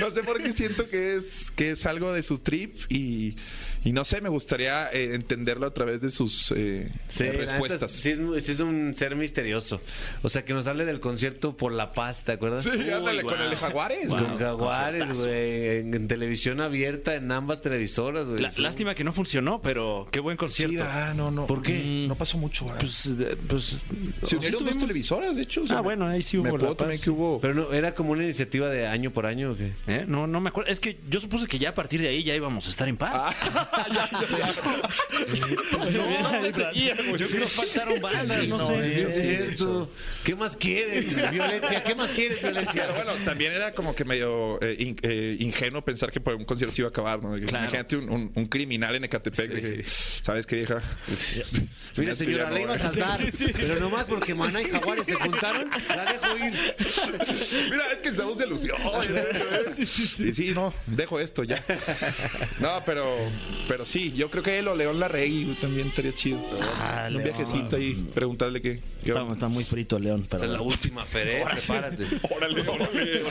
No 0.00 0.10
sé 0.14 0.22
por 0.24 0.42
qué 0.42 0.52
siento 0.52 0.88
que 0.88 1.16
es, 1.16 1.50
que 1.50 1.70
es 1.72 1.86
algo 1.86 2.12
de 2.12 2.22
su 2.22 2.38
trip 2.38 2.76
y, 2.88 3.36
y 3.84 3.92
no 3.92 4.04
sé, 4.04 4.20
me 4.20 4.28
gustaría 4.28 4.90
eh, 4.92 5.14
entenderlo 5.14 5.66
a 5.66 5.74
través 5.74 6.00
de 6.00 6.10
sus 6.10 6.52
eh, 6.56 6.90
Sí, 7.08 7.28
respuestas. 7.28 7.92
sí, 7.92 8.10
es, 8.36 8.44
sí 8.44 8.62
un 8.62 8.94
ser 8.94 9.16
misterioso. 9.16 9.80
O 10.22 10.28
sea, 10.28 10.44
que 10.44 10.52
nos 10.54 10.66
hable 10.66 10.84
del 10.84 11.00
concierto 11.00 11.56
por 11.56 11.72
La 11.72 11.92
Paz, 11.92 12.24
¿te 12.24 12.32
acuerdas? 12.32 12.64
Sí, 12.64 12.70
ándale, 12.90 13.18
Uy, 13.18 13.24
con 13.24 13.34
wow. 13.36 13.44
el 13.44 13.50
de 13.50 13.56
Jaguares. 13.56 14.08
Wow. 14.08 14.16
güey. 14.18 14.28
Con 14.30 14.38
Jaguares, 14.38 15.18
güey, 15.18 15.66
en, 15.78 15.94
en 15.94 16.08
televisión 16.08 16.60
abierta, 16.60 17.14
en 17.14 17.30
ambas 17.32 17.60
televisoras, 17.60 18.26
güey. 18.28 18.42
Lástima 18.56 18.94
que 18.94 19.04
no 19.04 19.12
funcionó, 19.12 19.60
pero 19.62 20.08
qué 20.10 20.20
buen 20.20 20.36
Sí, 20.36 20.38
concierto. 20.38 20.84
ah, 20.88 21.12
no, 21.16 21.30
no. 21.30 21.46
¿Por 21.46 21.62
qué? 21.62 22.04
No 22.08 22.14
pasó 22.14 22.38
mucho, 22.38 22.64
¿verdad? 22.66 22.80
Pues, 22.80 23.06
eh, 23.06 23.36
pues. 23.48 23.76
Se 24.22 24.36
o 24.36 24.38
unieron 24.38 24.60
sí 24.60 24.64
dos 24.66 24.78
televisoras, 24.78 25.36
de 25.36 25.42
hecho. 25.42 25.62
o 25.62 25.66
sea, 25.66 25.78
Ah, 25.78 25.80
bueno, 25.80 26.06
ahí 26.06 26.22
sí 26.22 26.36
me 26.36 26.42
hubo 26.42 26.48
acuerdo 26.48 26.68
La 26.70 26.74
también 26.76 26.98
Paz. 26.98 27.04
que 27.04 27.10
hubo. 27.10 27.40
Pero 27.40 27.54
no, 27.58 27.72
era 27.72 27.94
como 27.94 28.12
una 28.12 28.24
iniciativa 28.24 28.68
de 28.68 28.86
año 28.86 29.12
por 29.12 29.26
año, 29.26 29.52
¿o 29.52 29.56
qué? 29.56 29.72
¿Eh? 29.86 30.04
No, 30.06 30.26
no 30.26 30.40
me 30.40 30.48
acuerdo. 30.48 30.70
Es 30.70 30.80
que 30.80 30.98
yo 31.08 31.20
supuse 31.20 31.46
que 31.46 31.58
ya 31.58 31.70
a 31.70 31.74
partir 31.74 32.00
de 32.00 32.08
ahí 32.08 32.22
ya 32.24 32.34
íbamos 32.34 32.66
a 32.66 32.70
estar 32.70 32.88
en 32.88 32.96
paz. 32.96 33.34
no, 35.92 36.72
Yo 36.72 37.16
creo 37.16 37.28
que 37.28 37.38
nos 37.38 37.52
faltaron 37.52 38.00
bandas, 38.00 38.46
no, 38.48 38.58
no, 38.58 38.68
sé. 38.68 39.02
es 39.02 39.20
cierto. 39.20 39.90
¿Qué 40.24 40.34
más 40.34 40.56
quieres? 40.56 41.14
Violencia, 41.30 41.82
¿qué 41.84 41.94
más 41.94 42.10
quieres, 42.10 42.42
violencia? 42.42 42.82
Pero 42.88 42.94
bueno, 42.94 43.12
también 43.24 43.52
era 43.52 43.72
como 43.72 43.94
que 43.94 44.04
medio 44.04 44.60
eh, 44.62 44.76
in- 44.78 44.96
eh, 45.02 45.36
ingenuo 45.40 45.82
pensar 45.84 46.10
que 46.10 46.20
por 46.20 46.34
un 46.34 46.44
concierto 46.44 46.74
se 46.74 46.82
iba 46.82 46.88
a 46.88 46.90
acabar, 46.90 47.22
¿no? 47.22 47.30
Claro. 47.46 47.64
Imagínate 47.64 47.96
un, 47.96 48.08
un- 48.10 48.32
un 48.34 48.46
criminal 48.46 48.94
en 48.94 49.04
Ecatepec. 49.04 49.50
que, 49.60 49.84
¿Sabes 49.84 50.46
qué, 50.46 50.56
vieja? 50.56 50.82
Mira, 51.96 52.14
señora, 52.14 52.44
ya 52.44 52.50
la 52.50 52.60
iba 52.60 52.74
a 52.74 52.78
saltar. 52.78 53.20
Pero 53.56 53.80
nomás 53.80 54.04
porque 54.04 54.34
Maná 54.34 54.62
y 54.62 54.66
Jaguares 54.66 55.06
se 55.06 55.14
juntaron, 55.14 55.70
la 55.88 56.12
dejo 56.12 56.38
ir. 56.38 56.54
Mira, 57.70 57.92
es 57.92 57.98
que 57.98 58.14
se 58.14 58.22
ilusión. 58.44 58.76
Sí, 59.84 60.34
sí, 60.34 60.50
no, 60.54 60.72
dejo 60.86 61.20
esto 61.20 61.44
ya. 61.44 61.64
No, 62.60 62.82
pero, 62.84 63.04
pero 63.68 63.84
sí, 63.86 64.12
yo 64.16 64.30
creo 64.30 64.42
que 64.42 64.58
él 64.58 64.68
o 64.68 64.74
León 64.74 64.98
Larregui 65.00 65.44
también 65.60 65.86
estaría 65.86 66.12
chido. 66.12 66.38
Ah, 66.76 67.04
un 67.08 67.14
León. 67.14 67.24
viajecito 67.24 67.76
ahí, 67.76 67.94
preguntarle 68.14 68.60
qué. 68.60 68.80
qué 69.04 69.10
Está, 69.10 69.48
muy 69.48 69.64
frito, 69.64 69.98
León. 69.98 70.26
Pero 70.28 70.44
es 70.44 70.50
la 70.50 70.60
última, 70.62 71.04
Fere, 71.04 71.44
prepárate. 71.44 72.04
Órale, 72.34 72.60
órale. 72.68 73.22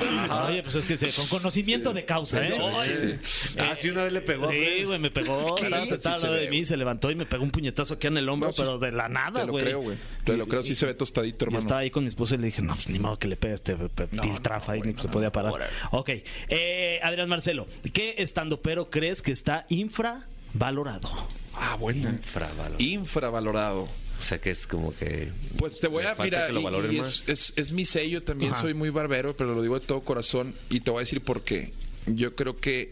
Oye, 0.48 0.64
pues 0.64 0.76
es 0.76 0.86
que 0.86 0.98
con 1.12 1.28
conocimiento 1.28 1.94
de 1.94 2.06
causa, 2.06 2.46
¿eh? 2.48 2.58
Ay, 2.74 3.20
Ah, 3.60 3.74
sí, 3.80 3.90
una 3.90 4.04
vez 4.04 4.14
le 4.14 4.22
pegó. 4.22 4.50
Sí, 4.52 4.84
güey, 4.86 5.00
me 5.00 5.12
pegó. 5.12 5.58
Estaba 5.58 5.82
Sí, 5.84 5.90
sentado 5.90 6.16
al 6.16 6.22
sí 6.22 6.28
se 6.28 6.34
de 6.34 6.40
ve, 6.46 6.50
mí, 6.50 6.66
se 6.66 6.78
levantó 6.78 7.12
y 7.12 7.16
me 7.16 7.26
pegó 7.26 7.44
un 7.44 7.52
puñetazo 7.52 7.96
aquí 7.96 8.08
en 8.08 8.18
el 8.18 8.30
hombro, 8.30 8.50
No, 8.50 8.54
sí, 8.54 8.62
pero 8.62 8.80
de 8.80 8.92
la 8.92 9.10
nada, 9.10 9.42
Te 9.42 9.46
lo 9.48 9.52
güey. 9.54 9.64
creo, 9.66 9.82
güey. 9.82 9.98
Te 10.24 10.38
lo 10.38 10.48
creo, 10.48 10.64
sí 10.64 10.76
se 10.76 10.86
ve 10.86 10.94
tostadito, 10.94 11.40
Yo 11.40 11.46
hermano. 11.48 11.60
estaba 11.60 11.82
ahí 11.82 11.92
con 11.92 12.04
mi 12.04 12.10
esposa 12.10 12.36
y 12.36 12.38
le 12.40 12.46
dije, 12.48 12.62
no, 12.62 12.74
pues 12.76 12.90
ni 12.90 13.00
modo 13.00 13.18
que 13.20 13.28
le 13.28 13.36
pegue 13.38 13.54
este 13.56 13.76
piltrafa 14.10 14.74
ahí, 14.74 14.82
ni 14.82 14.94
se 14.94 15.08
podía 15.08 15.32
parar. 15.32 15.54
Ok, 15.92 16.10
eh, 16.50 17.00
Adrián 17.04 17.30
Marcelo, 17.30 17.68
¿qué 17.94 18.16
estando 18.18 18.62
pero 18.62 18.90
crees 18.90 19.22
que 19.22 19.32
está 19.32 19.66
infravalorado? 19.70 21.10
Ah, 21.54 21.76
bueno. 21.80 22.10
Infravalorado. 22.10 22.76
Infravalorado. 22.80 23.84
O 23.84 24.22
sea, 24.22 24.40
que 24.40 24.50
es 24.50 24.66
como 24.66 24.92
que... 24.94 25.32
Pues 25.60 25.80
te 25.80 25.88
voy 25.88 26.04
a 26.04 26.08
falta 26.16 26.24
mirar. 26.24 26.48
que 26.48 26.54
lo 26.54 26.64
valoren 26.64 26.92
y, 26.92 26.96
y 26.98 27.02
más. 27.02 27.28
es, 27.28 27.30
es- 27.30 27.54
es 27.56 27.72
mi 27.72 27.86
sello, 27.86 28.24
también 28.24 28.52
Ajá. 28.52 28.62
soy 28.62 28.74
muy 28.74 28.90
barbero, 28.90 29.38
pero 29.38 29.54
lo 29.54 29.62
digo 29.62 29.80
de 29.80 29.86
todo 29.86 30.02
corazón 30.02 30.56
y 30.72 30.80
te 30.80 30.90
voy 30.90 31.00
a 31.00 31.02
decir 31.02 31.22
por 31.22 31.44
qué. 31.44 31.72
Yo 32.08 32.36
creo 32.36 32.58
que 32.58 32.92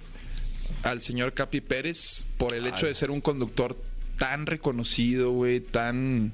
al 0.84 1.02
señor 1.02 1.34
Capi 1.34 1.62
Pérez, 1.62 2.26
por 2.38 2.54
el 2.54 2.68
hecho 2.68 2.86
de 2.86 2.94
ser 2.94 3.10
un 3.10 3.22
conductor 3.22 3.76
tan 4.20 4.46
reconocido, 4.46 5.32
güey, 5.32 5.62
tan 5.62 6.34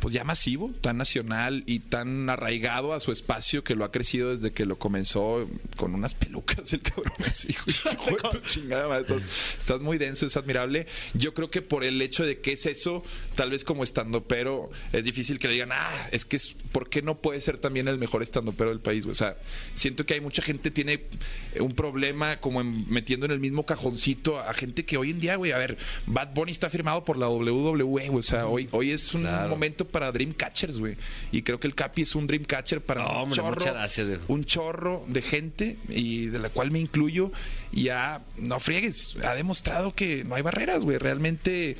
pues 0.00 0.14
ya 0.14 0.24
masivo, 0.24 0.72
tan 0.80 0.96
nacional 0.98 1.64
y 1.66 1.80
tan 1.80 2.28
arraigado 2.30 2.92
a 2.92 3.00
su 3.00 3.12
espacio 3.12 3.64
que 3.64 3.74
lo 3.74 3.84
ha 3.84 3.92
crecido 3.92 4.30
desde 4.30 4.52
que 4.52 4.64
lo 4.66 4.78
comenzó 4.78 5.48
con 5.76 5.94
unas 5.94 6.14
pelucas 6.14 6.72
el 6.72 6.80
cabrón 6.82 7.12
así, 7.30 7.54
güey. 7.64 7.94
Hijo 7.94 8.16
de 8.16 8.28
tu 8.40 8.46
chingada 8.46 8.88
madre, 8.88 9.02
estás, 9.02 9.22
estás 9.58 9.80
muy 9.80 9.98
denso, 9.98 10.26
es 10.26 10.36
admirable. 10.36 10.86
Yo 11.14 11.34
creo 11.34 11.50
que 11.50 11.62
por 11.62 11.84
el 11.84 12.00
hecho 12.02 12.24
de 12.24 12.40
que 12.40 12.52
es 12.52 12.66
eso, 12.66 13.02
tal 13.34 13.50
vez 13.50 13.64
como 13.64 13.84
estando 13.84 14.24
pero 14.24 14.70
es 14.92 15.04
difícil 15.04 15.38
que 15.38 15.48
le 15.48 15.54
digan, 15.54 15.70
ah, 15.72 16.08
es 16.12 16.24
que 16.24 16.36
es, 16.36 16.54
¿por 16.72 16.88
qué 16.88 17.02
no 17.02 17.18
puede 17.18 17.40
ser 17.40 17.58
también 17.58 17.88
el 17.88 17.98
mejor 17.98 18.22
estando 18.22 18.52
pero 18.52 18.70
del 18.70 18.80
país? 18.80 19.04
güey? 19.04 19.12
O 19.12 19.16
sea, 19.16 19.36
siento 19.74 20.06
que 20.06 20.14
hay 20.14 20.20
mucha 20.20 20.42
gente 20.42 20.70
tiene 20.70 21.04
un 21.60 21.74
problema 21.74 22.38
como 22.40 22.60
en- 22.60 22.88
metiendo 22.90 23.26
en 23.26 23.32
el 23.32 23.40
mismo 23.40 23.64
cajoncito 23.66 24.38
a 24.38 24.52
gente 24.54 24.84
que 24.84 24.96
hoy 24.96 25.10
en 25.10 25.20
día, 25.20 25.36
güey, 25.36 25.52
a 25.52 25.58
ver, 25.58 25.76
Bad 26.06 26.34
Bunny 26.34 26.52
está 26.52 26.70
firmado 26.70 27.04
por 27.04 27.16
la 27.16 27.28
WWE, 27.28 27.82
güey, 27.82 28.08
o 28.10 28.22
sea, 28.22 28.46
hoy, 28.46 28.68
hoy 28.72 28.90
es 28.92 29.12
un 29.14 29.22
Claro. 29.22 29.48
momento 29.50 29.86
para 29.88 30.12
Dreamcatchers, 30.12 30.78
güey. 30.78 30.96
Y 31.32 31.42
creo 31.42 31.58
que 31.58 31.66
el 31.66 31.74
Capi 31.74 32.02
es 32.02 32.14
un 32.14 32.26
Dreamcatcher 32.26 32.80
para 32.80 33.02
No, 33.02 33.10
un 33.10 33.16
hombre, 33.16 33.36
chorro, 33.36 33.54
muchas 33.56 33.72
gracias, 33.74 34.20
un 34.28 34.44
chorro 34.44 35.04
de 35.08 35.22
gente 35.22 35.78
y 35.88 36.26
de 36.26 36.38
la 36.38 36.50
cual 36.50 36.70
me 36.70 36.78
incluyo. 36.78 37.32
Y 37.72 37.84
ya, 37.84 38.22
no 38.36 38.60
friegues, 38.60 39.16
ha 39.24 39.34
demostrado 39.34 39.94
que 39.94 40.24
no 40.24 40.34
hay 40.34 40.42
barreras, 40.42 40.84
güey. 40.84 40.98
Realmente 40.98 41.76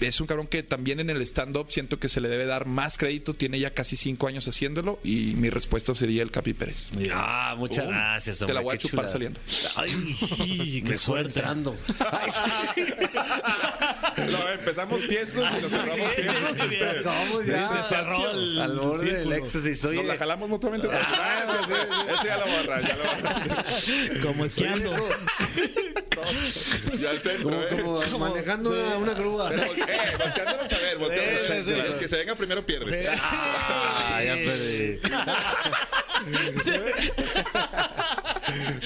es 0.00 0.20
un 0.20 0.26
cabrón 0.26 0.46
que 0.46 0.62
también 0.62 1.00
en 1.00 1.10
el 1.10 1.20
stand-up 1.22 1.66
siento 1.70 1.98
que 1.98 2.08
se 2.08 2.20
le 2.20 2.28
debe 2.28 2.46
dar 2.46 2.66
más 2.66 2.98
crédito. 2.98 3.34
Tiene 3.34 3.58
ya 3.58 3.70
casi 3.74 3.96
cinco 3.96 4.26
años 4.28 4.46
haciéndolo 4.46 4.98
y 5.04 5.34
mi 5.36 5.50
respuesta 5.50 5.94
sería 5.94 6.22
el 6.22 6.30
Capi 6.30 6.54
Pérez. 6.54 6.90
Ah, 7.12 7.54
muchas 7.58 7.86
gracias, 7.86 8.38
Te 8.38 8.44
hombre. 8.44 8.54
la 8.54 8.60
voy 8.60 8.74
a 8.76 8.78
chupar 8.78 9.08
saliendo. 9.08 9.40
Ay, 9.76 10.82
qué 10.86 10.98
suerte. 10.98 11.38
entrando. 11.38 11.76
No, 14.18 14.48
empezamos 14.50 15.00
tiesos 15.08 15.44
y 15.58 15.62
nos 15.62 15.70
cerramos 15.70 16.14
tiesos. 16.16 17.04
¿Cómo 17.04 17.42
ya? 17.42 17.68
Se 17.82 17.94
cerró 17.94 18.30
el 18.32 18.58
Al 18.60 18.76
borde 18.78 19.12
del 19.18 19.32
éxtasis. 19.32 19.84
Oye, 19.84 19.98
Nos 19.98 20.06
la 20.06 20.16
jalamos 20.16 20.48
mutuamente. 20.48 20.88
Ah, 21.20 21.64
sí, 21.66 21.74
sí. 21.74 22.14
Ese 22.14 22.26
ya 22.26 22.38
lo 22.38 22.46
borra, 22.46 22.80
ya 22.80 22.96
lo 22.96 23.04
borra. 23.04 23.64
Como 24.22 24.44
esquiando. 24.44 24.92
Ya 27.00 27.10
al 27.10 27.20
centro, 27.20 27.68
como, 27.68 28.02
¿eh? 28.02 28.06
como 28.10 28.28
manejando 28.28 28.70
una, 28.70 28.96
una 28.96 29.14
grúa. 29.14 29.50
Pero, 29.50 29.62
eh, 29.62 30.16
volteándonos 30.18 30.72
a 30.72 30.78
ver, 30.78 30.98
volteándonos 30.98 31.50
a 31.50 31.54
ver. 31.54 31.64
Sí, 31.64 31.70
sí, 31.70 31.74
sí. 31.74 31.80
El 31.80 31.98
que 31.98 32.08
se 32.08 32.16
venga 32.16 32.34
primero 32.34 32.66
pierde. 32.66 33.08
Ah, 33.20 34.20
ya 34.24 34.34
perdí. 34.34 35.00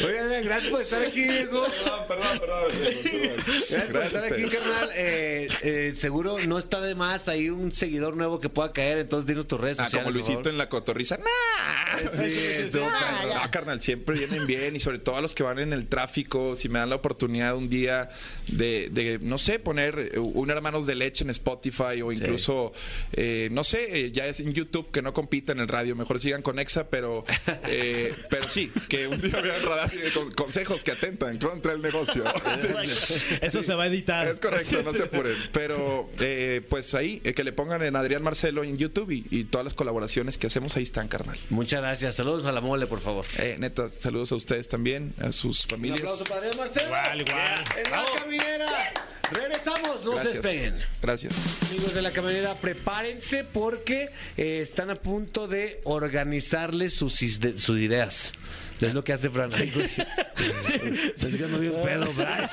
Oigan, 0.05 0.45
gracias 0.45 0.71
por 0.71 0.81
estar 0.83 1.03
aquí, 1.03 1.23
viejo. 1.29 1.65
Perdón, 2.09 2.09
perdón, 2.09 2.39
perdón. 2.41 3.37
Gracias 3.47 3.85
por 3.91 4.03
estar 4.03 4.25
aquí, 4.25 4.43
carnal. 4.49 4.91
Eh, 4.97 5.49
eh, 5.63 5.93
seguro 5.97 6.37
no 6.47 6.59
está 6.59 6.81
de 6.81 6.95
más 6.95 7.29
ahí 7.29 7.49
un 7.51 7.73
seguidor 7.73 8.17
nuevo 8.17 8.41
que 8.41 8.49
pueda 8.49 8.73
caer, 8.73 8.99
entonces 8.99 9.27
dinos 9.27 9.47
tus 9.47 9.61
redes 9.61 9.79
Ah, 9.81 9.85
sociales. 9.85 10.05
como 10.05 10.15
Luisito 10.19 10.49
en 10.49 10.59
la 10.59 10.69
cotorriza. 10.69 11.17
¡Nah! 11.19 11.99
Sí, 12.13 12.69
tú, 12.73 12.81
carnal. 12.81 13.29
No, 13.43 13.51
carnal, 13.51 13.81
siempre 13.81 14.17
vienen 14.19 14.47
bien 14.47 14.75
y 14.77 14.81
sobre 14.81 14.99
todo 14.99 15.17
a 15.17 15.21
los 15.21 15.35
que 15.35 15.43
van 15.43 15.59
en 15.59 15.73
el 15.73 15.87
tráfico, 15.87 16.57
si 16.57 16.69
me 16.69 16.79
dan 16.79 16.91
la 16.91 16.97
oportunidad 16.97 17.57
un 17.57 17.69
día 17.69 18.11
de, 18.49 18.89
de, 18.91 19.19
no 19.21 19.39
sé, 19.39 19.59
poner 19.59 20.11
eh, 20.15 20.19
un 20.19 20.51
hermanos 20.51 20.87
de 20.87 20.95
leche 20.95 21.25
en 21.25 21.31
Spotify 21.31 22.03
o 22.03 22.13
incluso, 22.13 22.73
eh, 23.13 23.49
no 23.53 23.65
sé, 23.65 24.07
eh, 24.07 24.13
ya 24.13 24.27
es 24.27 24.41
en 24.41 24.53
YouTube 24.53 24.91
que 24.91 25.03
no 25.03 25.13
compita 25.15 25.53
en 25.53 25.61
el 25.61 25.69
radio, 25.69 25.95
mejor 25.95 26.19
sigan 26.19 26.43
con 26.43 26.59
Exa, 26.59 26.89
pero, 26.89 27.25
eh, 27.69 28.15
pero 28.31 28.49
sí, 28.49 28.71
que 28.89 29.07
un 29.07 29.21
día 29.21 29.41
vean 29.41 29.52
radar 29.65 29.91
y 29.95 30.11
con- 30.11 30.31
consejos 30.33 30.83
que 30.85 30.93
atentan 30.93 31.39
contra 31.39 31.73
el 31.73 31.83
negocio. 31.83 32.25
Eso 33.41 33.63
se 33.63 33.75
va 33.75 33.85
a 33.85 33.87
editar. 33.87 34.29
Es 34.29 34.39
correcto, 34.41 34.83
no 34.83 34.93
se 34.93 35.03
apuren. 35.05 35.37
Pero 35.53 36.09
eh, 36.21 36.63
pues 36.69 36.95
ahí, 36.95 37.21
eh, 37.25 37.35
que 37.35 37.45
le 37.45 37.53
pongan 37.53 37.83
en 37.83 37.97
Adrián 37.97 38.23
Marcelo 38.23 38.65
en 38.65 38.77
YouTube 38.79 39.11
y, 39.11 39.27
y 39.31 39.45
todas 39.45 39.65
las 39.65 39.75
colaboraciones 39.75 40.39
que 40.39 40.47
hacemos 40.47 40.77
ahí 40.77 40.83
están, 40.83 41.09
carnal. 41.09 41.39
Muchas 41.51 41.81
gracias. 41.81 42.15
Saludos 42.17 42.47
a 42.47 42.53
la 42.53 42.61
mole, 42.61 42.87
por 42.87 43.01
favor. 43.01 43.25
Eh, 43.39 43.57
neta, 43.59 43.89
saludos 43.89 44.33
a 44.33 44.37
ustedes 44.37 44.69
también, 44.69 45.15
a 45.21 45.33
sus 45.33 45.65
Un 45.65 45.71
familias. 45.71 46.01
aplauso 46.01 46.25
para 46.25 46.37
Adrián 46.41 46.57
Marcelo. 46.57 46.87
Igual, 46.87 47.21
igual. 47.21 47.65
En 47.85 47.91
la 47.91 48.05
caminera. 48.19 48.93
Regresamos, 49.33 50.05
no 50.05 50.19
se 50.19 50.29
despeguen. 50.29 50.79
Gracias. 51.01 51.35
Amigos 51.71 51.95
de 51.95 52.03
la 52.03 52.11
caminera, 52.11 52.55
prepárense 52.55 53.45
porque 53.45 54.11
eh, 54.37 54.61
están 54.61 54.91
a 54.91 54.97
punto 54.97 55.49
de 55.49 55.81
organizarles 55.85 56.93
sus 56.95 57.23
ideas. 57.23 58.33
Es 58.81 58.95
lo 58.95 59.05
que 59.05 59.13
hace 59.13 59.31
Fran. 59.31 59.51
Que 59.51 61.47
no 61.49 61.59
dio 61.61 61.81
pedo, 61.83 62.07
Fran. 62.07 62.49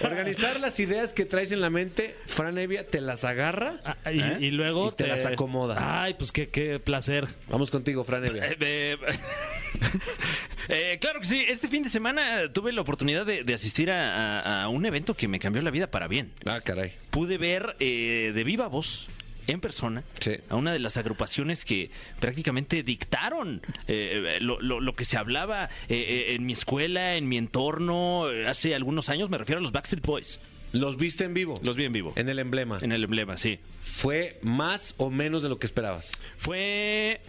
Organizar 0.00 0.60
las 0.60 0.78
ideas 0.80 1.12
que 1.12 1.24
traes 1.24 1.52
en 1.52 1.60
la 1.60 1.70
mente, 1.70 2.16
Fran 2.26 2.58
Evia 2.58 2.86
te 2.86 3.00
las 3.00 3.24
agarra. 3.24 3.80
Ah, 3.84 4.12
y, 4.12 4.46
y 4.46 4.50
luego 4.50 4.90
Y 4.92 4.96
te 4.96 5.06
las 5.06 5.24
acomoda. 5.26 6.02
Ay, 6.02 6.14
pues 6.14 6.32
qué, 6.32 6.48
qué 6.48 6.78
placer. 6.80 7.26
Vamos 7.48 7.70
contigo, 7.70 8.04
Fran 8.04 8.24
Evia. 8.26 8.46
Eh, 8.46 8.56
eh, 8.60 8.96
eh, 10.68 10.98
claro 11.00 11.20
que 11.20 11.26
sí. 11.26 11.44
Este 11.48 11.68
fin 11.68 11.82
de 11.82 11.88
semana 11.90 12.52
tuve 12.52 12.72
la 12.72 12.80
oportunidad 12.80 13.24
de, 13.26 13.44
de 13.44 13.54
asistir 13.54 13.90
a, 13.90 14.40
a- 14.40 14.62
a 14.64 14.68
un 14.68 14.84
evento 14.86 15.14
que 15.14 15.28
me 15.28 15.38
cambió 15.38 15.62
la 15.62 15.70
vida 15.70 15.90
para 15.90 16.08
bien. 16.08 16.32
Ah, 16.46 16.60
caray. 16.62 16.92
Pude 17.10 17.38
ver 17.38 17.76
eh, 17.80 18.32
de 18.34 18.44
viva 18.44 18.68
voz 18.68 19.06
en 19.48 19.60
persona 19.60 20.04
Sí. 20.20 20.32
a 20.48 20.54
una 20.56 20.72
de 20.72 20.78
las 20.78 20.96
agrupaciones 20.96 21.64
que 21.64 21.90
prácticamente 22.20 22.82
dictaron 22.82 23.60
eh, 23.88 24.38
lo, 24.40 24.60
lo- 24.60 24.80
lo 24.80 24.94
que 24.94 25.04
se 25.04 25.16
hablaba 25.16 25.64
eh, 25.88 25.96
eh, 26.30 26.34
en 26.34 26.46
mi 26.46 26.52
escuela, 26.52 27.16
en 27.16 27.28
mi 27.28 27.36
entorno, 27.36 28.30
eh, 28.30 28.46
hace 28.46 28.74
algunos 28.74 29.08
años, 29.08 29.28
me 29.30 29.38
refiero 29.38 29.58
a 29.58 29.62
los 29.62 29.72
Backstreet 29.72 30.04
Boys. 30.04 30.38
Los 30.72 30.98
viste 30.98 31.24
en 31.24 31.32
vivo. 31.32 31.58
Los 31.62 31.76
vi 31.76 31.84
en 31.84 31.92
vivo. 31.94 32.12
En 32.16 32.28
el 32.28 32.38
emblema. 32.38 32.78
En 32.82 32.92
el 32.92 33.02
emblema, 33.02 33.38
sí. 33.38 33.58
¿Fue 33.80 34.38
más 34.42 34.94
o 34.98 35.10
menos 35.10 35.42
de 35.42 35.48
lo 35.48 35.58
que 35.58 35.64
esperabas? 35.66 36.20
Fue 36.36 37.20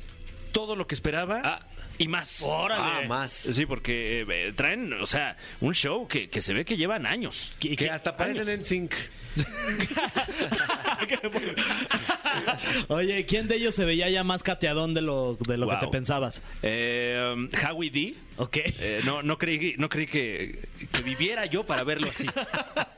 todo 0.52 0.76
lo 0.76 0.88
que 0.88 0.96
esperaba 0.96 1.42
Ah. 1.44 1.68
Y 2.00 2.08
más. 2.08 2.44
Ah, 2.48 3.02
más. 3.08 3.32
Sí, 3.32 3.66
porque 3.68 4.26
eh, 4.28 4.54
traen, 4.56 4.92
o 4.94 5.06
sea, 5.06 5.38
un 5.62 5.76
show 5.76 6.08
que, 6.08 6.30
que 6.30 6.42
se 6.42 6.54
ve 6.54 6.66
que 6.66 6.78
llevan 6.78 7.06
años. 7.06 7.54
¿Qué- 7.60 7.76
Que 7.76 7.90
hasta 7.92 8.18
parecen 8.18 8.50
en 8.50 8.64
sync. 8.64 8.94
Oye, 12.88 13.26
¿quién 13.26 13.48
de 13.48 13.56
ellos 13.56 13.76
se 13.76 13.86
veía 13.86 14.10
ya 14.10 14.24
más 14.24 14.44
cateadón 14.44 14.94
de 14.94 15.02
lo, 15.02 15.38
de 15.48 15.58
lo 15.58 15.68
Wow. 15.68 15.80
que 15.80 15.86
te 15.86 15.92
pensabas? 15.92 16.42
Eh, 16.64 17.34
um, 17.36 17.48
Howie 17.70 17.90
D. 17.92 18.16
Ok. 18.38 18.58
eh, 18.58 19.02
no, 19.06 19.22
no 19.22 19.38
creí, 19.38 19.76
no 19.78 19.90
creí 19.90 20.08
que, 20.08 20.68
que 20.92 21.02
viviera 21.04 21.46
yo 21.46 21.64
para 21.64 21.84
verlo 21.84 22.10
así. 22.10 22.26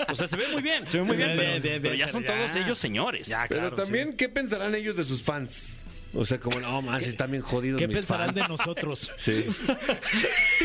O 0.10 0.16
sea, 0.16 0.28
se 0.28 0.36
ve 0.38 0.48
muy 0.54 0.62
bien, 0.62 0.86
se 0.88 0.98
ve 1.00 1.04
muy 1.04 1.18
Se 1.18 1.26
bien, 1.26 1.38
ve 1.38 1.44
pero, 1.44 1.52
bien, 1.52 1.64
bien, 1.64 1.82
pero 1.82 1.96
ya 1.96 2.08
son 2.08 2.24
pero 2.24 2.36
ya. 2.38 2.48
todos 2.48 2.56
ellos 2.64 2.78
señores. 2.78 3.28
Ya, 3.28 3.46
Pero 3.50 3.62
claro, 3.62 3.76
también, 3.76 4.12
sí. 4.12 4.18
¿qué 4.18 4.30
pensarán 4.30 4.76
ellos 4.76 4.96
de 4.98 5.04
sus 5.04 5.22
fans? 5.24 5.78
O 6.14 6.26
sea, 6.26 6.40
como, 6.40 6.60
no, 6.60 6.82
más, 6.82 7.04
están 7.08 7.32
bien 7.32 7.42
jodidos 7.44 7.80
¿Qué 7.80 7.88
mis 7.88 7.98
pensarán 7.98 8.34
fans. 8.36 8.48
de 8.48 8.58
nosotros? 8.58 9.14
Sí. 9.18 9.46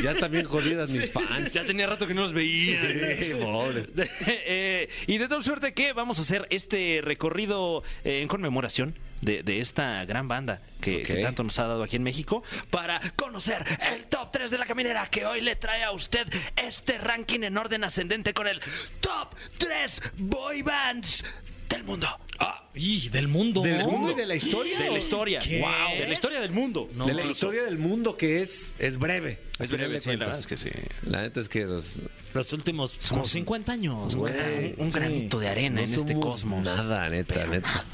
Ya 0.02 0.12
están 0.12 0.30
bien 0.32 0.44
jodidas 0.44 0.90
mis 0.90 1.11
fans. 1.11 1.52
Ya 1.52 1.64
tenía 1.64 1.87
rato 1.87 2.06
que 2.06 2.14
no 2.14 2.22
los 2.22 2.32
veía. 2.32 2.76
Sí, 2.80 3.35
pobre. 3.40 3.87
Eh, 4.48 4.88
y 5.06 5.18
de 5.18 5.28
tal 5.28 5.44
suerte 5.44 5.72
que 5.72 5.92
vamos 5.92 6.18
a 6.18 6.22
hacer 6.22 6.46
este 6.50 7.00
recorrido 7.02 7.82
eh, 8.04 8.20
en 8.22 8.28
conmemoración 8.28 8.98
de, 9.20 9.42
de 9.42 9.61
esta 9.61 10.04
gran 10.04 10.28
banda 10.28 10.61
que, 10.80 11.02
que 11.02 11.16
tanto 11.22 11.42
nos 11.42 11.59
ha 11.59 11.66
dado 11.66 11.82
aquí 11.82 11.96
en 11.96 12.02
México 12.02 12.42
para 12.70 13.00
conocer 13.16 13.64
el 13.92 14.06
top 14.06 14.30
3 14.32 14.50
de 14.50 14.59
la 14.59 14.66
caminera 14.66 15.09
que 15.09 15.26
hoy 15.26 15.40
le 15.40 15.56
trae 15.56 15.85
a 15.85 15.92
usted 15.92 16.26
este 16.56 16.98
ranking 16.98 17.40
en 17.42 17.56
orden 17.56 17.85
ascendente 17.85 18.35
con 18.35 18.46
el 18.46 18.61
top 19.00 19.35
3 19.59 20.02
boy 20.18 20.62
bands 20.62 21.24
del 21.68 21.85
mundo. 21.85 22.07
Ah, 22.38 22.62
Y 22.74 23.09
del 23.09 23.29
mundo. 23.29 23.62
¿Del 23.62 23.85
mundo 23.85 24.11
y 24.12 24.14
de 24.14 24.26
la 24.26 24.35
historia? 24.35 24.79
De 24.79 24.90
la 24.90 24.98
historia. 24.98 25.38
¿Qué? 25.38 25.61
Wow. 25.61 25.98
De 26.00 26.07
la 26.07 26.12
historia 26.14 26.40
del 26.40 26.50
mundo. 26.50 26.88
No, 26.94 27.07
de 27.07 27.14
la 27.14 27.24
no, 27.24 27.31
historia 27.31 27.64
del 27.64 27.79
mundo 27.79 28.16
que 28.16 28.42
es, 28.42 28.74
es 28.79 28.98
breve. 28.98 29.38
Es 29.59 29.70
breve, 29.70 29.98
sí, 30.00 30.11
la 30.11 30.16
verdad 30.16 30.38
es 30.38 30.46
que 30.46 30.57
sí. 30.59 30.68
La 31.02 31.22
neta 31.22 31.40
es 31.40 31.48
que 31.48 31.64
los, 31.64 32.00
Los 32.35 32.52
últimos 32.52 32.92
como 33.09 33.24
Somos- 33.24 33.31
50 33.31 33.72
años, 33.72 34.12
Un, 34.14 34.20
güey. 34.20 34.35
gran- 34.35 34.74
un 34.76 34.92
Sí. 34.92 34.98
granito 34.98 35.38
de 35.38 35.48
arena 35.48 35.81
no 35.81 35.87
en 35.87 35.92
este 35.94 36.14
cosmos. 36.20 36.62
Nada, 36.64 37.09
neta, 37.09 37.46
neta. 37.46 37.85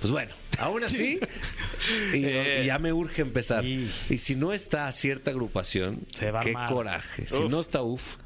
Pues 0.00 0.12
bueno, 0.12 0.32
aún 0.58 0.84
así, 0.84 1.18
y, 2.14 2.24
Eh, 2.24 2.60
y 2.62 2.66
ya 2.66 2.78
me 2.78 2.92
urge 2.92 3.22
empezar. 3.22 3.64
y- 3.64 3.90
Y 4.08 4.18
si 4.18 4.36
no 4.36 4.52
está 4.52 4.90
cierta 4.92 5.30
agrupación, 5.32 6.06
Se 6.14 6.30
va 6.30 6.40
a 6.40 6.42
qué 6.44 6.54
coraje. 6.68 7.26
Si 7.28 7.48
no 7.48 7.60
está 7.60 7.82
UF, 7.82 8.16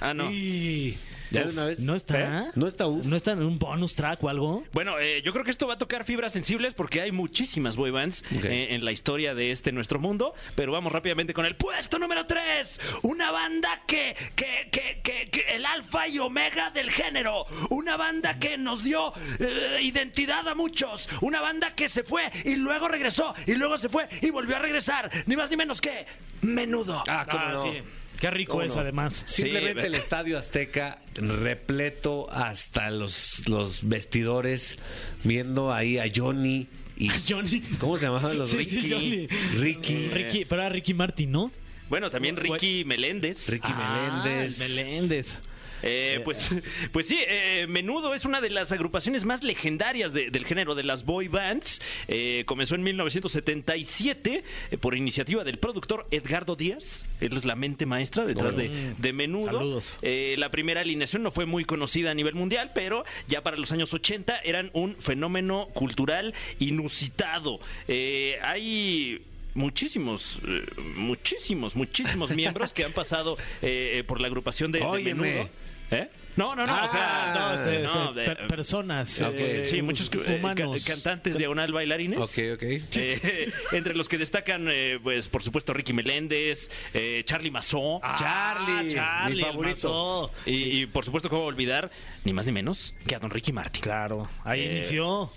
Ah, 0.00 0.12
no. 0.12 0.28
Y- 0.32 0.98
ya 1.32 1.44
de 1.44 1.50
una 1.52 1.64
vez. 1.64 1.80
¿No 1.80 1.94
está? 1.94 2.50
No 2.54 2.66
está 2.66 2.86
UF. 2.86 3.04
¿No 3.06 3.16
está 3.16 3.32
en 3.32 3.42
un 3.42 3.58
bonus 3.58 3.94
track 3.94 4.22
o 4.24 4.28
algo? 4.28 4.64
Bueno, 4.72 4.98
eh, 4.98 5.22
yo 5.22 5.32
creo 5.32 5.44
que 5.44 5.50
esto 5.50 5.66
va 5.66 5.74
a 5.74 5.78
tocar 5.78 6.04
fibras 6.04 6.32
sensibles 6.32 6.74
porque 6.74 7.00
hay 7.00 7.12
muchísimas 7.12 7.76
boy 7.76 7.90
bands 7.90 8.24
eh, 8.30 8.68
en 8.70 8.84
la 8.84 8.92
historia 8.92 9.34
de 9.34 9.50
este 9.52 9.72
nuestro 9.72 9.98
mundo. 9.98 10.34
Pero 10.54 10.72
vamos 10.72 10.92
rápidamente 10.92 11.34
con 11.34 11.46
el 11.46 11.56
puesto 11.56 11.98
número 11.98 12.26
3. 12.26 12.80
Una 13.02 13.30
banda 13.30 13.82
que, 13.86 14.14
que, 14.36 14.68
que, 14.70 15.00
que, 15.02 15.28
que- 15.30 15.42
el 15.56 15.66
alfa 15.66 16.08
y 16.08 16.18
omega 16.18 16.70
del 16.70 16.90
género. 16.90 17.46
Una 17.70 17.96
banda 17.96 18.38
que 18.38 18.56
nos 18.58 18.84
dio 18.84 19.12
eh, 19.38 19.78
identidad 19.82 20.46
a 20.48 20.54
muchos. 20.54 21.08
Una 21.20 21.40
banda 21.40 21.74
que 21.74 21.88
se 21.88 22.02
fue 22.04 22.30
y 22.44 22.56
luego 22.56 22.88
regresó 22.88 23.34
y 23.46 23.54
luego 23.54 23.78
se 23.78 23.88
fue 23.88 24.08
y 24.20 24.30
volvió 24.30 24.56
a 24.56 24.58
regresar. 24.58 25.10
Ni 25.26 25.36
más 25.36 25.50
ni 25.50 25.56
menos 25.56 25.80
que 25.80 26.06
menudo. 26.42 27.02
Ah, 27.08 27.26
cómo 27.30 27.42
Ah, 27.42 27.52
no. 27.52 27.62
sí. 27.62 27.82
Qué 28.22 28.30
rico 28.30 28.52
¿Cómo 28.52 28.62
es, 28.62 28.74
no? 28.76 28.80
además. 28.82 29.24
Simplemente 29.26 29.80
Sí. 29.82 29.86
el 29.88 29.94
Estadio 29.96 30.38
Azteca 30.38 30.98
repleto 31.16 32.30
hasta 32.30 32.88
los, 32.90 33.48
los 33.48 33.86
vestidores, 33.88 34.78
viendo 35.24 35.72
ahí 35.74 35.98
a 35.98 36.04
Johnny 36.14 36.68
y... 36.96 37.08
Johnny. 37.28 37.60
¿Cómo 37.80 37.98
se 37.98 38.06
llamaban 38.06 38.38
los 38.38 38.50
Sí, 38.50 38.64
sí, 38.64 38.76
Ricky? 38.80 38.90
Johnny. 38.92 39.26
Ricky. 39.60 40.08
Ricky, 40.08 40.44
pero 40.44 40.62
era 40.62 40.68
Ricky 40.70 40.94
Martin, 40.94 41.32
¿no? 41.32 41.50
Bueno, 41.88 42.10
también 42.10 42.36
Ricky 42.36 42.84
Meléndez. 42.84 43.48
Ricky 43.48 43.68
Ah, 43.72 44.22
Meléndez. 44.24 44.58
Meléndez. 44.60 45.38
Eh, 45.82 46.20
pues, 46.24 46.50
pues 46.92 47.06
sí, 47.06 47.18
eh, 47.26 47.66
Menudo 47.68 48.14
es 48.14 48.24
una 48.24 48.40
de 48.40 48.50
las 48.50 48.72
agrupaciones 48.72 49.24
más 49.24 49.42
legendarias 49.42 50.12
de- 50.12 50.30
del 50.30 50.44
género 50.46 50.74
de 50.74 50.84
las 50.84 51.04
boy 51.04 51.28
bands. 51.28 51.80
Eh, 52.08 52.44
comenzó 52.46 52.74
en 52.74 52.82
1977 52.84 54.44
eh, 54.70 54.76
por 54.78 54.94
iniciativa 54.96 55.44
del 55.44 55.58
productor 55.58 56.06
Edgardo 56.10 56.56
Díaz. 56.56 57.04
Él 57.20 57.36
es 57.36 57.44
la 57.44 57.54
mente 57.56 57.86
maestra 57.86 58.24
detrás 58.26 58.56
de, 58.56 58.94
de 58.96 59.12
Menudo. 59.12 59.46
Saludos. 59.46 59.98
Eh, 60.02 60.34
la 60.38 60.50
primera 60.50 60.80
alineación 60.80 61.22
no 61.22 61.30
fue 61.30 61.46
muy 61.46 61.64
conocida 61.64 62.10
a 62.10 62.14
nivel 62.14 62.34
mundial, 62.34 62.72
pero 62.74 63.04
ya 63.28 63.42
para 63.42 63.56
los 63.56 63.72
años 63.72 63.92
80 63.94 64.38
eran 64.44 64.70
un 64.72 64.96
fenómeno 64.96 65.68
cultural 65.74 66.34
inusitado. 66.58 67.60
Eh, 67.88 68.38
hay 68.42 69.22
muchísimos, 69.54 70.38
eh, 70.46 70.64
muchísimos, 70.96 71.76
muchísimos 71.76 72.30
miembros 72.30 72.72
que 72.72 72.84
han 72.84 72.92
pasado 72.92 73.36
eh, 73.60 73.98
eh, 73.98 74.04
por 74.04 74.20
la 74.20 74.26
agrupación 74.28 74.72
de, 74.72 74.80
de. 74.80 75.14
Menudo. 75.14 75.48
¿Eh? 75.92 76.08
No, 76.36 76.56
no, 76.56 76.66
no, 76.66 76.72
Ah, 76.74 76.84
o 76.84 76.88
sea, 76.88 77.82
No, 77.84 78.14
per- 78.14 78.46
personas. 78.46 79.20
Eh, 79.20 79.64
sí, 79.66 79.82
muchos 79.82 80.10
eh, 80.14 80.38
humanos. 80.38 80.82
ca- 80.86 80.94
cantantes 80.94 81.36
diagonal 81.36 81.70
bailarines. 81.70 82.18
Ok, 82.18 82.38
ok. 82.54 82.62
Eh, 82.62 83.52
entre 83.72 83.94
los 83.94 84.08
que 84.08 84.16
destacan, 84.16 84.66
eh, 84.70 84.98
pues, 85.02 85.28
por 85.28 85.42
supuesto, 85.42 85.74
Ricky 85.74 85.92
Meléndez, 85.92 86.70
eh, 86.94 87.22
Charlie 87.26 87.50
Mazó. 87.50 88.00
Ah, 88.02 88.16
Charlie, 88.18 88.88
Charlie, 88.94 89.36
mi 89.36 89.42
favorito. 89.42 90.30
Y, 90.46 90.56
Sí, 90.56 90.64
y, 90.80 90.86
por 90.86 91.04
supuesto, 91.04 91.28
cómo 91.28 91.44
olvidar, 91.44 91.90
ni 92.24 92.32
más 92.32 92.46
ni 92.46 92.52
menos, 92.52 92.94
que 93.06 93.14
a 93.14 93.18
don 93.18 93.30
Ricky 93.30 93.52
Martin. 93.52 93.82
claro, 93.82 94.30
ahí 94.44 94.62
Eh, 94.62 94.72
inició. 94.76 95.30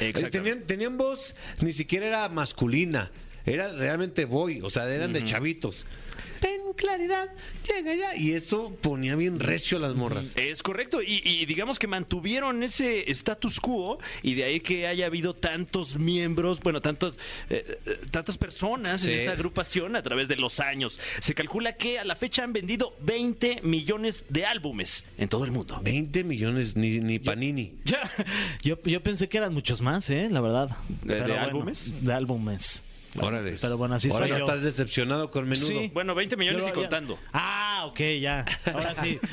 Exacto. 0.00 0.30
tenían, 0.30 0.62
tenían 0.62 0.96
voz, 0.96 1.36
ni 1.60 1.74
siquiera 1.74 2.06
era 2.06 2.28
masculina, 2.30 3.10
era 3.44 3.70
realmente 3.72 4.24
boy, 4.24 4.60
o 4.62 4.70
sea, 4.70 4.88
eran 4.90 5.12
de 5.12 5.22
chavitos. 5.24 5.84
Claridad, 6.78 7.28
llega 7.66 7.94
ya. 7.94 8.16
Y 8.16 8.32
eso 8.32 8.72
ponía 8.80 9.14
bien 9.16 9.40
recio 9.40 9.76
a 9.78 9.80
las 9.80 9.94
morras. 9.94 10.32
Es 10.36 10.62
correcto, 10.62 11.02
y, 11.02 11.20
y 11.24 11.44
digamos 11.44 11.78
que 11.78 11.86
mantuvieron 11.86 12.62
ese 12.62 13.10
status 13.10 13.60
quo, 13.60 13.98
y 14.22 14.34
de 14.34 14.44
ahí 14.44 14.60
que 14.60 14.86
haya 14.86 15.06
habido 15.06 15.34
tantos 15.34 15.96
miembros, 15.98 16.60
bueno, 16.60 16.80
tantos, 16.80 17.18
eh, 17.50 17.78
eh, 17.84 18.00
tantas 18.10 18.38
personas 18.38 19.02
Sí. 19.02 19.10
en 19.12 19.18
esta 19.18 19.32
agrupación 19.32 19.96
a 19.96 20.02
través 20.02 20.28
de 20.28 20.36
los 20.36 20.60
años. 20.60 20.98
Se 21.20 21.34
calcula 21.34 21.74
que 21.74 21.98
a 21.98 22.04
la 22.04 22.16
fecha 22.16 22.44
han 22.44 22.52
vendido 22.52 22.94
20 23.00 23.60
millones 23.62 24.24
de 24.28 24.46
álbumes 24.46 25.04
en 25.18 25.28
todo 25.28 25.44
el 25.44 25.50
mundo. 25.50 25.80
20 25.82 26.24
millones, 26.24 26.76
ni, 26.76 27.00
ni 27.00 27.18
Panini. 27.18 27.72
Ya, 27.84 28.10
yo, 28.62 28.80
yo 28.84 29.02
pensé 29.02 29.28
que 29.28 29.36
eran 29.38 29.52
muchos 29.52 29.80
más, 29.82 30.08
¿eh? 30.10 30.28
La 30.30 30.40
verdad. 30.40 30.70
¿De- 31.02 31.14
de 31.14 31.20
Pero 31.22 31.40
álbumes? 31.40 31.92
de 32.00 32.12
álbumes. 32.12 32.82
Órale. 33.20 33.56
Pero 33.60 33.76
bueno, 33.78 33.94
así 33.94 34.08
Ahora 34.08 34.18
soy 34.26 34.28
ya 34.30 34.38
yo. 34.38 34.44
estás 34.44 34.62
decepcionado 34.62 35.30
con 35.30 35.48
menudo. 35.48 35.68
Sí. 35.68 35.90
Bueno, 35.94 36.14
20 36.14 36.36
millones 36.36 36.64
Yo 36.64 36.68
y 36.68 36.70
ya- 36.70 36.74
contando. 36.74 37.18
Ah, 37.32 37.77
ok, 37.86 38.00
ya. 38.20 38.44
Ahora 38.72 38.94
sí. 38.96 39.18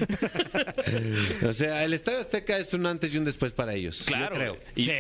O 1.46 1.54
sea, 1.54 1.84
el 1.84 1.94
Estadio 1.94 2.20
Azteca 2.20 2.58
es 2.58 2.74
un 2.74 2.86
antes 2.86 3.14
y 3.14 3.18
un 3.18 3.26
después 3.26 3.52
para 3.52 3.74
ellos. 3.74 4.00
yo 4.00 4.06
Claro. 4.06 4.36
creo. 4.36 4.58
Y, 4.76 4.84
Sí. 4.86 4.92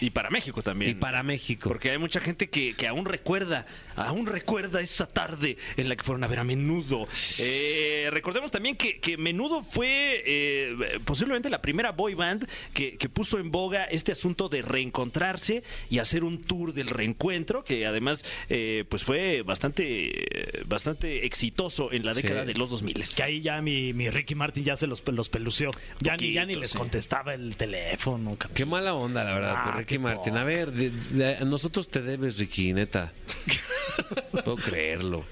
y 0.00 0.10
para 0.10 0.30
México 0.30 0.62
también. 0.62 0.92
Y 0.92 0.94
para 0.94 1.22
México. 1.22 1.68
Porque 1.68 1.90
hay 1.90 1.98
mucha 1.98 2.20
gente 2.20 2.48
que, 2.48 2.74
que 2.74 2.86
aún 2.86 3.04
recuerda, 3.04 3.66
aún 3.96 4.26
recuerda 4.26 4.80
esa 4.80 5.06
tarde 5.06 5.56
en 5.76 5.88
la 5.88 5.96
que 5.96 6.02
fueron 6.02 6.24
a 6.24 6.28
ver 6.28 6.38
a 6.38 6.44
Menudo. 6.44 7.06
Eh, 7.38 8.08
recordemos 8.10 8.50
también 8.50 8.76
que, 8.76 8.98
que 8.98 9.16
Menudo 9.16 9.62
fue 9.64 10.22
eh, 10.26 10.98
posiblemente 11.04 11.50
la 11.50 11.60
primera 11.62 11.92
boy 11.92 12.14
band 12.14 12.46
que, 12.72 12.96
que 12.96 13.08
puso 13.08 13.38
en 13.38 13.50
boga 13.50 13.84
este 13.84 14.12
asunto 14.12 14.48
de 14.48 14.62
reencontrarse 14.62 15.62
y 15.90 15.98
hacer 15.98 16.24
un 16.24 16.42
tour 16.42 16.72
del 16.72 16.88
reencuentro, 16.88 17.64
que 17.64 17.86
además 17.86 18.24
eh, 18.48 18.84
pues 18.88 19.02
fue 19.04 19.42
bastante, 19.42 20.62
bastante 20.66 21.26
exitoso 21.26 21.92
en 21.92 22.04
la 22.04 22.12
Sí. 22.14 22.22
década 22.22 22.44
de 22.44 22.54
los 22.54 22.68
2000. 22.70 22.91
Que 22.94 23.22
ahí 23.22 23.40
ya 23.40 23.60
mi, 23.62 23.92
mi 23.92 24.08
Ricky 24.10 24.34
Martin 24.34 24.64
ya 24.64 24.76
se 24.76 24.86
los, 24.86 25.02
los 25.06 25.28
peluceó. 25.28 25.70
Ya, 26.00 26.16
ni, 26.16 26.32
ya 26.32 26.44
ni 26.44 26.54
les 26.54 26.70
sí. 26.72 26.78
contestaba 26.78 27.34
el 27.34 27.56
teléfono. 27.56 28.36
Qué 28.54 28.64
mala 28.64 28.94
onda, 28.94 29.24
la 29.24 29.34
verdad, 29.34 29.54
Ah, 29.56 29.74
Ricky 29.78 29.98
Martin. 29.98 30.36
A 30.36 30.44
ver, 30.44 30.72
de- 30.72 30.90
de- 30.90 31.36
a 31.36 31.44
nosotros 31.44 31.88
te 31.88 32.02
debes, 32.02 32.38
Ricky, 32.38 32.72
neta. 32.72 33.12
No 34.32 34.42
puedo 34.44 34.56
creerlo. 34.56 35.24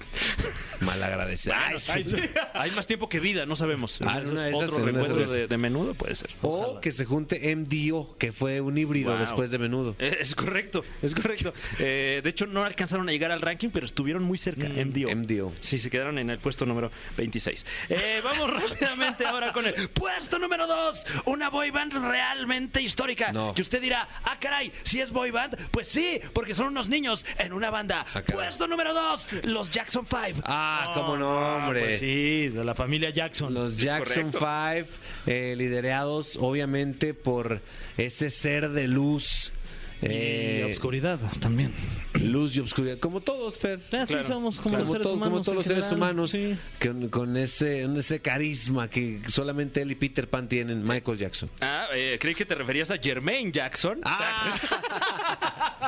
Malagradecido. 0.80 1.54
Ay, 1.56 1.78
sí. 2.04 2.16
Hay 2.54 2.70
más 2.72 2.86
tiempo 2.86 3.08
que 3.08 3.20
vida, 3.20 3.46
no 3.46 3.56
sabemos. 3.56 4.00
Ah, 4.02 4.20
una 4.24 4.44
de 4.44 4.50
esas, 4.50 4.70
otro 4.70 4.76
una 4.76 4.86
de 4.86 4.92
reencuentro 4.92 5.22
esas. 5.24 5.34
de, 5.36 5.46
de 5.46 5.58
menudo 5.58 5.94
puede 5.94 6.14
ser. 6.14 6.30
O 6.42 6.80
que 6.80 6.90
se 6.92 7.04
junte 7.04 7.54
MDO, 7.54 8.16
que 8.18 8.32
fue 8.32 8.60
un 8.60 8.76
híbrido 8.78 9.10
Wow. 9.10 9.20
después 9.20 9.50
de 9.50 9.58
menudo. 9.58 9.94
Es, 9.98 10.14
es 10.20 10.34
correcto, 10.34 10.84
es 11.02 11.14
correcto. 11.14 11.52
Eh, 11.78 12.20
de 12.22 12.30
hecho, 12.30 12.46
no 12.46 12.64
alcanzaron 12.64 13.08
a 13.08 13.12
llegar 13.12 13.30
al 13.30 13.40
ranking, 13.40 13.70
pero 13.70 13.86
estuvieron 13.86 14.22
muy 14.22 14.36
cerca. 14.38 14.68
MDO. 14.68 15.14
MDO. 15.16 15.52
Sí, 15.60 15.78
se 15.78 15.88
quedaron 15.88 16.18
en 16.18 16.28
el 16.30 16.38
puesto 16.38 16.66
número 16.66 16.90
26. 17.16 17.64
Eh, 17.88 18.20
vamos 18.24 18.50
rápidamente 18.50 19.24
ahora 19.24 19.52
con 19.52 19.66
el 19.66 19.88
puesto 19.90 20.38
número 20.38 20.66
2. 20.66 21.06
Una 21.26 21.48
boy 21.48 21.70
band 21.70 21.92
realmente 21.94 22.82
histórica. 22.82 23.32
No. 23.32 23.54
Que 23.54 23.62
usted 23.62 23.80
dirá, 23.80 24.08
ah, 24.24 24.36
caray, 24.40 24.72
si 24.82 25.00
es 25.00 25.10
boy 25.10 25.30
band, 25.30 25.56
pues 25.70 25.88
sí, 25.88 26.20
porque 26.32 26.54
son 26.54 26.66
unos 26.66 26.88
niños 26.88 27.24
en 27.38 27.52
una 27.52 27.70
banda. 27.70 28.04
Ah, 28.14 28.22
puesto 28.22 28.66
número 28.66 28.92
2, 28.92 29.28
los 29.44 29.70
Jackson 29.70 30.06
5. 30.06 30.42
Ah, 30.44 30.69
cómo 30.94 31.16
no, 31.16 31.38
Ah, 31.38 31.66
hombre. 31.66 31.80
pues 31.80 31.98
sí, 32.00 32.48
de 32.48 32.64
la 32.64 32.74
familia 32.74 33.10
Jackson. 33.10 33.52
Los 33.54 33.76
Jackson. 33.76 34.30
5, 34.32 34.46
eh, 35.26 35.54
liderados 35.56 36.36
obviamente 36.40 37.14
por 37.14 37.60
ese 37.96 38.30
ser 38.30 38.70
de 38.70 38.88
luz. 38.88 39.52
Y 40.02 40.06
eh, 40.06 40.64
obscuridad 40.68 41.18
también. 41.40 41.72
luz 42.14 42.56
y 42.56 42.60
obscuridad. 42.60 42.98
Como 42.98 43.20
todos, 43.20 43.58
Fer. 43.58 43.80
Así 43.92 44.14
Claro, 44.14 44.24
somos 44.26 44.60
como 44.60 44.76
Como, 44.76 44.78
los 44.84 44.88
seres 44.92 45.02
todo- 45.04 45.12
como 45.14 45.26
humanos. 45.26 45.44
todos 45.46 45.56
los 45.56 45.64
seres 45.66 45.92
humanos, 45.92 46.30
sí. 46.30 46.56
con, 46.82 47.08
con 47.08 47.36
ese, 47.36 47.84
ese 47.96 48.20
carisma 48.20 48.88
que 48.88 49.20
solamente 49.28 49.82
él 49.82 49.92
y 49.92 49.94
Peter 49.94 50.28
Pan 50.28 50.48
tienen, 50.48 50.86
Michael 50.86 51.18
Jackson. 51.18 51.50
Ah, 51.60 51.86
eh, 51.94 52.16
creí 52.20 52.34
que 52.34 52.44
te 52.44 52.54
referías 52.54 52.90
a 52.90 52.98
Jermaine 52.98 53.52
Jackson. 53.52 54.00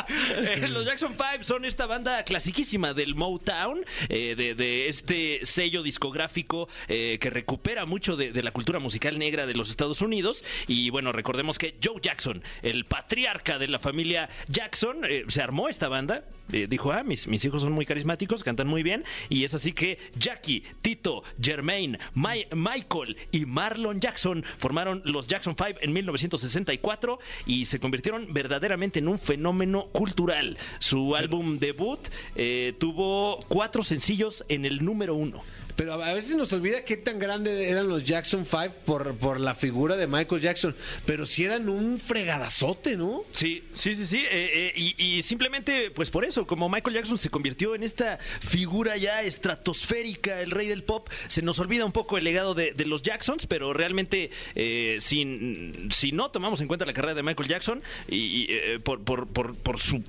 Eh, 0.08 0.68
los 0.68 0.84
Jackson 0.84 1.14
5 1.16 1.44
son 1.44 1.64
esta 1.64 1.86
banda 1.86 2.24
clasiquísima 2.24 2.94
del 2.94 3.14
Motown, 3.14 3.84
eh, 4.08 4.34
de, 4.36 4.54
de 4.54 4.88
este 4.88 5.40
sello 5.44 5.82
discográfico 5.82 6.68
eh, 6.88 7.18
que 7.20 7.30
recupera 7.30 7.84
mucho 7.86 8.16
de, 8.16 8.32
de 8.32 8.42
la 8.42 8.50
cultura 8.52 8.78
musical 8.78 9.18
negra 9.18 9.46
de 9.46 9.54
los 9.54 9.70
Estados 9.70 10.00
Unidos. 10.00 10.44
Y 10.66 10.90
bueno, 10.90 11.12
recordemos 11.12 11.58
que 11.58 11.76
Joe 11.82 12.00
Jackson, 12.02 12.42
el 12.62 12.84
patriarca 12.84 13.58
de 13.58 13.68
la 13.68 13.78
familia 13.78 14.01
Jackson, 14.48 14.98
eh, 15.08 15.24
se 15.28 15.42
armó 15.42 15.68
esta 15.68 15.88
banda. 15.88 16.24
eh, 16.52 16.66
dijo, 16.68 16.92
ah, 16.92 17.02
mis, 17.02 17.26
mis 17.28 17.42
hijos 17.44 17.62
son 17.62 17.72
muy 17.72 17.86
carismáticos, 17.86 18.42
cantan 18.44 18.66
muy 18.68 18.82
bien. 18.82 19.04
Y 19.30 19.44
es 19.44 19.54
así 19.54 19.72
que 19.72 19.98
Jackie, 20.18 20.62
Tito, 20.82 21.22
Jermaine, 21.40 21.98
Mi- 22.14 22.46
Michael 22.54 23.16
y 23.30 23.46
Marlon 23.46 24.00
Jackson 24.00 24.44
formaron 24.58 25.00
los 25.04 25.26
Jackson 25.26 25.54
5 25.56 25.78
en 25.80 25.92
1964 25.92 27.18
y 27.46 27.64
se 27.64 27.78
convirtieron 27.80 28.32
verdaderamente 28.32 28.98
en 28.98 29.08
un 29.08 29.18
fenómeno 29.18 29.86
cultural. 29.92 30.58
Su 30.78 31.16
álbum 31.16 31.58
debut 31.58 32.00
eh, 32.36 32.74
tuvo 32.78 33.38
cuatro 33.48 33.82
sencillos 33.82 34.44
en 34.48 34.64
el 34.64 34.84
número 34.84 35.14
uno. 35.14 35.42
Pero 35.76 36.02
a 36.02 36.12
veces 36.12 36.36
nos 36.36 36.52
olvida 36.52 36.84
qué 36.84 36.96
tan 36.96 37.18
grandes 37.18 37.68
eran 37.68 37.88
los 37.88 38.04
Jackson 38.04 38.44
5 38.44 38.74
por, 38.84 39.14
por 39.16 39.40
la 39.40 39.54
figura 39.54 39.96
de 39.96 40.06
Michael 40.06 40.40
Jackson. 40.40 40.74
Pero 41.06 41.26
si 41.26 41.44
eran 41.44 41.68
un 41.68 42.00
fregadazote, 42.00 42.96
¿no? 42.96 43.24
Sí, 43.32 43.64
sí, 43.74 43.94
sí, 43.94 44.06
sí. 44.06 44.18
eh, 44.18 44.72
eh, 44.72 44.72
y, 44.76 45.18
y 45.18 45.22
simplemente, 45.22 45.90
pues 45.90 46.10
por 46.10 46.24
eso, 46.24 46.46
como 46.46 46.68
Michael 46.68 46.96
Jackson 46.96 47.18
se 47.18 47.30
convirtió 47.30 47.74
en 47.74 47.82
esta 47.82 48.18
figura 48.40 48.96
ya 48.96 49.22
estratosférica, 49.22 50.40
el 50.40 50.50
rey 50.50 50.68
del 50.68 50.84
pop, 50.84 51.08
se 51.28 51.42
nos 51.42 51.58
olvida 51.58 51.84
un 51.84 51.92
poco 51.92 52.18
el 52.18 52.24
legado 52.24 52.54
de, 52.54 52.72
de 52.72 52.86
los 52.86 53.02
Jacksons, 53.02 53.46
pero 53.46 53.72
realmente, 53.72 54.30
eh, 54.54 54.98
sin, 55.00 55.88
si 55.92 56.12
no 56.12 56.30
tomamos 56.30 56.60
en 56.60 56.68
cuenta 56.68 56.84
la 56.84 56.92
carrera 56.92 57.14
de 57.14 57.22
Michael 57.22 57.48
Jackson 57.48 57.82
y, 58.08 58.16
y, 58.16 58.46
eh, 58.50 58.80
por, 58.82 59.02
por, 59.02 59.26
por, 59.28 59.54
por 59.54 59.78
su 59.78 60.02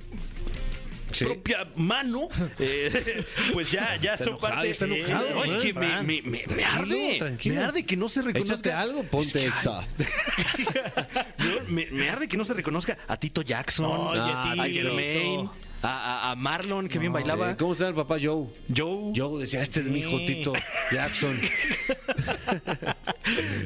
Sí. 1.14 1.24
propia 1.24 1.66
mano, 1.76 2.28
eh, 2.58 3.24
pues 3.52 3.70
ya, 3.70 3.96
ya 4.02 4.16
son 4.16 4.28
enojado, 4.28 4.54
parte. 4.54 4.70
está 4.70 4.84
enojado, 4.86 5.30
No, 5.34 5.44
es 5.44 5.50
¿eh, 5.52 5.58
que 5.62 5.72
me, 5.74 5.86
Fran? 5.86 6.06
me, 6.06 6.22
me- 6.22 6.30
me 6.30 6.38
Tranquilo, 6.44 6.66
arde. 6.74 7.16
tranquilo. 7.18 7.54
Me 7.54 7.60
arde 7.62 7.86
que 7.86 7.96
no 7.96 8.08
se 8.08 8.22
reconozca. 8.22 8.54
Échate 8.54 8.72
algo, 8.72 9.02
ponte 9.04 9.46
exa. 9.46 9.86
Me, 11.68 12.08
arde 12.10 12.28
que 12.28 12.36
no 12.36 12.44
se 12.44 12.54
reconozca 12.54 12.98
a 13.08 13.16
Tito 13.16 13.42
Jackson, 13.42 13.86
Oye, 14.08 14.20
a. 14.20 14.68
Jermaine, 14.68 15.48
a, 15.84 16.28
a- 16.28 16.30
a 16.32 16.34
Marlon, 16.36 16.88
que 16.88 16.98
bien 16.98 17.12
bailaba. 17.12 17.50
Sí, 17.50 17.56
¿Cómo 17.58 17.74
llama 17.74 17.88
el 17.88 17.94
papá 17.94 18.16
Joe? 18.22 18.46
Joe. 18.74 19.12
Joe 19.14 19.40
decía, 19.40 19.62
este 19.62 19.80
es 19.80 19.86
mi 19.86 20.00
hijo 20.00 20.18
Sí. 20.18 20.26
Tito 20.26 20.52
Jackson. 20.92 21.38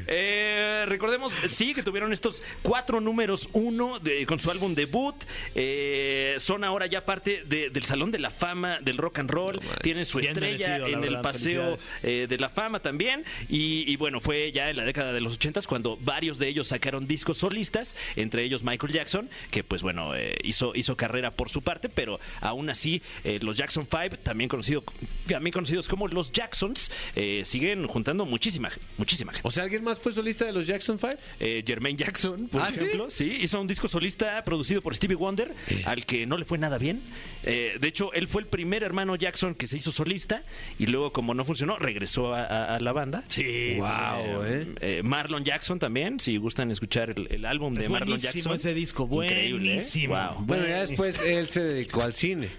Eh, 0.07 0.85
recordemos, 0.89 1.33
sí, 1.49 1.75
que 1.75 1.83
tuvieron 1.83 2.13
estos 2.13 2.43
cuatro 2.63 3.01
números 3.01 3.49
uno 3.53 3.99
de- 3.99 4.25
con 4.25 4.39
su 4.39 4.51
álbum 4.51 4.75
debut. 4.75 5.17
Eh, 5.55 6.37
son 6.39 6.63
ahora 6.65 6.87
ya 6.87 7.05
parte 7.05 7.43
de- 7.45 7.69
del 7.71 7.85
Salón 7.85 8.11
de 8.13 8.19
la 8.21 8.31
Fama 8.31 8.79
del 8.81 8.97
Rock 8.99 9.19
and 9.19 9.31
Roll. 9.31 9.61
Tienen 9.83 10.07
su 10.07 10.19
Bien 10.19 10.31
estrella 10.33 10.69
merecido, 10.69 10.87
en 10.87 10.95
el 11.05 11.11
verdad, 11.11 11.23
Paseo 11.23 11.77
eh, 12.05 12.27
de 12.29 12.39
la 12.39 12.49
Fama 12.49 12.81
también. 12.81 13.25
Y, 13.49 13.85
y 13.91 13.97
bueno, 13.97 14.21
fue 14.21 14.53
ya 14.53 14.71
en 14.71 14.77
la 14.77 14.85
década 14.85 15.13
de 15.13 15.21
los 15.21 15.35
ochentas 15.35 15.67
cuando 15.67 15.97
varios 16.01 16.39
de 16.39 16.49
ellos 16.49 16.69
sacaron 16.69 17.07
discos 17.09 17.39
solistas, 17.39 17.97
entre 18.17 18.45
ellos 18.45 18.63
Michael 18.63 18.93
Jackson, 18.93 19.29
que 19.51 19.65
pues 19.65 19.83
bueno, 19.83 20.15
eh, 20.15 20.37
hizo, 20.45 20.73
hizo 20.77 20.97
carrera 20.97 21.33
por 21.33 21.49
su 21.51 21.63
parte, 21.63 21.89
pero 21.89 22.08
aún 22.41 22.71
así 22.71 23.03
eh, 23.25 23.39
los 23.43 23.57
Jackson 23.57 23.87
Five, 23.87 24.19
también, 24.23 24.49
conocido, 24.49 24.83
también 25.27 25.53
conocidos 25.53 25.89
como 25.89 26.09
los 26.09 26.33
Jacksons, 26.33 26.91
eh, 27.15 27.43
siguen 27.45 27.87
juntando 27.87 28.25
muchísima, 28.25 28.71
muchísima 28.97 29.33
gente. 29.33 29.47
O 29.47 29.51
sea, 29.51 29.65
¿alguien 29.65 29.85
más 29.85 29.99
fue 29.99 30.13
solista 30.13 30.45
de 30.45 30.53
los 30.53 30.67
Jackson 30.67 30.99
5? 30.99 31.15
Eh, 31.41 31.63
Jermaine 31.67 31.99
Jackson, 31.99 32.49
por 32.49 32.63
¿Ah, 32.63 32.67
sí? 32.67 32.75
ejemplo, 32.77 33.11
¿sí? 33.11 33.39
hizo 33.41 33.61
un 33.61 33.67
disco 33.67 33.89
solista 33.89 34.43
producido 34.45 34.81
por 34.83 34.95
Stevie 34.95 35.17
Wonder, 35.17 35.53
al 35.85 36.05
que 36.07 36.27
no 36.27 36.37
le 36.39 36.45
fue 36.45 36.59
nada 36.59 36.79
bien. 36.79 37.01
Eh, 37.45 37.77
de 37.81 37.89
hecho, 37.89 38.13
él 38.13 38.29
fue 38.29 38.43
el 38.43 38.49
primer 38.49 38.83
hermano 38.83 39.17
Jackson 39.17 39.55
que 39.55 39.67
se 39.67 39.77
hizo 39.77 39.93
solista 39.93 40.43
y 40.79 40.87
luego, 40.87 41.13
como 41.13 41.35
no 41.35 41.45
funcionó, 41.45 41.77
regresó 41.79 42.35
a, 42.35 42.45
a- 42.45 42.77
a 42.77 42.81
la 42.81 42.93
banda. 42.93 43.25
Sí. 43.29 43.77
Wow, 43.79 44.45
¿eh? 44.45 44.67
Eh, 44.81 45.03
Marlon 45.05 45.45
Jackson 45.45 45.79
también, 45.79 46.21
si 46.21 46.37
gustan 46.37 46.71
escuchar 46.71 47.11
el, 47.11 47.27
el 47.31 47.45
álbum 47.45 47.75
de 47.75 47.89
Marlon 47.89 48.19
Jackson. 48.19 48.53
ese 48.55 48.75
disco, 48.75 49.05
Increíble, 49.05 49.71
¿eh? 49.71 49.75
buenísimo. 49.75 50.15
Wow. 50.15 50.45
Bueno, 50.45 50.67
ya 50.67 50.81
después 50.87 51.21
él 51.23 51.49
se 51.49 51.63
dedicó 51.63 51.98
al 52.03 52.15
cine. 52.15 52.51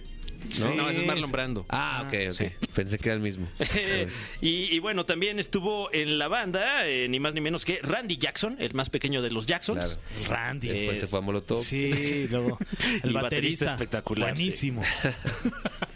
No, 0.61 0.73
no, 0.73 0.89
ese 0.89 1.01
es 1.01 1.05
Marlon 1.05 1.31
Brando. 1.31 1.65
Ah, 1.69 2.05
ok, 2.07 2.13
ok. 2.31 2.69
Pensé 2.73 2.97
que 2.97 3.09
era 3.09 3.15
el 3.15 3.21
mismo. 3.21 3.47
y, 4.41 4.73
y 4.73 4.79
bueno, 4.79 5.05
también 5.05 5.37
estuvo 5.37 5.93
en 5.93 6.17
la 6.17 6.29
banda, 6.29 6.87
eh, 6.87 7.07
ni 7.09 7.19
más 7.19 7.33
ni 7.33 7.41
menos 7.41 7.65
que 7.65 7.79
Randy 7.83 8.17
Jackson, 8.17 8.55
el 8.57 8.73
más 8.73 8.89
pequeño 8.89 9.21
de 9.21 9.31
los 9.31 9.45
Jacksons. 9.47 9.85
Claro. 9.85 10.01
Randy. 10.29 10.69
Después 10.69 10.97
Eh, 10.97 11.01
se 11.01 11.07
fue 11.07 11.19
a 11.19 11.21
Molotov. 11.21 11.61
Sí, 11.63 12.25
luego 12.29 12.57
el 13.03 13.11
baterista 13.13 13.21
baterista, 13.21 13.65
espectacular, 13.73 14.29
sí. 14.29 14.43
Buenísimo. 14.43 14.81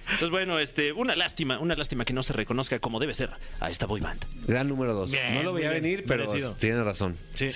Entonces, 0.03 0.29
bueno, 0.29 0.59
este, 0.59 0.91
una 0.91 1.15
lástima, 1.15 1.57
una 1.59 1.75
lástima 1.75 2.05
que 2.05 2.13
no 2.13 2.21
se 2.21 2.33
reconozca 2.33 2.77
como 2.79 2.99
debe 2.99 3.13
ser 3.15 3.31
a 3.61 3.71
esta 3.71 3.85
boy 3.87 4.01
band. 4.01 4.23
Gran 4.45 4.67
número 4.67 4.93
dos. 4.93 5.09
Bien, 5.09 5.35
no 5.35 5.43
lo 5.43 5.53
veía 5.53 5.69
muy 5.71 5.79
bien. 5.79 5.83
venir, 5.83 6.05
pero 6.07 6.25
Merecido. 6.27 6.53
tiene 6.55 6.83
razón. 6.83 7.17
Sí. 7.33 7.49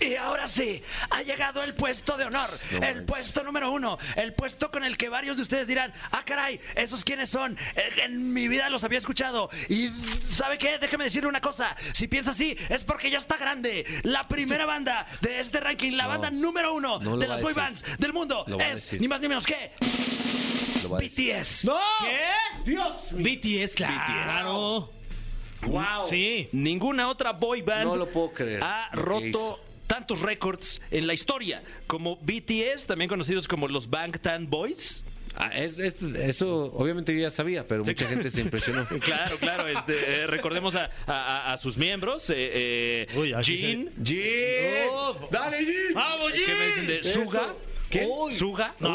Y 0.00 0.16
ahora 0.16 0.48
sí, 0.48 0.82
ha 1.10 1.22
llegado 1.22 1.62
el 1.62 1.74
puesto 1.74 2.16
de 2.16 2.24
honor, 2.24 2.48
No 2.72 2.86
el 2.86 3.04
puesto 3.04 3.42
número 3.42 3.70
uno, 3.70 3.98
el 4.16 4.32
puesto 4.32 4.70
con 4.70 4.82
el 4.82 4.96
que 4.96 5.08
varios 5.10 5.36
de 5.36 5.42
ustedes 5.42 5.66
dirán, 5.66 5.92
ah 6.10 6.22
caray, 6.24 6.58
¿esos 6.74 7.04
quiénes 7.04 7.28
son? 7.28 7.56
En 8.02 8.32
mi 8.32 8.48
vida 8.48 8.70
los 8.70 8.82
había 8.82 8.98
escuchado. 8.98 9.50
Y 9.68 9.90
¿sabe 10.28 10.56
qué? 10.56 10.78
Déjeme 10.78 11.04
decirle 11.04 11.28
una 11.28 11.40
cosa, 11.42 11.76
si 11.92 12.08
piensa 12.08 12.30
así, 12.30 12.56
es 12.70 12.82
porque 12.82 13.10
ya 13.10 13.18
está 13.18 13.36
grande. 13.36 13.84
La 14.02 14.26
primera 14.26 14.64
banda 14.64 15.06
de 15.20 15.40
este 15.40 15.60
ranking, 15.60 15.92
la 15.92 16.04
No. 16.04 16.08
banda 16.10 16.30
número 16.30 16.72
uno 16.74 16.98
No 16.98 17.16
de 17.18 17.28
las 17.28 17.42
boy 17.42 17.52
bands 17.52 17.84
del 17.98 18.12
mundo 18.14 18.46
es 18.58 18.94
ni 18.94 19.06
más 19.06 19.20
ni 19.20 19.28
menos 19.28 19.44
que. 19.46 19.72
BTS. 20.88 21.64
¡No! 21.66 21.78
¿Qué? 22.00 22.70
Dios 22.70 23.10
BTS, 23.12 23.74
claro. 23.74 24.90
¡Wow! 25.62 26.06
Sí. 26.08 26.48
Ninguna 26.52 27.08
otra 27.08 27.32
boy 27.32 27.60
band 27.60 27.84
No 27.84 27.96
lo 27.96 28.08
puedo 28.08 28.32
creer, 28.32 28.64
ha 28.64 28.88
roto 28.92 29.26
hizo. 29.26 29.60
Tantos 29.90 30.20
récords 30.20 30.80
en 30.92 31.08
la 31.08 31.14
historia 31.14 31.64
como 31.88 32.14
BTS, 32.22 32.86
también 32.86 33.08
conocidos 33.08 33.48
como 33.48 33.66
los 33.66 33.90
Bangtan 33.90 34.48
Boys. 34.48 35.02
Ah, 35.36 35.50
es- 35.52 35.78
es- 35.80 36.00
eso 36.02 36.72
obviamente 36.74 37.12
yo 37.12 37.20
ya 37.20 37.30
sabía, 37.30 37.66
pero 37.66 37.84
mucha 37.84 38.06
gente 38.06 38.30
se 38.30 38.40
impresionó. 38.40 38.86
Claro, 39.00 39.36
claro. 39.38 39.66
este, 39.68 39.94
eh, 40.22 40.26
recordemos 40.28 40.76
a, 40.76 40.90
a- 41.06 41.52
a 41.52 41.56
sus 41.56 41.76
miembros. 41.76 42.30
Eh, 42.30 43.06
eh. 43.08 44.86
Oh. 44.90 45.28
¡Dale, 45.30 45.58
Jin! 45.64 45.94
¡Vamos, 45.94 46.32
¿Qué 46.32 46.54
me 46.54 46.66
dicen 46.66 46.86
de 46.86 47.00
Eso. 47.00 47.24
Suga? 47.24 47.54
¿Qué? 47.90 48.08
Suga. 48.32 48.74
No, 48.78 48.88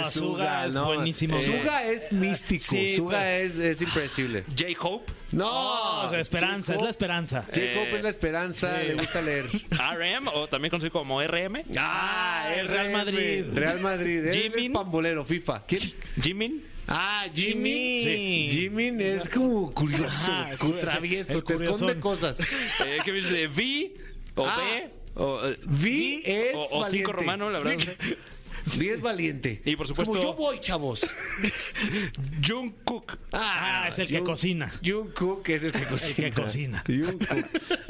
Oh, 0.00 0.10
Suga 0.10 0.66
es 0.66 0.76
buenísimo. 0.78 1.36
Suga 1.38 1.84
es 1.84 2.10
místico. 2.12 2.64
Sí, 2.64 2.96
Suga 2.96 3.36
es, 3.36 3.58
es 3.58 3.82
impredecible. 3.82 4.44
J-Hope. 4.58 5.12
No, 5.32 5.46
Oh, 5.48 6.06
es 6.06 6.12
la 6.12 6.20
esperanza, 6.20 6.74
es 6.74 6.82
la 6.82 6.90
esperanza. 6.90 7.42
J-Hope 7.42 7.90
Eh, 7.92 7.96
es 7.96 8.02
la 8.02 8.08
esperanza, 8.08 8.80
sí. 8.80 8.86
le 8.88 8.94
gusta 8.94 9.20
leer. 9.22 9.44
RM, 9.70 10.28
o 10.32 10.48
también 10.48 10.70
conocido 10.70 10.90
como 10.92 11.20
RM. 11.22 11.62
Ah, 11.78 12.52
el 12.56 12.66
Real 12.66 12.90
Madrid. 12.90 13.44
Real 13.52 13.80
Madrid. 13.80 14.24
Jimin. 14.32 14.72
es 14.72 14.76
pambolero, 14.78 15.24
FIFA. 15.24 15.66
¿Quién? 15.66 15.82
Jimin. 16.20 16.64
Ah, 16.88 17.26
Jimmy. 17.32 18.02
Sí. 18.02 18.48
Jimin 18.50 19.00
es 19.00 19.28
como 19.28 19.72
curioso, 19.72 20.32
Ajá, 20.32 20.56
travieso, 20.80 21.34
te 21.34 21.54
curiosón. 21.54 21.74
esconde 21.90 22.00
cosas. 22.00 22.40
Eh, 22.40 22.98
¿Qué 23.04 23.12
me 23.12 23.18
dice 23.20 23.32
de 23.32 23.46
V? 23.46 23.94
¿O 24.34 24.44
Ah. 24.46 24.56
B? 24.56 24.90
O, 25.22 25.46
eh, 25.48 25.58
Vi 25.66 26.22
es 26.24 26.54
o, 26.54 26.66
o 26.70 26.80
valiente. 26.80 26.96
cinco 26.98 27.12
romano, 27.12 27.50
la 27.50 27.60
verdad. 27.60 27.86
Vi 28.76 28.88
es 28.90 29.00
valiente. 29.00 29.62
Y 29.64 29.74
por 29.76 29.88
supuesto- 29.88 30.12
Como 30.12 30.22
yo 30.22 30.34
voy, 30.34 30.58
chavos. 30.60 31.00
Jungkook. 32.46 33.18
Ah, 33.32 33.86
es 33.88 33.98
el 33.98 34.08
que 34.08 34.20
Jung- 34.20 34.26
cocina. 34.26 34.72
Jungkook 34.84 35.48
es 35.48 35.64
el 35.64 35.72
que 35.72 35.84
cocina. 35.84 36.28
que 36.30 36.32
cocina. 36.42 36.84
Jungkook. 36.86 37.30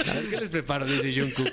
A 0.09 0.15
ver 0.15 0.29
qué 0.29 0.37
les 0.37 0.49
preparo, 0.49 0.87
dice 0.87 1.13
Jungkook. 1.19 1.53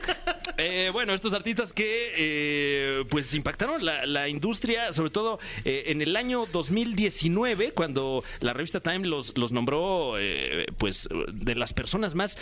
Eh, 0.57 0.89
bueno, 0.91 1.13
estos 1.13 1.33
artistas 1.33 1.73
que 1.73 2.11
eh, 2.15 3.03
pues 3.09 3.33
impactaron 3.33 3.83
la, 3.85 4.05
la 4.05 4.27
industria, 4.27 4.91
sobre 4.93 5.11
todo 5.11 5.39
eh, 5.65 5.83
en 5.87 6.01
el 6.01 6.15
año 6.15 6.45
2019, 6.51 7.71
cuando 7.73 8.23
la 8.39 8.53
revista 8.53 8.79
Time 8.79 9.07
los, 9.07 9.37
los 9.37 9.51
nombró 9.51 10.15
eh, 10.19 10.65
pues 10.77 11.07
de 11.31 11.55
las 11.55 11.73
personas 11.73 12.15
más 12.15 12.37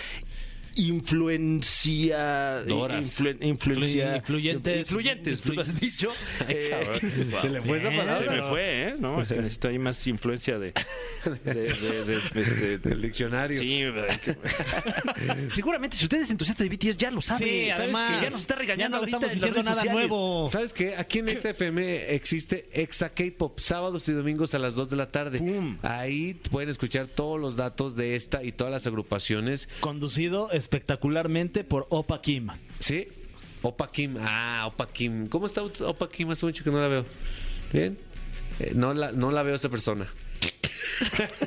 influencia 0.76 2.62
Doras. 2.64 3.06
influ- 3.20 3.38
influencia 3.42 4.18
Influyentes. 4.18 4.78
influyentes 4.78 5.42
tú 5.42 5.54
lo 5.54 5.62
has 5.62 5.80
dicho 5.80 6.10
Eh, 6.50 6.72
Se 7.42 7.50
le 7.50 7.62
fue 7.62 7.78
esa 7.78 7.90
se 7.92 7.98
palabra. 7.98 8.32
me 8.32 8.50
fue 8.50 8.62
eh 8.90 8.96
no 9.00 9.22
es 9.22 9.30
que 9.30 9.36
necesito 9.36 9.68
ahí 9.70 9.80
más 9.80 10.06
influencia 10.08 10.60
de 10.60 10.74
de, 11.44 11.54
de- 11.54 12.06
de- 12.06 12.42
este, 12.42 12.78
Del 12.86 13.02
diccionario. 13.02 13.60
Sí, 13.60 13.84
seguramente 15.54 15.98
si 15.98 16.06
usted 16.06 16.22
es 16.22 16.30
entusiasta 16.32 16.64
de 16.64 16.70
BTS 16.70 16.98
ya 16.98 17.12
lo 17.12 17.22
sabe. 17.22 17.40
Sí, 17.40 17.68
¿Sabes 17.70 17.80
además. 17.80 18.16
que 18.16 18.24
ya 18.26 18.30
nos 18.30 18.42
está 18.42 18.56
regañando 18.56 18.98
ya 18.98 19.02
no 19.02 19.06
estamos 19.06 19.32
diciendo 19.34 19.64
nada 19.64 19.76
sociales. 19.82 19.94
nuevo. 20.10 20.48
¿Sabes 20.48 20.74
qué? 20.74 20.96
Aquí 20.96 21.20
en 21.20 21.30
XFM 21.30 22.14
existe 22.14 22.70
Exa 22.74 23.10
K-Pop, 23.10 23.60
sábados 23.60 24.08
y 24.10 24.14
domingos 24.14 24.54
a 24.54 24.60
las 24.60 24.76
2 24.76 24.90
de 24.90 24.96
la 24.96 25.12
tarde. 25.12 25.40
Pum. 25.40 25.78
Ahí 25.82 26.36
pueden 26.52 26.70
escuchar 26.70 27.08
todos 27.08 27.40
los 27.40 27.56
datos 27.56 27.96
de 27.96 28.16
esta 28.16 28.44
y 28.44 28.52
todas 28.52 28.72
las 28.72 28.86
agrupaciones. 28.88 29.68
Conducido 29.80 30.52
espectacularmente 30.66 31.64
por 31.64 31.86
Opa 31.90 32.22
Kim. 32.22 32.48
¿Sí? 32.80 33.08
Opa 33.62 33.88
Kim. 33.92 34.18
Ah, 34.20 34.64
Opa 34.68 34.88
Kim. 34.88 35.28
¿Cómo 35.28 35.46
está 35.46 35.62
Opa 35.64 36.10
Kim? 36.10 36.32
Hace 36.32 36.46
mucho 36.46 36.64
que 36.64 36.72
no 36.72 36.82
la 36.82 36.88
veo. 36.88 37.06
¿Bien? 37.72 37.98
Eh, 38.60 38.72
no, 38.76 38.94
la, 38.96 39.12
no 39.12 39.30
la 39.32 39.44
veo 39.44 39.54
a 39.54 39.56
esa 39.58 39.70
persona. 39.70 40.08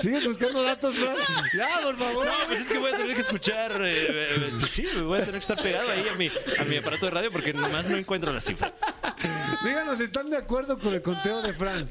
Sigue 0.00 0.26
buscando 0.26 0.62
datos, 0.62 0.94
Fran. 0.94 1.16
Ya, 1.56 1.80
por 1.82 1.96
favor. 1.98 2.26
No, 2.26 2.32
pues 2.46 2.60
es 2.60 2.66
que 2.68 2.78
voy 2.78 2.92
a 2.92 2.96
tener 2.96 3.14
que 3.14 3.20
escuchar. 3.22 3.72
eh, 3.84 4.06
eh, 4.08 4.50
pues 4.58 4.70
sí, 4.72 4.84
voy 5.02 5.18
a 5.18 5.24
tener 5.24 5.40
que 5.40 5.52
estar 5.52 5.60
pegado 5.62 5.90
ahí 5.90 6.06
a 6.08 6.14
mi, 6.16 6.30
a 6.58 6.64
mi 6.64 6.76
aparato 6.76 7.06
de 7.06 7.10
radio 7.10 7.30
porque 7.32 7.52
nomás 7.52 7.86
no 7.88 7.96
encuentro 7.96 8.32
la 8.32 8.40
cifra. 8.40 8.72
Díganos, 9.64 10.00
¿están 10.00 10.30
de 10.30 10.36
acuerdo 10.38 10.78
con 10.78 10.94
el 10.94 11.02
conteo 11.02 11.42
de 11.42 11.52
Fran? 11.54 11.90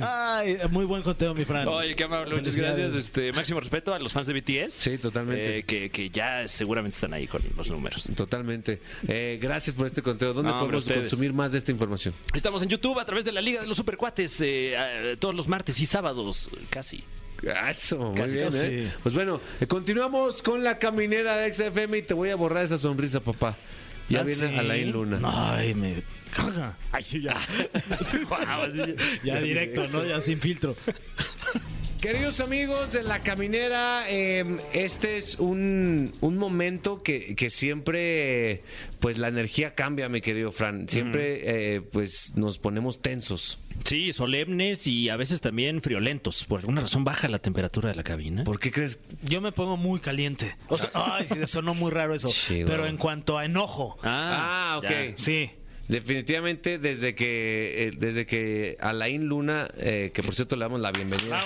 Ay, 0.00 0.58
muy 0.70 0.84
buen 0.84 1.02
conteo, 1.02 1.34
mi 1.34 1.44
Fran. 1.44 1.66
Oye, 1.68 1.94
qué 1.96 2.04
amable, 2.04 2.36
muchas 2.36 2.56
gracias. 2.56 2.94
Este, 2.94 3.32
máximo 3.32 3.60
respeto 3.60 3.94
a 3.94 3.98
los 3.98 4.12
fans 4.12 4.26
de 4.26 4.34
BTS. 4.34 4.74
Sí, 4.74 4.98
totalmente. 4.98 5.58
eh, 5.58 5.62
que, 5.64 5.90
que 5.90 6.10
ya 6.10 6.46
seguramente 6.48 6.94
están 6.94 7.12
ahí 7.14 7.26
con 7.26 7.42
los 7.56 7.70
números. 7.70 8.08
Totalmente. 8.14 8.80
Eh, 9.06 9.38
gracias 9.40 9.74
por 9.74 9.86
este 9.86 10.02
conteo. 10.02 10.32
¿Dónde 10.32 10.50
No, 10.52 10.60
podemos 10.60 10.84
consumir 10.88 11.32
más 11.32 11.52
de 11.52 11.58
esta 11.58 11.70
información? 11.72 12.14
Estamos 12.34 12.62
en 12.62 12.68
YouTube 12.68 12.98
a 12.98 13.04
través 13.04 13.24
de 13.24 13.32
la 13.32 13.40
Liga 13.40 13.60
de 13.60 13.66
los 13.66 13.76
Supercuates 13.76 14.40
eh, 14.40 14.74
eh, 14.76 15.07
todos 15.16 15.34
los 15.34 15.48
martes 15.48 15.80
y 15.80 15.86
sábados, 15.86 16.50
casi. 16.70 17.04
Eso, 17.70 17.98
muy 17.98 18.16
Casi, 18.16 18.34
bien. 18.34 18.48
¿eh? 18.54 18.92
Pues 19.02 19.14
bueno, 19.14 19.40
eh, 19.60 19.66
continuamos 19.66 20.42
con 20.42 20.64
la 20.64 20.78
caminera 20.78 21.36
de 21.36 21.54
XFM 21.54 21.98
y 21.98 22.02
te 22.02 22.12
voy 22.14 22.30
a 22.30 22.36
borrar 22.36 22.64
esa 22.64 22.76
sonrisa, 22.78 23.20
papá. 23.20 23.56
Ya 24.08 24.20
¿Ah, 24.20 24.22
viene 24.24 24.48
sí? 24.48 24.56
Alain 24.56 24.90
Luna. 24.90 25.20
Ay, 25.54 25.74
me 25.74 26.02
caga. 26.34 26.76
Ay, 26.90 27.04
sí, 27.04 27.20
ya. 27.20 27.36
ya 29.24 29.40
directo, 29.40 29.86
¿no? 29.88 30.04
Ya 30.04 30.20
sin 30.20 30.40
filtro. 30.40 30.74
Queridos 32.00 32.38
amigos 32.38 32.92
de 32.92 33.02
la 33.02 33.22
caminera, 33.24 34.04
eh, 34.08 34.44
este 34.72 35.16
es 35.16 35.34
un, 35.40 36.14
un 36.20 36.38
momento 36.38 37.02
que, 37.02 37.34
que 37.34 37.50
siempre, 37.50 38.62
pues 39.00 39.18
la 39.18 39.26
energía 39.26 39.74
cambia, 39.74 40.08
mi 40.08 40.20
querido 40.20 40.52
Fran. 40.52 40.88
Siempre, 40.88 41.74
eh, 41.74 41.80
pues 41.80 42.34
nos 42.36 42.58
ponemos 42.58 43.02
tensos. 43.02 43.58
Sí, 43.82 44.12
solemnes 44.12 44.86
y 44.86 45.08
a 45.08 45.16
veces 45.16 45.40
también 45.40 45.82
friolentos. 45.82 46.44
Por 46.44 46.60
alguna 46.60 46.82
razón 46.82 47.02
baja 47.02 47.26
la 47.28 47.40
temperatura 47.40 47.88
de 47.88 47.96
la 47.96 48.04
cabina. 48.04 48.44
¿Por 48.44 48.60
qué 48.60 48.70
crees? 48.70 49.00
Yo 49.24 49.40
me 49.40 49.50
pongo 49.50 49.76
muy 49.76 49.98
caliente. 49.98 50.54
O 50.68 50.78
sea, 50.78 50.90
ay, 50.94 51.26
sonó 51.46 51.74
muy 51.74 51.90
raro 51.90 52.14
eso. 52.14 52.28
Pero 52.48 52.86
en 52.86 52.96
cuanto 52.96 53.38
a 53.38 53.44
enojo, 53.44 53.98
Ah, 54.04 54.76
ok. 54.78 54.84
ya. 54.90 55.12
sí. 55.16 55.50
Definitivamente 55.88 56.78
desde 56.78 57.14
que 57.14 57.88
eh, 57.88 57.92
desde 57.96 58.26
que 58.26 58.76
Alain 58.78 59.24
Luna, 59.24 59.68
eh, 59.78 60.10
que 60.12 60.22
por 60.22 60.34
cierto 60.34 60.54
le 60.56 60.64
damos 60.64 60.80
la 60.80 60.92
bienvenida. 60.92 61.42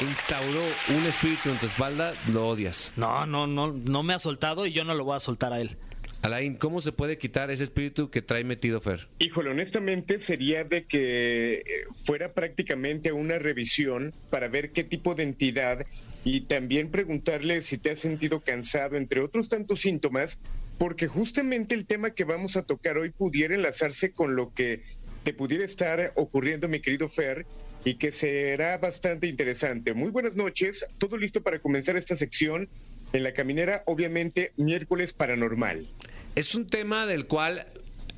instauró 0.00 0.62
un 0.96 1.06
espíritu 1.06 1.50
en 1.50 1.58
tu 1.58 1.66
espalda, 1.66 2.14
lo 2.32 2.46
odias. 2.46 2.92
No, 2.96 3.26
no, 3.26 3.46
no, 3.46 3.72
no 3.72 4.02
me 4.02 4.14
ha 4.14 4.18
soltado 4.18 4.66
y 4.66 4.72
yo 4.72 4.84
no 4.84 4.94
lo 4.94 5.04
voy 5.04 5.16
a 5.16 5.20
soltar 5.20 5.52
a 5.52 5.60
él. 5.60 5.76
Alain, 6.22 6.56
¿cómo 6.56 6.80
se 6.80 6.92
puede 6.92 7.18
quitar 7.18 7.50
ese 7.50 7.62
espíritu 7.62 8.10
que 8.10 8.22
trae 8.22 8.42
metido 8.42 8.80
Fer? 8.80 9.08
Híjole, 9.18 9.50
honestamente 9.50 10.18
sería 10.18 10.64
de 10.64 10.84
que 10.84 11.58
eh, 11.58 11.62
fuera 12.04 12.32
prácticamente 12.32 13.12
una 13.12 13.38
revisión 13.38 14.12
para 14.30 14.48
ver 14.48 14.70
qué 14.72 14.82
tipo 14.82 15.14
de 15.14 15.22
entidad 15.22 15.86
y 16.24 16.42
también 16.42 16.90
preguntarle 16.90 17.62
si 17.62 17.78
te 17.78 17.90
has 17.90 18.00
sentido 18.00 18.40
cansado, 18.40 18.96
entre 18.96 19.20
otros 19.20 19.48
tantos 19.48 19.80
síntomas, 19.80 20.40
porque 20.78 21.06
justamente 21.06 21.74
el 21.74 21.86
tema 21.86 22.10
que 22.10 22.24
vamos 22.24 22.56
a 22.56 22.62
tocar 22.62 22.98
hoy 22.98 23.10
pudiera 23.10 23.54
enlazarse 23.54 24.12
con 24.12 24.36
lo 24.36 24.52
que 24.52 24.82
te 25.22 25.32
pudiera 25.32 25.64
estar 25.64 26.12
ocurriendo, 26.14 26.68
mi 26.68 26.80
querido 26.80 27.08
Fer, 27.08 27.46
y 27.84 27.94
que 27.94 28.12
será 28.12 28.78
bastante 28.78 29.26
interesante. 29.26 29.94
Muy 29.94 30.10
buenas 30.10 30.36
noches, 30.36 30.86
todo 30.98 31.16
listo 31.16 31.42
para 31.42 31.58
comenzar 31.58 31.96
esta 31.96 32.16
sección 32.16 32.68
en 33.12 33.22
la 33.22 33.32
caminera, 33.32 33.82
obviamente 33.86 34.52
miércoles 34.56 35.12
paranormal. 35.12 35.86
Es 36.34 36.54
un 36.54 36.66
tema 36.66 37.06
del 37.06 37.26
cual 37.26 37.66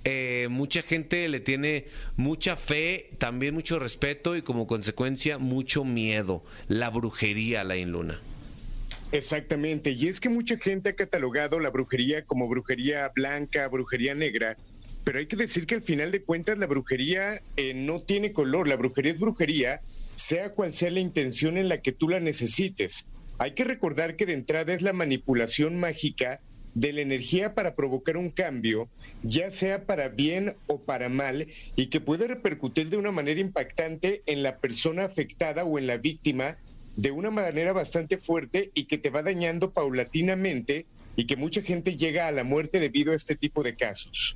eh, 0.04 0.48
mucha 0.50 0.82
gente 0.82 1.28
le 1.28 1.40
tiene 1.40 1.86
mucha 2.16 2.56
fe, 2.56 3.10
también 3.18 3.54
mucho 3.54 3.78
respeto 3.78 4.36
y 4.36 4.42
como 4.42 4.66
consecuencia 4.66 5.38
mucho 5.38 5.84
miedo. 5.84 6.42
La 6.66 6.90
brujería, 6.90 7.62
la 7.62 7.76
Luna. 7.76 8.20
Exactamente, 9.10 9.92
y 9.92 10.06
es 10.08 10.20
que 10.20 10.28
mucha 10.28 10.58
gente 10.58 10.90
ha 10.90 10.94
catalogado 10.94 11.60
la 11.60 11.70
brujería 11.70 12.24
como 12.24 12.46
brujería 12.46 13.10
blanca, 13.14 13.66
brujería 13.68 14.14
negra, 14.14 14.58
pero 15.02 15.18
hay 15.18 15.26
que 15.26 15.36
decir 15.36 15.66
que 15.66 15.76
al 15.76 15.82
final 15.82 16.12
de 16.12 16.22
cuentas 16.22 16.58
la 16.58 16.66
brujería 16.66 17.40
eh, 17.56 17.72
no 17.72 18.02
tiene 18.02 18.32
color, 18.32 18.68
la 18.68 18.76
brujería 18.76 19.12
es 19.12 19.18
brujería, 19.18 19.80
sea 20.14 20.50
cual 20.50 20.74
sea 20.74 20.90
la 20.90 21.00
intención 21.00 21.56
en 21.56 21.70
la 21.70 21.80
que 21.80 21.92
tú 21.92 22.10
la 22.10 22.20
necesites. 22.20 23.06
Hay 23.38 23.52
que 23.52 23.64
recordar 23.64 24.16
que 24.16 24.26
de 24.26 24.34
entrada 24.34 24.74
es 24.74 24.82
la 24.82 24.92
manipulación 24.92 25.80
mágica 25.80 26.40
de 26.74 26.92
la 26.92 27.00
energía 27.00 27.54
para 27.54 27.74
provocar 27.74 28.18
un 28.18 28.30
cambio, 28.30 28.90
ya 29.22 29.50
sea 29.50 29.86
para 29.86 30.08
bien 30.08 30.54
o 30.66 30.82
para 30.82 31.08
mal, 31.08 31.46
y 31.76 31.86
que 31.86 32.00
puede 32.00 32.28
repercutir 32.28 32.90
de 32.90 32.98
una 32.98 33.10
manera 33.10 33.40
impactante 33.40 34.22
en 34.26 34.42
la 34.42 34.58
persona 34.58 35.06
afectada 35.06 35.64
o 35.64 35.78
en 35.78 35.86
la 35.86 35.96
víctima 35.96 36.58
de 36.98 37.12
una 37.12 37.30
manera 37.30 37.72
bastante 37.72 38.18
fuerte 38.18 38.72
y 38.74 38.86
que 38.86 38.98
te 38.98 39.10
va 39.10 39.22
dañando 39.22 39.70
paulatinamente 39.70 40.84
y 41.14 41.26
que 41.26 41.36
mucha 41.36 41.62
gente 41.62 41.96
llega 41.96 42.26
a 42.26 42.32
la 42.32 42.42
muerte 42.42 42.80
debido 42.80 43.12
a 43.12 43.14
este 43.14 43.36
tipo 43.36 43.62
de 43.62 43.76
casos. 43.76 44.34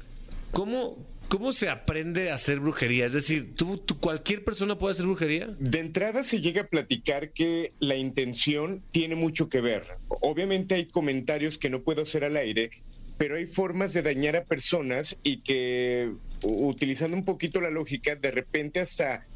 ¿Cómo, 0.53 0.97
¿Cómo 1.27 1.53
se 1.53 1.69
aprende 1.69 2.31
a 2.31 2.35
hacer 2.35 2.61
brujería? 2.61 3.07
Es 3.07 3.15
decir, 3.15 3.57
¿tú, 3.57 3.79
¿tú, 3.79 3.99
cualquier 3.99 4.45
persona 4.45 4.79
puede 4.79 4.93
hacer 4.93 5.07
brujería? 5.07 5.49
De 5.59 5.81
entrada 5.81 6.23
se 6.23 6.41
llega 6.41 6.63
a 6.63 6.67
platicar 6.69 7.33
que 7.33 7.73
la 7.81 7.97
intención 7.97 8.81
tiene 8.93 9.17
mucho 9.17 9.49
que 9.49 9.61
ver. 9.61 9.99
Obviamente 10.21 10.77
hay 10.77 10.87
comentarios 10.87 11.59
que 11.59 11.69
no 11.69 11.83
puedo 11.83 12.03
hacer 12.03 12.23
al 12.23 12.37
aire, 12.37 12.71
pero 13.19 13.35
hay 13.35 13.47
formas 13.47 13.93
de 13.93 14.03
dañar 14.03 14.37
a 14.37 14.45
personas 14.45 15.17
y 15.25 15.39
que 15.39 16.13
utilizando 16.45 17.17
un 17.17 17.25
poquito 17.25 17.61
la 17.61 17.71
lógica, 17.71 18.15
de 18.15 18.31
repente 18.31 18.79
hasta 18.79 19.27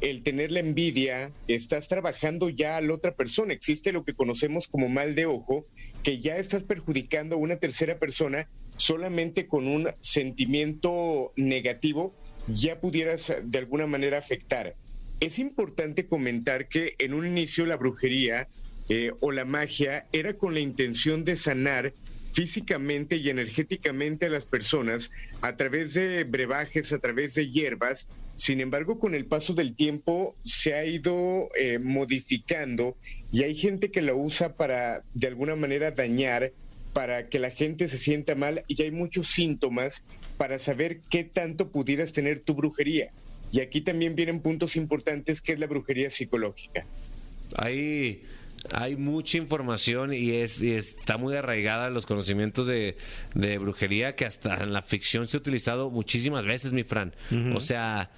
el 0.00 0.22
tener 0.22 0.50
la 0.52 0.60
envidia, 0.60 1.32
estás 1.48 1.88
trabajando 1.88 2.48
ya 2.48 2.76
a 2.76 2.80
la 2.80 2.94
otra 2.94 3.14
persona. 3.14 3.52
Existe 3.52 3.92
lo 3.92 4.04
que 4.04 4.14
conocemos 4.14 4.68
como 4.68 4.88
mal 4.88 5.14
de 5.14 5.26
ojo, 5.26 5.66
que 6.02 6.20
ya 6.20 6.36
estás 6.36 6.64
perjudicando 6.64 7.36
a 7.36 7.38
una 7.38 7.56
tercera 7.56 7.98
persona 7.98 8.48
solamente 8.76 9.46
con 9.46 9.68
un 9.68 9.88
sentimiento 10.00 11.32
negativo 11.36 12.14
ya 12.48 12.80
pudieras 12.80 13.34
de 13.42 13.58
alguna 13.58 13.86
manera 13.86 14.18
afectar. 14.18 14.74
Es 15.20 15.38
importante 15.38 16.06
comentar 16.06 16.68
que 16.68 16.94
en 16.98 17.14
un 17.14 17.26
inicio 17.26 17.66
la 17.66 17.76
brujería 17.76 18.48
eh, 18.88 19.12
o 19.20 19.30
la 19.30 19.44
magia 19.44 20.06
era 20.12 20.34
con 20.34 20.54
la 20.54 20.60
intención 20.60 21.22
de 21.24 21.36
sanar 21.36 21.94
físicamente 22.32 23.16
y 23.16 23.28
energéticamente 23.28 24.26
a 24.26 24.30
las 24.30 24.46
personas 24.46 25.10
a 25.40 25.56
través 25.56 25.94
de 25.94 26.24
brebajes, 26.24 26.92
a 26.92 26.98
través 26.98 27.34
de 27.34 27.50
hierbas. 27.50 28.06
Sin 28.34 28.60
embargo, 28.60 28.98
con 28.98 29.14
el 29.14 29.26
paso 29.26 29.52
del 29.52 29.74
tiempo 29.74 30.34
se 30.44 30.74
ha 30.74 30.84
ido 30.84 31.50
eh, 31.58 31.78
modificando 31.78 32.96
y 33.30 33.42
hay 33.42 33.54
gente 33.54 33.90
que 33.90 34.02
la 34.02 34.14
usa 34.14 34.54
para 34.54 35.02
de 35.14 35.26
alguna 35.28 35.54
manera 35.54 35.90
dañar 35.90 36.52
para 36.92 37.28
que 37.28 37.38
la 37.38 37.50
gente 37.50 37.88
se 37.88 37.98
sienta 37.98 38.34
mal 38.34 38.64
y 38.66 38.82
hay 38.82 38.90
muchos 38.90 39.28
síntomas 39.28 40.02
para 40.36 40.58
saber 40.58 41.00
qué 41.10 41.24
tanto 41.24 41.70
pudieras 41.70 42.12
tener 42.12 42.40
tu 42.40 42.54
brujería. 42.54 43.10
Y 43.50 43.60
aquí 43.60 43.82
también 43.82 44.14
vienen 44.14 44.40
puntos 44.40 44.76
importantes 44.76 45.42
que 45.42 45.52
es 45.52 45.58
la 45.58 45.66
brujería 45.66 46.10
psicológica. 46.10 46.86
Hay, 47.56 48.22
hay 48.70 48.96
mucha 48.96 49.38
información 49.38 50.12
y, 50.14 50.30
es, 50.30 50.62
está 50.62 51.16
muy 51.16 51.36
arraigada 51.36 51.88
en 51.88 51.94
los 51.94 52.06
conocimientos 52.06 52.66
de, 52.66 52.96
brujería 53.58 54.14
que 54.14 54.24
hasta 54.24 54.62
en 54.62 54.72
la 54.72 54.82
ficción 54.82 55.26
se 55.26 55.36
ha 55.36 55.40
utilizado 55.40 55.90
muchísimas 55.90 56.44
veces, 56.44 56.72
mi 56.72 56.84
Fran. 56.84 57.14
O 57.54 57.60
sea, 57.60 58.10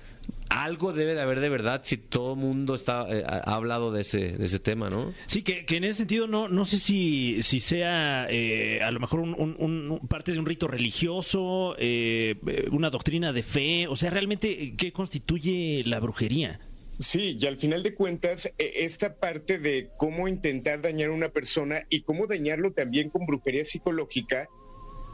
algo 0.49 0.92
debe 0.92 1.14
de 1.14 1.20
haber 1.20 1.40
de 1.40 1.49
verdad 1.49 1.80
si 1.84 1.97
todo 1.97 2.34
el 2.34 2.38
mundo 2.38 2.74
está, 2.74 3.07
eh, 3.11 3.24
ha 3.26 3.55
hablado 3.55 3.92
de 3.92 4.03
ese, 4.03 4.36
de 4.36 4.45
ese 4.45 4.59
tema, 4.59 4.90
¿no? 4.90 5.12
Sí, 5.26 5.42
que, 5.42 5.64
en 5.68 5.84
ese 5.84 5.99
sentido 5.99 6.26
no, 6.26 6.49
no 6.49 6.64
sé 6.64 6.78
si, 6.78 7.42
si 7.42 7.61
sea 7.61 8.26
eh, 8.30 8.80
a 8.82 8.90
lo 8.90 9.01
mejor 9.01 9.20
un, 9.20 10.01
parte 10.09 10.32
de 10.32 10.38
un 10.38 10.47
rito 10.47 10.68
religioso, 10.68 11.74
eh, 11.78 12.36
una 12.70 12.90
doctrina 12.90 13.32
de 13.32 13.42
fe, 13.42 13.86
o 13.88 13.97
sea, 13.97 14.11
realmente, 14.11 14.74
¿qué 14.76 14.92
constituye 14.92 15.82
la 15.86 16.01
brujería? 16.01 16.61
Sí, 16.99 17.36
y 17.40 17.47
al 17.47 17.57
final 17.57 17.82
de 17.82 17.95
cuentas, 17.95 18.47
e, 18.59 18.72
esta 18.84 19.16
parte 19.16 19.59
de 19.59 19.90
cómo 19.97 20.28
intentar 20.28 20.80
dañar 20.82 21.11
a 21.11 21.12
una 21.12 21.30
persona 21.30 21.86
y 21.90 22.03
cómo 22.03 22.26
dañarlo 22.26 22.72
también 22.72 23.11
con 23.11 23.26
brujería 23.26 23.64
psicológica, 23.64 24.49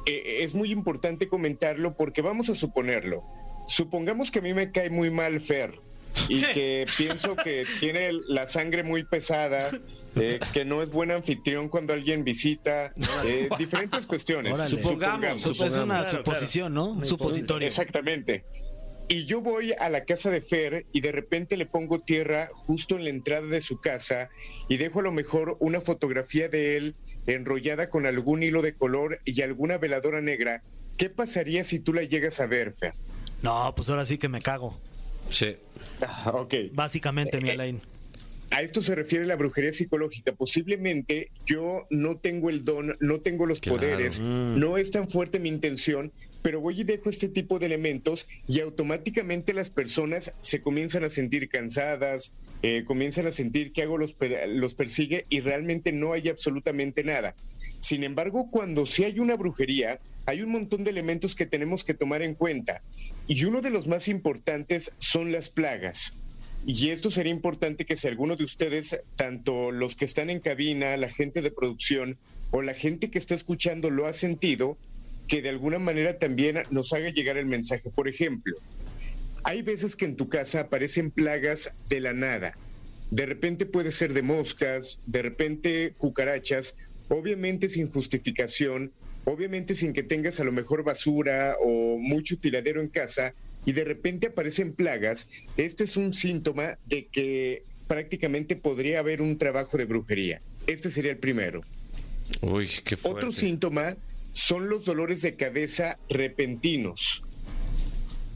es 0.06 0.54
muy 0.54 0.72
importante 0.72 1.28
comentarlo 1.28 1.94
porque 1.94 2.22
vamos 2.22 2.48
a 2.48 2.54
suponerlo 2.54 3.22
supongamos 3.70 4.30
que 4.30 4.40
a 4.40 4.42
mí 4.42 4.52
me 4.52 4.70
cae 4.72 4.90
muy 4.90 5.10
mal 5.10 5.40
Fer 5.40 5.78
y 6.28 6.42
que 6.42 6.86
pienso 6.98 7.36
que 7.36 7.64
tiene 7.80 8.10
la 8.26 8.46
sangre 8.46 8.82
muy 8.82 9.04
pesada, 9.04 9.70
eh, 10.16 10.40
que 10.52 10.64
no 10.64 10.82
es 10.82 10.90
buen 10.90 11.12
anfitrión 11.12 11.68
cuando 11.68 11.92
alguien 11.92 12.24
visita, 12.24 12.92
eh, 13.24 13.48
diferentes 13.58 14.06
cuestiones. 14.06 14.58
Supongamos, 14.68 15.46
es 15.46 15.76
una 15.76 16.04
suposición, 16.04 16.74
¿no? 16.74 17.04
Supositorio. 17.06 17.68
Exactamente. 17.68 18.44
Y 19.12 19.24
yo 19.24 19.40
voy 19.40 19.72
a 19.72 19.88
la 19.88 20.04
casa 20.04 20.30
de 20.30 20.40
Fer 20.40 20.86
y 20.92 21.00
de 21.00 21.10
repente 21.10 21.56
le 21.56 21.66
pongo 21.66 21.98
tierra 21.98 22.48
justo 22.54 22.94
en 22.94 23.02
la 23.02 23.10
entrada 23.10 23.48
de 23.48 23.60
su 23.60 23.80
casa 23.80 24.30
y 24.68 24.76
dejo 24.76 25.00
a 25.00 25.02
lo 25.02 25.10
mejor 25.10 25.56
una 25.58 25.80
fotografía 25.80 26.48
de 26.48 26.76
él 26.76 26.94
enrollada 27.26 27.90
con 27.90 28.06
algún 28.06 28.44
hilo 28.44 28.62
de 28.62 28.76
color 28.76 29.18
y 29.24 29.42
alguna 29.42 29.78
veladora 29.78 30.20
negra. 30.20 30.62
¿Qué 30.96 31.10
pasaría 31.10 31.64
si 31.64 31.80
tú 31.80 31.92
la 31.92 32.04
llegas 32.04 32.38
a 32.38 32.46
ver, 32.46 32.72
Fer? 32.72 32.94
No, 33.42 33.74
pues 33.74 33.88
ahora 33.88 34.06
sí 34.06 34.16
que 34.16 34.28
me 34.28 34.38
cago. 34.38 34.78
Sí. 35.28 35.56
Ah, 36.00 36.30
ok. 36.32 36.54
Básicamente, 36.70 37.40
mi 37.40 37.48
eh, 37.48 37.52
Alain. 37.54 37.82
A 38.50 38.62
esto 38.62 38.82
se 38.82 38.96
refiere 38.96 39.26
la 39.26 39.36
brujería 39.36 39.72
psicológica. 39.72 40.32
Posiblemente 40.32 41.30
yo 41.46 41.86
no 41.88 42.16
tengo 42.16 42.50
el 42.50 42.64
don, 42.64 42.96
no 42.98 43.20
tengo 43.20 43.46
los 43.46 43.60
poderes, 43.60 44.20
mm. 44.20 44.58
no 44.58 44.76
es 44.76 44.90
tan 44.90 45.08
fuerte 45.08 45.38
mi 45.38 45.48
intención, 45.48 46.12
pero 46.42 46.60
voy 46.60 46.80
y 46.80 46.84
dejo 46.84 47.10
este 47.10 47.28
tipo 47.28 47.58
de 47.58 47.66
elementos 47.66 48.26
y 48.48 48.60
automáticamente 48.60 49.54
las 49.54 49.70
personas 49.70 50.32
se 50.40 50.62
comienzan 50.62 51.04
a 51.04 51.08
sentir 51.10 51.48
cansadas, 51.48 52.32
eh, 52.62 52.84
comienzan 52.84 53.28
a 53.28 53.32
sentir 53.32 53.72
que 53.72 53.82
algo 53.82 53.98
los, 53.98 54.16
los 54.48 54.74
persigue 54.74 55.26
y 55.28 55.40
realmente 55.40 55.92
no 55.92 56.12
hay 56.12 56.28
absolutamente 56.28 57.04
nada. 57.04 57.36
Sin 57.78 58.02
embargo, 58.04 58.50
cuando 58.50 58.84
sí 58.84 59.04
hay 59.04 59.20
una 59.20 59.36
brujería, 59.36 60.00
hay 60.26 60.42
un 60.42 60.52
montón 60.52 60.84
de 60.84 60.90
elementos 60.90 61.34
que 61.34 61.46
tenemos 61.46 61.84
que 61.84 61.94
tomar 61.94 62.22
en 62.22 62.34
cuenta. 62.34 62.82
Y 63.26 63.44
uno 63.44 63.62
de 63.62 63.70
los 63.70 63.86
más 63.86 64.08
importantes 64.08 64.92
son 64.98 65.32
las 65.32 65.50
plagas. 65.50 66.14
Y 66.66 66.90
esto 66.90 67.10
sería 67.10 67.32
importante 67.32 67.84
que 67.84 67.96
si 67.96 68.06
alguno 68.06 68.36
de 68.36 68.44
ustedes, 68.44 69.00
tanto 69.16 69.72
los 69.72 69.96
que 69.96 70.04
están 70.04 70.28
en 70.28 70.40
cabina, 70.40 70.96
la 70.96 71.10
gente 71.10 71.40
de 71.40 71.50
producción 71.50 72.18
o 72.50 72.62
la 72.62 72.74
gente 72.74 73.10
que 73.10 73.18
está 73.18 73.34
escuchando 73.34 73.90
lo 73.90 74.06
ha 74.06 74.12
sentido, 74.12 74.76
que 75.26 75.42
de 75.42 75.48
alguna 75.48 75.78
manera 75.78 76.18
también 76.18 76.58
nos 76.70 76.92
haga 76.92 77.10
llegar 77.10 77.38
el 77.38 77.46
mensaje. 77.46 77.90
Por 77.90 78.08
ejemplo, 78.08 78.56
hay 79.42 79.62
veces 79.62 79.96
que 79.96 80.04
en 80.04 80.16
tu 80.16 80.28
casa 80.28 80.60
aparecen 80.60 81.10
plagas 81.10 81.72
de 81.88 82.00
la 82.00 82.12
nada. 82.12 82.56
De 83.10 83.26
repente 83.26 83.64
puede 83.64 83.90
ser 83.90 84.12
de 84.12 84.22
moscas, 84.22 85.00
de 85.06 85.22
repente 85.22 85.94
cucarachas, 85.96 86.74
obviamente 87.08 87.68
sin 87.68 87.90
justificación, 87.90 88.92
obviamente 89.24 89.74
sin 89.74 89.92
que 89.92 90.02
tengas 90.02 90.40
a 90.40 90.44
lo 90.44 90.52
mejor 90.52 90.84
basura 90.84 91.56
o 91.60 91.96
mucho 91.98 92.36
tiradero 92.38 92.80
en 92.80 92.88
casa 92.88 93.34
y 93.66 93.72
de 93.72 93.84
repente 93.84 94.28
aparecen 94.28 94.72
plagas, 94.72 95.28
este 95.56 95.84
es 95.84 95.96
un 95.96 96.12
síntoma 96.12 96.78
de 96.86 97.06
que 97.06 97.64
prácticamente 97.86 98.56
podría 98.56 99.00
haber 99.00 99.20
un 99.20 99.36
trabajo 99.38 99.76
de 99.76 99.84
brujería. 99.84 100.40
Este 100.66 100.90
sería 100.90 101.12
el 101.12 101.18
primero. 101.18 101.62
Uy, 102.40 102.68
qué 102.84 102.96
Otro 103.02 103.32
síntoma 103.32 103.96
son 104.32 104.68
los 104.68 104.84
dolores 104.84 105.22
de 105.22 105.34
cabeza 105.34 105.98
repentinos. 106.08 107.22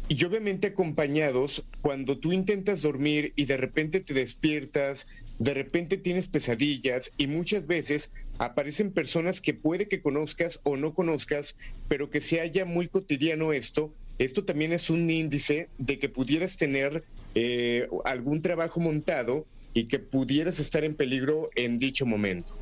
Y 0.09 0.23
obviamente 0.25 0.67
acompañados 0.67 1.65
cuando 1.81 2.19
tú 2.19 2.33
intentas 2.33 2.83
dormir 2.83 3.33
y 3.37 3.47
de 3.47 3.57
repente 3.57 4.01
te 4.01 4.13
despiertas, 4.13 5.07
de 5.39 5.55
repente 5.55 5.97
tienes 5.97 6.29
pesadillas 6.29 7.11
y 7.17 7.27
muchas 7.27 7.67
veces 7.67 8.11
aparecen 8.39 8.93
personas 8.93 9.41
que 9.41 9.55
puede 9.55 9.89
que 9.89 10.03
conozcas 10.03 10.61
o 10.63 10.77
no 10.77 10.93
conozcas, 10.93 11.57
pero 11.89 12.11
que 12.11 12.21
se 12.21 12.41
haya 12.41 12.67
muy 12.67 12.89
cotidiano 12.89 13.53
esto. 13.53 13.95
Esto 14.19 14.45
también 14.45 14.73
es 14.73 14.91
un 14.91 15.11
índice 15.11 15.69
de 15.79 15.99
que 15.99 16.09
pudieras 16.09 16.57
tener 16.57 17.05
eh, 17.35 17.89
algún 18.05 18.43
trabajo 18.43 18.81
montado 18.81 19.47
y 19.73 19.85
que 19.85 19.99
pudieras 19.99 20.61
estar 20.61 20.85
en 20.85 20.95
peligro 20.95 21.51
en 21.57 21.79
dicho 21.79 22.07
momento. 22.07 22.55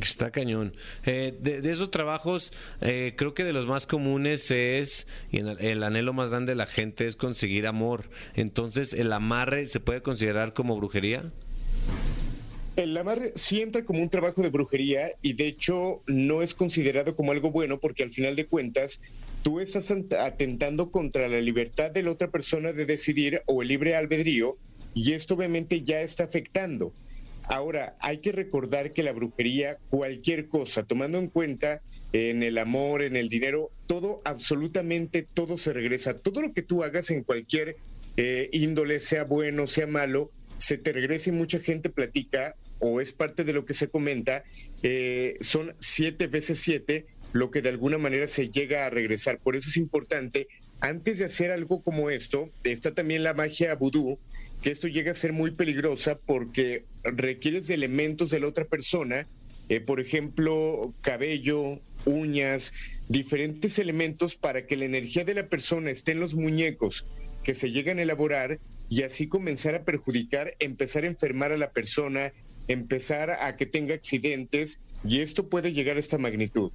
Está 0.00 0.30
cañón. 0.30 0.74
Eh, 1.04 1.36
de, 1.38 1.70
esos 1.70 1.90
trabajos, 1.90 2.52
eh, 2.80 3.14
creo 3.16 3.34
que 3.34 3.44
de 3.44 3.52
los 3.52 3.66
más 3.66 3.86
comunes 3.86 4.50
es, 4.50 5.06
y 5.30 5.38
el 5.38 5.82
anhelo 5.82 6.12
más 6.12 6.30
grande 6.30 6.52
de 6.52 6.56
la 6.56 6.66
gente 6.66 7.06
es 7.06 7.16
conseguir 7.16 7.66
amor. 7.66 8.08
Entonces, 8.34 8.94
¿el 8.94 9.12
amarre 9.12 9.66
se 9.66 9.80
puede 9.80 10.02
considerar 10.02 10.54
como 10.54 10.76
brujería? 10.76 11.30
El 12.76 12.94
amarre 12.98 13.32
sí 13.36 13.62
entra 13.62 13.86
como 13.86 14.02
un 14.02 14.10
trabajo 14.10 14.42
de 14.42 14.50
brujería 14.50 15.12
y 15.22 15.32
de 15.32 15.46
hecho 15.46 16.02
no 16.06 16.42
es 16.42 16.54
considerado 16.54 17.16
como 17.16 17.32
algo 17.32 17.50
bueno 17.50 17.80
porque 17.80 18.02
al 18.02 18.12
final 18.12 18.36
de 18.36 18.46
cuentas 18.46 19.00
tú 19.42 19.60
estás 19.60 19.90
atentando 19.90 20.90
contra 20.90 21.26
la 21.26 21.40
libertad 21.40 21.90
de 21.90 22.02
la 22.02 22.10
otra 22.10 22.30
persona 22.30 22.74
de 22.74 22.84
decidir 22.84 23.40
o 23.46 23.62
el 23.62 23.68
libre 23.68 23.96
albedrío 23.96 24.58
y 24.92 25.12
esto 25.12 25.34
obviamente 25.34 25.84
ya 25.84 26.02
está 26.02 26.24
afectando. 26.24 26.92
Ahora, 27.48 27.96
hay 28.00 28.18
que 28.18 28.32
recordar 28.32 28.92
que 28.92 29.02
la 29.02 29.12
brujería, 29.12 29.78
cualquier 29.88 30.48
cosa, 30.48 30.82
tomando 30.82 31.16
en 31.18 31.28
cuenta 31.28 31.80
en 32.12 32.42
el 32.42 32.58
amor, 32.58 33.02
en 33.02 33.16
el 33.16 33.28
dinero, 33.28 33.70
todo, 33.86 34.20
absolutamente 34.24 35.26
todo 35.32 35.56
se 35.56 35.72
regresa. 35.72 36.18
Todo 36.18 36.42
lo 36.42 36.52
que 36.52 36.62
tú 36.62 36.82
hagas 36.82 37.10
en 37.10 37.22
cualquier 37.22 37.76
eh, 38.16 38.48
índole, 38.52 38.98
sea 38.98 39.24
bueno, 39.24 39.66
sea 39.66 39.86
malo, 39.86 40.30
se 40.56 40.78
te 40.78 40.92
regresa 40.92 41.30
y 41.30 41.34
mucha 41.34 41.60
gente 41.60 41.90
platica, 41.90 42.56
o 42.78 43.00
es 43.00 43.12
parte 43.12 43.44
de 43.44 43.52
lo 43.52 43.64
que 43.64 43.74
se 43.74 43.88
comenta, 43.88 44.44
eh, 44.82 45.34
son 45.40 45.74
siete 45.78 46.26
veces 46.26 46.60
siete 46.60 47.06
lo 47.32 47.50
que 47.50 47.62
de 47.62 47.68
alguna 47.68 47.98
manera 47.98 48.28
se 48.28 48.50
llega 48.50 48.86
a 48.86 48.90
regresar. 48.90 49.38
Por 49.38 49.56
eso 49.56 49.68
es 49.68 49.76
importante, 49.76 50.48
antes 50.80 51.18
de 51.18 51.26
hacer 51.26 51.50
algo 51.50 51.82
como 51.82 52.10
esto, 52.10 52.50
está 52.64 52.94
también 52.94 53.22
la 53.22 53.34
magia 53.34 53.74
vudú, 53.74 54.18
que 54.62 54.70
esto 54.70 54.88
llega 54.88 55.12
a 55.12 55.14
ser 55.14 55.32
muy 55.32 55.50
peligrosa 55.50 56.18
porque 56.26 56.84
requieres 57.04 57.66
de 57.66 57.74
elementos 57.74 58.30
de 58.30 58.40
la 58.40 58.48
otra 58.48 58.64
persona, 58.64 59.26
eh, 59.68 59.80
por 59.80 60.00
ejemplo, 60.00 60.94
cabello, 61.02 61.80
uñas, 62.04 62.72
diferentes 63.08 63.78
elementos 63.78 64.36
para 64.36 64.66
que 64.66 64.76
la 64.76 64.84
energía 64.84 65.24
de 65.24 65.34
la 65.34 65.48
persona 65.48 65.90
esté 65.90 66.12
en 66.12 66.20
los 66.20 66.34
muñecos 66.34 67.04
que 67.44 67.54
se 67.54 67.70
llegan 67.70 67.98
a 67.98 68.02
elaborar 68.02 68.58
y 68.88 69.02
así 69.02 69.28
comenzar 69.28 69.74
a 69.74 69.84
perjudicar, 69.84 70.54
empezar 70.58 71.04
a 71.04 71.08
enfermar 71.08 71.52
a 71.52 71.56
la 71.56 71.70
persona, 71.70 72.32
empezar 72.68 73.30
a 73.30 73.56
que 73.56 73.66
tenga 73.66 73.94
accidentes 73.94 74.78
y 75.06 75.20
esto 75.20 75.48
puede 75.48 75.72
llegar 75.72 75.96
a 75.96 76.00
esta 76.00 76.18
magnitud. 76.18 76.70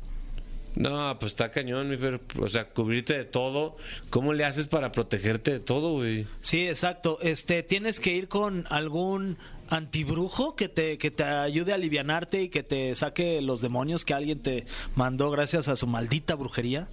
No, 0.75 1.17
pues 1.19 1.33
está 1.33 1.51
cañón, 1.51 1.89
mi 1.89 1.97
Fer. 1.97 2.21
O 2.39 2.47
sea, 2.47 2.69
cubrirte 2.69 3.17
de 3.17 3.25
todo. 3.25 3.75
¿Cómo 4.09 4.33
le 4.33 4.45
haces 4.45 4.67
para 4.67 4.91
protegerte 4.91 5.51
de 5.51 5.59
todo, 5.59 5.93
güey? 5.93 6.27
Sí, 6.41 6.67
exacto. 6.67 7.19
Este, 7.21 7.61
tienes 7.61 7.99
que 7.99 8.13
ir 8.13 8.29
con 8.29 8.65
algún 8.69 9.37
antibrujo 9.69 10.55
que 10.55 10.69
te, 10.69 10.97
que 10.97 11.11
te 11.11 11.23
ayude 11.23 11.71
a 11.71 11.75
alivianarte 11.75 12.43
y 12.43 12.49
que 12.49 12.63
te 12.63 12.95
saque 12.95 13.41
los 13.41 13.61
demonios 13.61 14.05
que 14.05 14.13
alguien 14.13 14.39
te 14.39 14.65
mandó 14.95 15.29
gracias 15.29 15.67
a 15.67 15.75
su 15.75 15.87
maldita 15.87 16.35
brujería. 16.35 16.87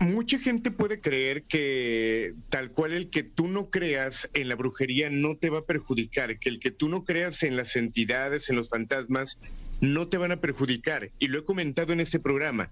Mucha 0.00 0.38
gente 0.38 0.70
puede 0.70 0.98
creer 1.02 1.42
que 1.42 2.32
tal 2.48 2.70
cual 2.70 2.94
el 2.94 3.10
que 3.10 3.22
tú 3.22 3.48
no 3.48 3.68
creas 3.68 4.30
en 4.32 4.48
la 4.48 4.54
brujería 4.54 5.10
no 5.10 5.36
te 5.36 5.50
va 5.50 5.58
a 5.58 5.66
perjudicar, 5.66 6.38
que 6.38 6.48
el 6.48 6.58
que 6.58 6.70
tú 6.70 6.88
no 6.88 7.04
creas 7.04 7.42
en 7.42 7.54
las 7.54 7.76
entidades, 7.76 8.48
en 8.48 8.56
los 8.56 8.70
fantasmas, 8.70 9.38
no 9.82 10.08
te 10.08 10.16
van 10.16 10.32
a 10.32 10.40
perjudicar. 10.40 11.10
Y 11.18 11.28
lo 11.28 11.38
he 11.38 11.44
comentado 11.44 11.92
en 11.92 12.00
este 12.00 12.18
programa. 12.18 12.70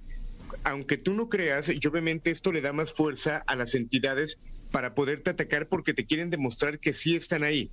Aunque 0.65 0.97
tú 0.97 1.13
no 1.13 1.29
creas, 1.29 1.69
y 1.69 1.87
obviamente 1.87 2.31
esto 2.31 2.51
le 2.51 2.63
da 2.63 2.73
más 2.73 2.95
fuerza 2.95 3.45
a 3.47 3.57
las 3.57 3.75
entidades 3.75 4.39
para 4.71 4.95
poderte 4.95 5.29
atacar 5.29 5.69
porque 5.69 5.93
te 5.93 6.07
quieren 6.07 6.31
demostrar 6.31 6.79
que 6.79 6.95
sí 6.95 7.15
están 7.15 7.45
ahí. 7.45 7.71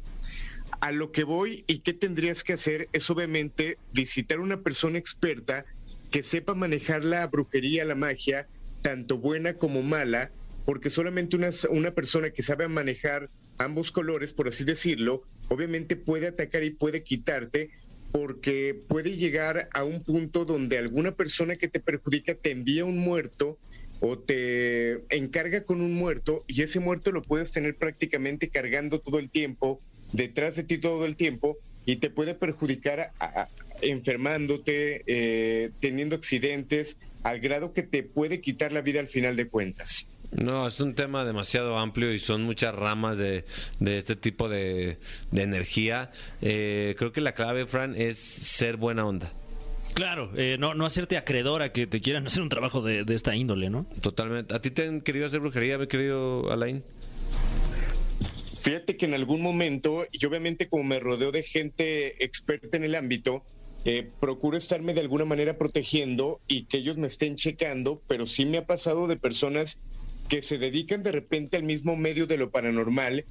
A 0.82 0.91
lo 0.91 1.14
que 1.14 1.24
voy 1.24 1.64
y 1.66 1.80
qué 1.80 1.93
tendrías 1.93 2.43
que 2.43 2.51
hacer 2.51 2.89
es 2.91 3.10
obviamente 3.10 3.78
visitar 3.93 4.41
una 4.41 4.60
persona 4.60 4.97
experta 4.97 5.64
que 6.12 6.24
sepa 6.24 6.56
manejar 6.56 7.06
la 7.06 7.26
brujería, 7.28 7.86
la 7.86 7.95
magia, 7.95 8.49
tanto 8.86 9.18
buena 9.18 9.56
como 9.56 9.82
mala, 9.82 10.30
porque 10.64 10.92
solamente 10.92 11.36
una, 11.36 11.50
una 11.72 11.96
persona 11.96 12.30
que 12.30 12.44
sabe 12.44 12.68
manejar 12.68 13.32
ambos 13.58 13.92
colores, 13.92 14.32
por 14.32 14.48
así 14.48 14.64
decirlo, 14.64 15.24
obviamente 15.50 15.96
puede 15.96 16.28
atacar 16.28 16.64
y 16.64 16.70
puede 16.70 17.02
quitarte, 17.02 17.72
porque 18.12 18.80
puede 18.88 19.18
llegar 19.18 19.70
a 19.74 19.84
un 19.84 20.04
punto 20.04 20.46
donde 20.46 20.78
alguna 20.78 21.16
persona 21.16 21.56
que 21.56 21.68
te 21.68 21.80
perjudica 21.80 22.36
te 22.36 22.52
envía 22.52 22.86
un 22.86 23.00
muerto 23.00 23.58
o 24.02 24.20
te 24.20 25.04
encarga 25.10 25.64
con 25.64 25.82
un 25.82 25.96
muerto 25.96 26.44
y 26.46 26.62
ese 26.62 26.80
muerto 26.80 27.12
lo 27.12 27.24
puedes 27.24 27.52
tener 27.52 27.76
prácticamente 27.78 28.50
cargando 28.50 29.00
todo 29.00 29.18
el 29.18 29.32
tiempo, 29.32 29.82
detrás 30.14 30.58
de 30.58 30.64
ti 30.64 30.78
todo 30.78 31.08
el 31.08 31.16
tiempo 31.16 31.58
y 31.88 31.96
te 31.96 32.12
puede 32.12 32.36
perjudicar 32.36 33.14
enfermándote, 33.82 35.02
eh, 35.08 35.72
teniendo 35.80 36.16
accidentes, 36.16 36.98
al 37.26 37.40
grado 37.40 37.74
que 37.74 37.82
te 37.82 38.04
puede 38.04 38.40
quitar 38.40 38.72
la 38.72 38.82
vida 38.82 39.00
al 39.00 39.08
final 39.08 39.36
de 39.36 39.48
cuentas. 39.48 40.06
No, 40.32 40.68
es 40.68 40.80
un 40.80 40.94
tema 40.94 41.26
demasiado 41.26 41.76
amplio 41.76 42.14
y 42.14 42.20
son 42.20 42.44
muchas 42.44 42.76
ramas 42.76 43.18
de, 43.18 43.46
de 43.80 43.98
este 43.98 44.16
tipo 44.16 44.48
de, 44.48 45.00
de 45.32 45.42
energía. 45.42 46.12
Eh, 46.44 46.94
creo 47.00 47.12
que 47.12 47.22
la 47.22 47.34
clave, 47.34 47.66
Fran, 47.66 47.96
es 47.96 48.20
ser 48.20 48.78
buena 48.78 49.08
onda. 49.08 49.34
Claro, 49.96 50.32
eh, 50.36 50.58
no, 50.60 50.76
no 50.76 50.86
hacerte 50.86 51.18
acreedor 51.18 51.64
a 51.64 51.72
que 51.72 51.88
te 51.88 52.00
quieran 52.00 52.28
hacer 52.28 52.44
un 52.44 52.50
trabajo 52.50 52.84
de, 52.84 53.06
de 53.06 53.16
esta 53.16 53.36
índole, 53.36 53.72
¿no? 53.72 53.88
Totalmente. 54.02 54.54
¿A 54.54 54.62
ti 54.62 54.70
te 54.70 54.88
han 54.88 55.02
querido 55.02 55.26
hacer 55.26 55.40
brujería, 55.40 55.80
mi 55.80 55.88
querido 55.88 56.52
Alain? 56.52 56.84
Fíjate 58.62 58.98
que 58.98 59.06
en 59.08 59.16
algún 59.16 59.42
momento, 59.42 60.06
y 60.12 60.24
obviamente 60.28 60.68
como 60.68 60.84
me 60.84 61.00
rodeo 61.00 61.32
de 61.32 61.42
gente 61.42 62.24
experta 62.24 62.78
en 62.78 62.84
el 62.84 62.94
ámbito, 62.94 63.44
eh, 63.86 64.10
procuro 64.20 64.58
estarme 64.58 64.96
de 64.96 65.02
alguna 65.02 65.26
manera 65.26 65.58
protegiendo 65.60 66.42
y 66.48 66.66
que 66.66 66.78
ellos 66.78 66.98
me 66.98 67.06
estén 67.06 67.36
checando, 67.36 68.02
pero 68.08 68.26
sí 68.26 68.46
me 68.46 68.58
ha 68.58 68.66
pasado 68.66 69.08
de 69.08 69.16
personas 69.16 69.78
que 70.28 70.42
se 70.42 70.58
dedican 70.58 71.04
de 71.04 71.12
repente 71.12 71.56
al 71.58 71.64
mismo 71.64 71.96
medio 71.96 72.26
de 72.26 72.38
lo 72.38 72.50
paranormal, 72.50 73.26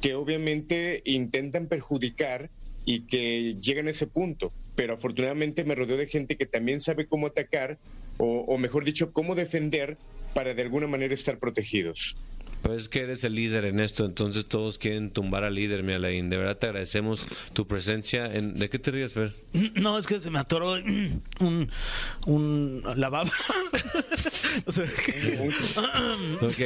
que 0.00 0.14
obviamente 0.14 1.00
intentan 1.04 1.68
perjudicar 1.68 2.50
y 2.84 3.06
que 3.06 3.54
llegan 3.60 3.86
a 3.86 3.90
ese 3.90 4.08
punto. 4.08 4.52
Pero 4.74 4.94
afortunadamente 4.94 5.64
me 5.64 5.76
rodeo 5.76 5.96
de 5.96 6.08
gente 6.08 6.36
que 6.36 6.46
también 6.46 6.80
sabe 6.80 7.06
cómo 7.06 7.28
atacar, 7.28 7.78
o, 8.18 8.40
o 8.48 8.58
mejor 8.58 8.84
dicho, 8.84 9.12
cómo 9.12 9.36
defender 9.36 9.96
para 10.34 10.54
de 10.54 10.62
alguna 10.62 10.88
manera 10.88 11.14
estar 11.14 11.38
protegidos. 11.38 12.16
Pues 12.62 12.82
es 12.82 12.88
que 12.90 13.00
eres 13.00 13.24
el 13.24 13.34
líder 13.34 13.64
en 13.64 13.80
esto, 13.80 14.04
entonces 14.04 14.44
todos 14.46 14.76
quieren 14.76 15.10
tumbar 15.10 15.44
al 15.44 15.54
líder, 15.54 15.82
mi 15.82 15.94
Alain. 15.94 16.28
De 16.28 16.36
verdad 16.36 16.58
te 16.58 16.66
agradecemos 16.66 17.26
tu 17.54 17.66
presencia. 17.66 18.32
En... 18.32 18.54
¿De 18.54 18.68
qué 18.68 18.78
te 18.78 18.90
ríes, 18.90 19.14
Fer? 19.14 19.32
No, 19.74 19.96
es 19.98 20.06
que 20.06 20.20
se 20.20 20.30
me 20.30 20.38
atoró 20.38 20.72
un, 21.40 21.70
un 22.26 22.82
lavabo. 22.96 23.30
O 24.66 24.72
sea, 24.72 24.84
que- 24.84 25.50
Ok. 26.42 26.58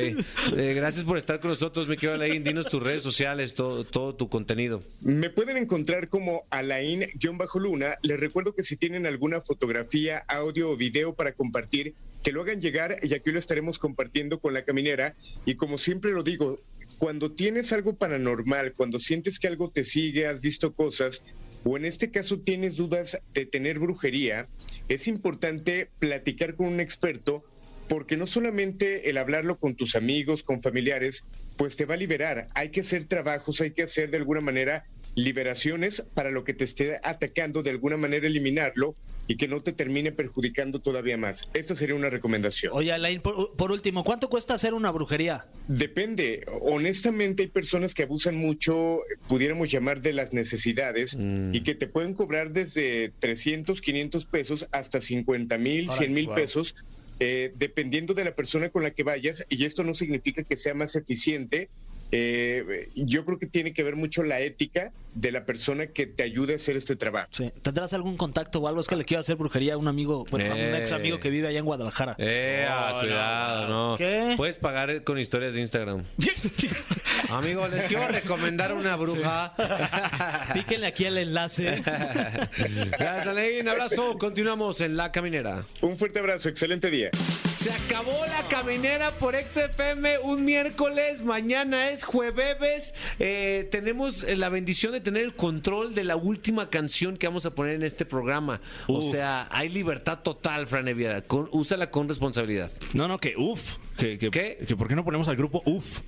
Eh, 0.56 0.74
gracias 0.74 1.04
por 1.04 1.16
estar 1.16 1.38
con 1.40 1.50
nosotros, 1.50 1.86
mi 1.88 1.94
querido 1.96 2.14
Alain. 2.14 2.42
Dinos 2.42 2.66
tus 2.66 2.82
redes 2.82 3.02
sociales, 3.02 3.54
todo, 3.54 3.84
todo 3.84 4.14
tu 4.14 4.28
contenido. 4.28 4.82
Me 5.00 5.30
pueden 5.30 5.56
encontrar 5.56 6.08
como 6.08 6.42
Alain-Luna. 6.50 7.98
Les 8.02 8.18
recuerdo 8.20 8.54
que 8.54 8.62
si 8.62 8.76
tienen 8.76 9.06
alguna 9.06 9.40
fotografía, 9.40 10.24
audio 10.28 10.70
o 10.70 10.76
video 10.76 11.14
para 11.14 11.32
compartir, 11.32 11.94
que 12.24 12.32
lo 12.32 12.42
hagan 12.42 12.60
llegar 12.60 12.98
y 13.02 13.14
aquí 13.14 13.30
lo 13.30 13.38
estaremos 13.38 13.78
compartiendo 13.78 14.40
con 14.40 14.54
la 14.54 14.64
caminera. 14.64 15.14
Y 15.44 15.54
como 15.54 15.78
siempre 15.78 16.10
lo 16.10 16.22
digo, 16.22 16.58
cuando 16.98 17.30
tienes 17.32 17.72
algo 17.72 17.96
paranormal, 17.96 18.72
cuando 18.72 18.98
sientes 18.98 19.38
que 19.38 19.46
algo 19.46 19.70
te 19.70 19.84
sigue, 19.84 20.26
has 20.26 20.40
visto 20.40 20.72
cosas, 20.72 21.22
o 21.64 21.76
en 21.76 21.84
este 21.84 22.10
caso 22.10 22.40
tienes 22.40 22.76
dudas 22.76 23.20
de 23.34 23.44
tener 23.44 23.78
brujería, 23.78 24.48
es 24.88 25.06
importante 25.06 25.90
platicar 25.98 26.56
con 26.56 26.66
un 26.66 26.80
experto 26.80 27.44
porque 27.88 28.16
no 28.16 28.26
solamente 28.26 29.10
el 29.10 29.18
hablarlo 29.18 29.58
con 29.58 29.74
tus 29.74 29.94
amigos, 29.94 30.42
con 30.42 30.62
familiares, 30.62 31.24
pues 31.56 31.76
te 31.76 31.84
va 31.84 31.94
a 31.94 31.98
liberar. 31.98 32.48
Hay 32.54 32.70
que 32.70 32.80
hacer 32.80 33.04
trabajos, 33.04 33.60
hay 33.60 33.72
que 33.72 33.82
hacer 33.82 34.10
de 34.10 34.16
alguna 34.16 34.40
manera 34.40 34.86
liberaciones 35.14 36.02
para 36.14 36.30
lo 36.30 36.44
que 36.44 36.54
te 36.54 36.64
esté 36.64 36.98
atacando, 37.02 37.62
de 37.62 37.70
alguna 37.70 37.98
manera 37.98 38.26
eliminarlo 38.26 38.96
y 39.26 39.36
que 39.36 39.48
no 39.48 39.62
te 39.62 39.72
termine 39.72 40.12
perjudicando 40.12 40.80
todavía 40.80 41.16
más. 41.16 41.48
Esta 41.54 41.74
sería 41.74 41.94
una 41.94 42.10
recomendación. 42.10 42.72
Oye, 42.74 42.92
Alain, 42.92 43.20
por, 43.20 43.56
por 43.56 43.72
último, 43.72 44.04
¿cuánto 44.04 44.28
cuesta 44.28 44.54
hacer 44.54 44.74
una 44.74 44.90
brujería? 44.90 45.46
Depende. 45.68 46.44
Honestamente 46.60 47.42
hay 47.44 47.48
personas 47.48 47.94
que 47.94 48.02
abusan 48.02 48.36
mucho, 48.36 49.00
pudiéramos 49.28 49.70
llamar 49.70 50.00
de 50.00 50.12
las 50.12 50.32
necesidades, 50.32 51.16
Mm. 51.16 51.54
y 51.54 51.60
que 51.62 51.74
te 51.74 51.86
pueden 51.86 52.14
cobrar 52.14 52.52
desde 52.52 53.12
300, 53.18 53.80
500 53.80 54.24
pesos 54.26 54.68
hasta 54.72 55.00
50 55.00 55.58
mil, 55.58 55.88
100 55.88 56.12
mil 56.12 56.26
wow. 56.26 56.34
pesos, 56.34 56.74
eh, 57.20 57.52
dependiendo 57.56 58.14
de 58.14 58.24
la 58.24 58.34
persona 58.34 58.68
con 58.70 58.82
la 58.82 58.90
que 58.90 59.02
vayas. 59.02 59.46
Y 59.48 59.64
esto 59.64 59.84
no 59.84 59.94
significa 59.94 60.42
que 60.42 60.56
sea 60.56 60.74
más 60.74 60.96
eficiente. 60.96 61.68
Eh, 62.16 62.88
yo 62.94 63.24
creo 63.24 63.38
que 63.40 63.46
tiene 63.46 63.72
que 63.72 63.82
ver 63.82 63.96
mucho 63.96 64.22
la 64.22 64.38
ética 64.38 64.92
de 65.14 65.32
la 65.32 65.44
persona 65.44 65.86
que 65.88 66.06
te 66.06 66.22
ayude 66.22 66.52
a 66.52 66.56
hacer 66.56 66.76
este 66.76 66.94
trabajo. 66.96 67.28
Sí. 67.32 67.52
¿Tendrás 67.62 67.92
algún 67.92 68.16
contacto 68.16 68.60
o 68.60 68.68
algo? 68.68 68.80
Es 68.80 68.86
que 68.88 68.94
le 68.96 69.04
quiero 69.04 69.20
hacer 69.20 69.34
brujería 69.36 69.74
a 69.74 69.76
un 69.76 69.86
amigo, 69.88 70.24
bueno, 70.30 70.52
a 70.52 70.54
un 70.54 70.60
Eh. 70.60 70.78
ex 70.78 70.92
amigo 70.92 71.18
que 71.20 71.30
vive 71.30 71.48
allá 71.48 71.58
en 71.58 71.64
Guadalajara. 71.64 72.14
Eh, 72.18 72.66
Oh, 72.70 73.00
cuidado, 73.00 73.68
no. 73.68 73.96
¿Qué? 73.98 74.34
Puedes 74.36 74.56
pagar 74.56 75.02
con 75.04 75.18
historias 75.18 75.54
de 75.54 75.60
Instagram. 75.60 76.04
Amigo, 77.30 77.66
les 77.68 77.84
quiero 77.86 78.06
recomendar 78.08 78.74
una 78.74 78.96
bruja. 78.96 79.54
Píquenle 80.54 80.86
aquí 80.86 81.04
el 81.06 81.18
enlace. 81.18 81.82
Gracias, 81.84 83.26
Alain. 83.26 83.68
Abrazo. 83.68 84.14
Continuamos 84.18 84.80
en 84.80 84.96
La 84.96 85.10
Caminera. 85.10 85.64
Un 85.80 85.96
fuerte 85.96 86.18
abrazo, 86.20 86.48
excelente 86.48 86.90
día. 86.90 87.10
Se 87.54 87.70
acabó 87.70 88.26
la 88.26 88.46
caminera 88.48 89.12
por 89.12 89.34
XFM 89.36 90.18
un 90.18 90.44
miércoles. 90.44 91.22
Mañana 91.22 91.88
es 91.90 92.02
jueves. 92.04 92.94
Eh, 93.18 93.68
tenemos 93.70 94.24
eh, 94.24 94.36
la 94.36 94.48
bendición 94.48 94.92
de 94.92 95.00
tener 95.00 95.22
el 95.22 95.34
control 95.34 95.94
de 95.94 96.04
la 96.04 96.16
última 96.16 96.68
canción 96.68 97.16
que 97.16 97.26
vamos 97.28 97.46
a 97.46 97.54
poner 97.54 97.76
en 97.76 97.82
este 97.84 98.04
programa. 98.04 98.60
O 98.88 99.10
sea, 99.10 99.46
hay 99.50 99.68
libertad 99.68 100.18
total, 100.18 100.66
Fran 100.66 100.88
Evia. 100.88 101.22
Con- 101.26 101.48
úsala 101.52 101.90
con 101.90 102.08
responsabilidad. 102.08 102.72
No, 102.92 103.06
no, 103.08 103.18
que 103.18 103.34
uf. 103.36 103.76
Que, 103.96 104.18
que, 104.18 104.30
¿Qué? 104.30 104.58
que 104.66 104.76
¿Por 104.76 104.88
qué 104.88 104.96
no 104.96 105.04
ponemos 105.04 105.28
al 105.28 105.36
grupo 105.36 105.62
uf? 105.64 106.00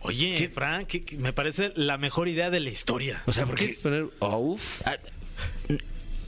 Oye, 0.00 0.50
Frank, 0.52 0.86
que- 0.86 1.04
que 1.04 1.16
me 1.16 1.32
parece 1.32 1.72
la 1.76 1.96
mejor 1.98 2.28
idea 2.28 2.50
de 2.50 2.60
la 2.60 2.70
historia. 2.70 3.22
O 3.26 3.32
sea, 3.32 3.46
¿Por 3.46 3.54
qué 3.56 3.64
porque 3.64 3.72
es 3.72 3.78
poner 3.78 4.06
oh, 4.20 4.36
uf? 4.38 4.82
ah, 4.86 4.96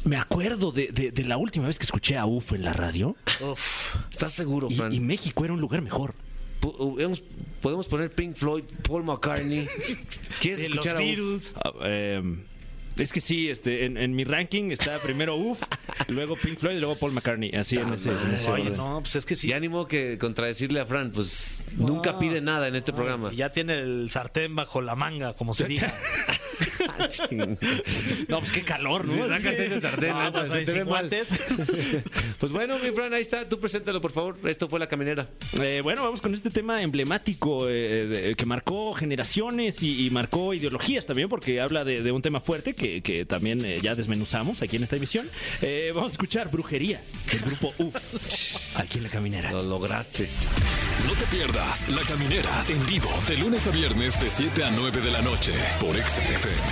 me 0.05 0.17
acuerdo 0.17 0.73
de, 0.73 0.89
de- 0.89 1.11
de 1.13 1.25
la 1.25 1.37
última 1.37 1.67
vez 1.67 1.79
que 1.79 1.85
escuché 1.85 2.17
a 2.17 2.27
uf 2.27 2.53
en 2.53 2.65
la 2.65 2.73
radio 2.73 3.17
Uf. 3.41 3.95
¿Estás 4.11 4.33
seguro, 4.33 4.69
y, 4.71 4.75
Fran? 4.77 4.93
y 4.93 5.01
México 5.01 5.45
era 5.45 5.53
un 5.55 5.61
lugar 5.61 5.83
mejor. 5.83 6.15
Hemos- 6.99 7.23
Podemos 7.61 7.87
poner 7.87 8.11
Pink 8.11 8.37
Floyd, 8.37 8.65
Paul 8.87 9.05
McCartney. 9.05 9.67
¿Quieres 10.41 10.61
De 10.61 10.69
los 10.69 10.79
escuchar 10.85 10.97
a 10.97 11.01
virus. 11.01 11.55
Ah, 11.65 11.73
em, 11.85 12.43
es 12.97 13.13
que 13.13 13.21
sí, 13.21 13.49
este, 13.49 13.85
en, 13.85 13.97
en 13.97 14.15
mi 14.15 14.25
ranking 14.25 14.71
está 14.73 14.99
primero 14.99 15.37
uf, 15.37 15.61
luego 16.09 16.35
Pink 16.37 16.59
Floyd 16.59 16.77
y 16.77 16.81
luego 16.81 16.97
Paul 16.97 17.13
McCartney. 17.13 17.51
Así 17.55 17.77
en 17.77 17.93
ese, 17.95 18.11
en 18.11 18.35
ese 18.35 18.51
Oye, 18.51 18.71
no, 18.71 19.01
pues 19.01 19.15
es 19.17 19.25
que 19.25 19.37
sí. 19.37 19.49
Y 19.49 19.53
ánimo 19.53 19.87
que 19.87 20.19
contradecirle 20.19 20.81
a 20.81 20.87
Fran, 20.87 21.13
pues 21.13 21.67
nunca 21.77 22.19
pide 22.19 22.41
nada 22.41 22.67
en 22.69 22.75
este 22.75 22.93
programa. 22.93 23.33
Y 23.33 23.37
Ya 23.37 23.51
tiene 23.53 23.79
el 23.79 24.11
sartén 24.11 24.55
bajo 24.57 24.81
la 24.83 24.95
manga, 24.97 25.35
como 25.35 25.55
se 25.55 25.65
diga. 25.69 25.95
No, 28.28 28.39
pues 28.39 28.53
qué 28.53 28.62
calor, 28.62 29.07
¿no? 29.07 29.14
Sí, 29.14 29.20
sácate 29.28 29.66
ese 29.66 29.80
sartén, 29.80 30.11
No, 30.11 30.22
neta, 30.24 30.41
pues 30.41 30.53
se 30.53 30.59
ahí 30.59 30.64
te 30.64 30.72
ve 30.72 30.78
sin 30.78 30.89
mal. 30.89 31.09
guantes. 31.09 31.28
Pues 32.43 32.51
bueno, 32.51 32.76
mi 32.80 32.91
Fran, 32.91 33.12
ahí 33.14 33.22
está. 33.22 33.49
Tú 33.49 33.61
preséntalo, 33.61 34.01
por 34.01 34.11
favor. 34.11 34.37
Esto 34.45 34.68
fue 34.68 34.80
La 34.80 34.89
Caminera. 34.89 35.28
Eh, 35.61 35.80
bueno, 35.83 36.03
vamos 36.03 36.20
con 36.20 36.35
este 36.35 36.51
tema 36.51 36.83
emblemático 36.83 37.68
eh, 37.68 38.07
de- 38.07 38.35
que 38.35 38.47
marcó 38.47 38.93
generaciones 38.95 39.80
y, 39.85 40.07
y 40.07 40.11
marcó 40.11 40.53
ideologías 40.53 41.07
también, 41.07 41.28
porque 41.28 41.61
habla 41.61 41.85
de, 41.85 42.03
de 42.03 42.11
un 42.11 42.20
tema 42.20 42.41
fuerte 42.41 42.74
que, 42.74 43.01
que 43.01 43.24
también 43.24 43.64
eh, 43.64 43.78
ya 43.80 43.95
desmenuzamos 43.95 44.61
aquí 44.61 44.74
en 44.76 44.83
esta 44.83 44.97
emisión. 44.97 45.28
Eh, 45.61 45.93
vamos 45.95 46.11
a 46.11 46.12
escuchar 46.12 46.51
Brujería 46.51 47.01
del 47.30 47.41
grupo 47.43 47.72
UF 47.78 48.76
aquí 48.76 48.99
en 48.99 49.05
la 49.05 49.11
caminera. 49.11 49.53
Lo 49.53 49.62
lograste. 49.62 50.28
No 51.07 51.12
te 51.14 51.24
pierdas 51.37 51.89
La 51.91 52.03
Caminera 52.03 52.64
en 52.68 52.85
vivo 52.87 53.11
de 53.28 53.37
lunes 53.39 53.66
a 53.66 53.70
viernes 53.70 54.20
de 54.20 54.28
7 54.28 54.64
a 54.64 54.70
9 54.70 55.01
de 55.01 55.11
la 55.12 55.22
noche 55.22 55.53
por 55.80 55.95
XFM. 55.95 56.72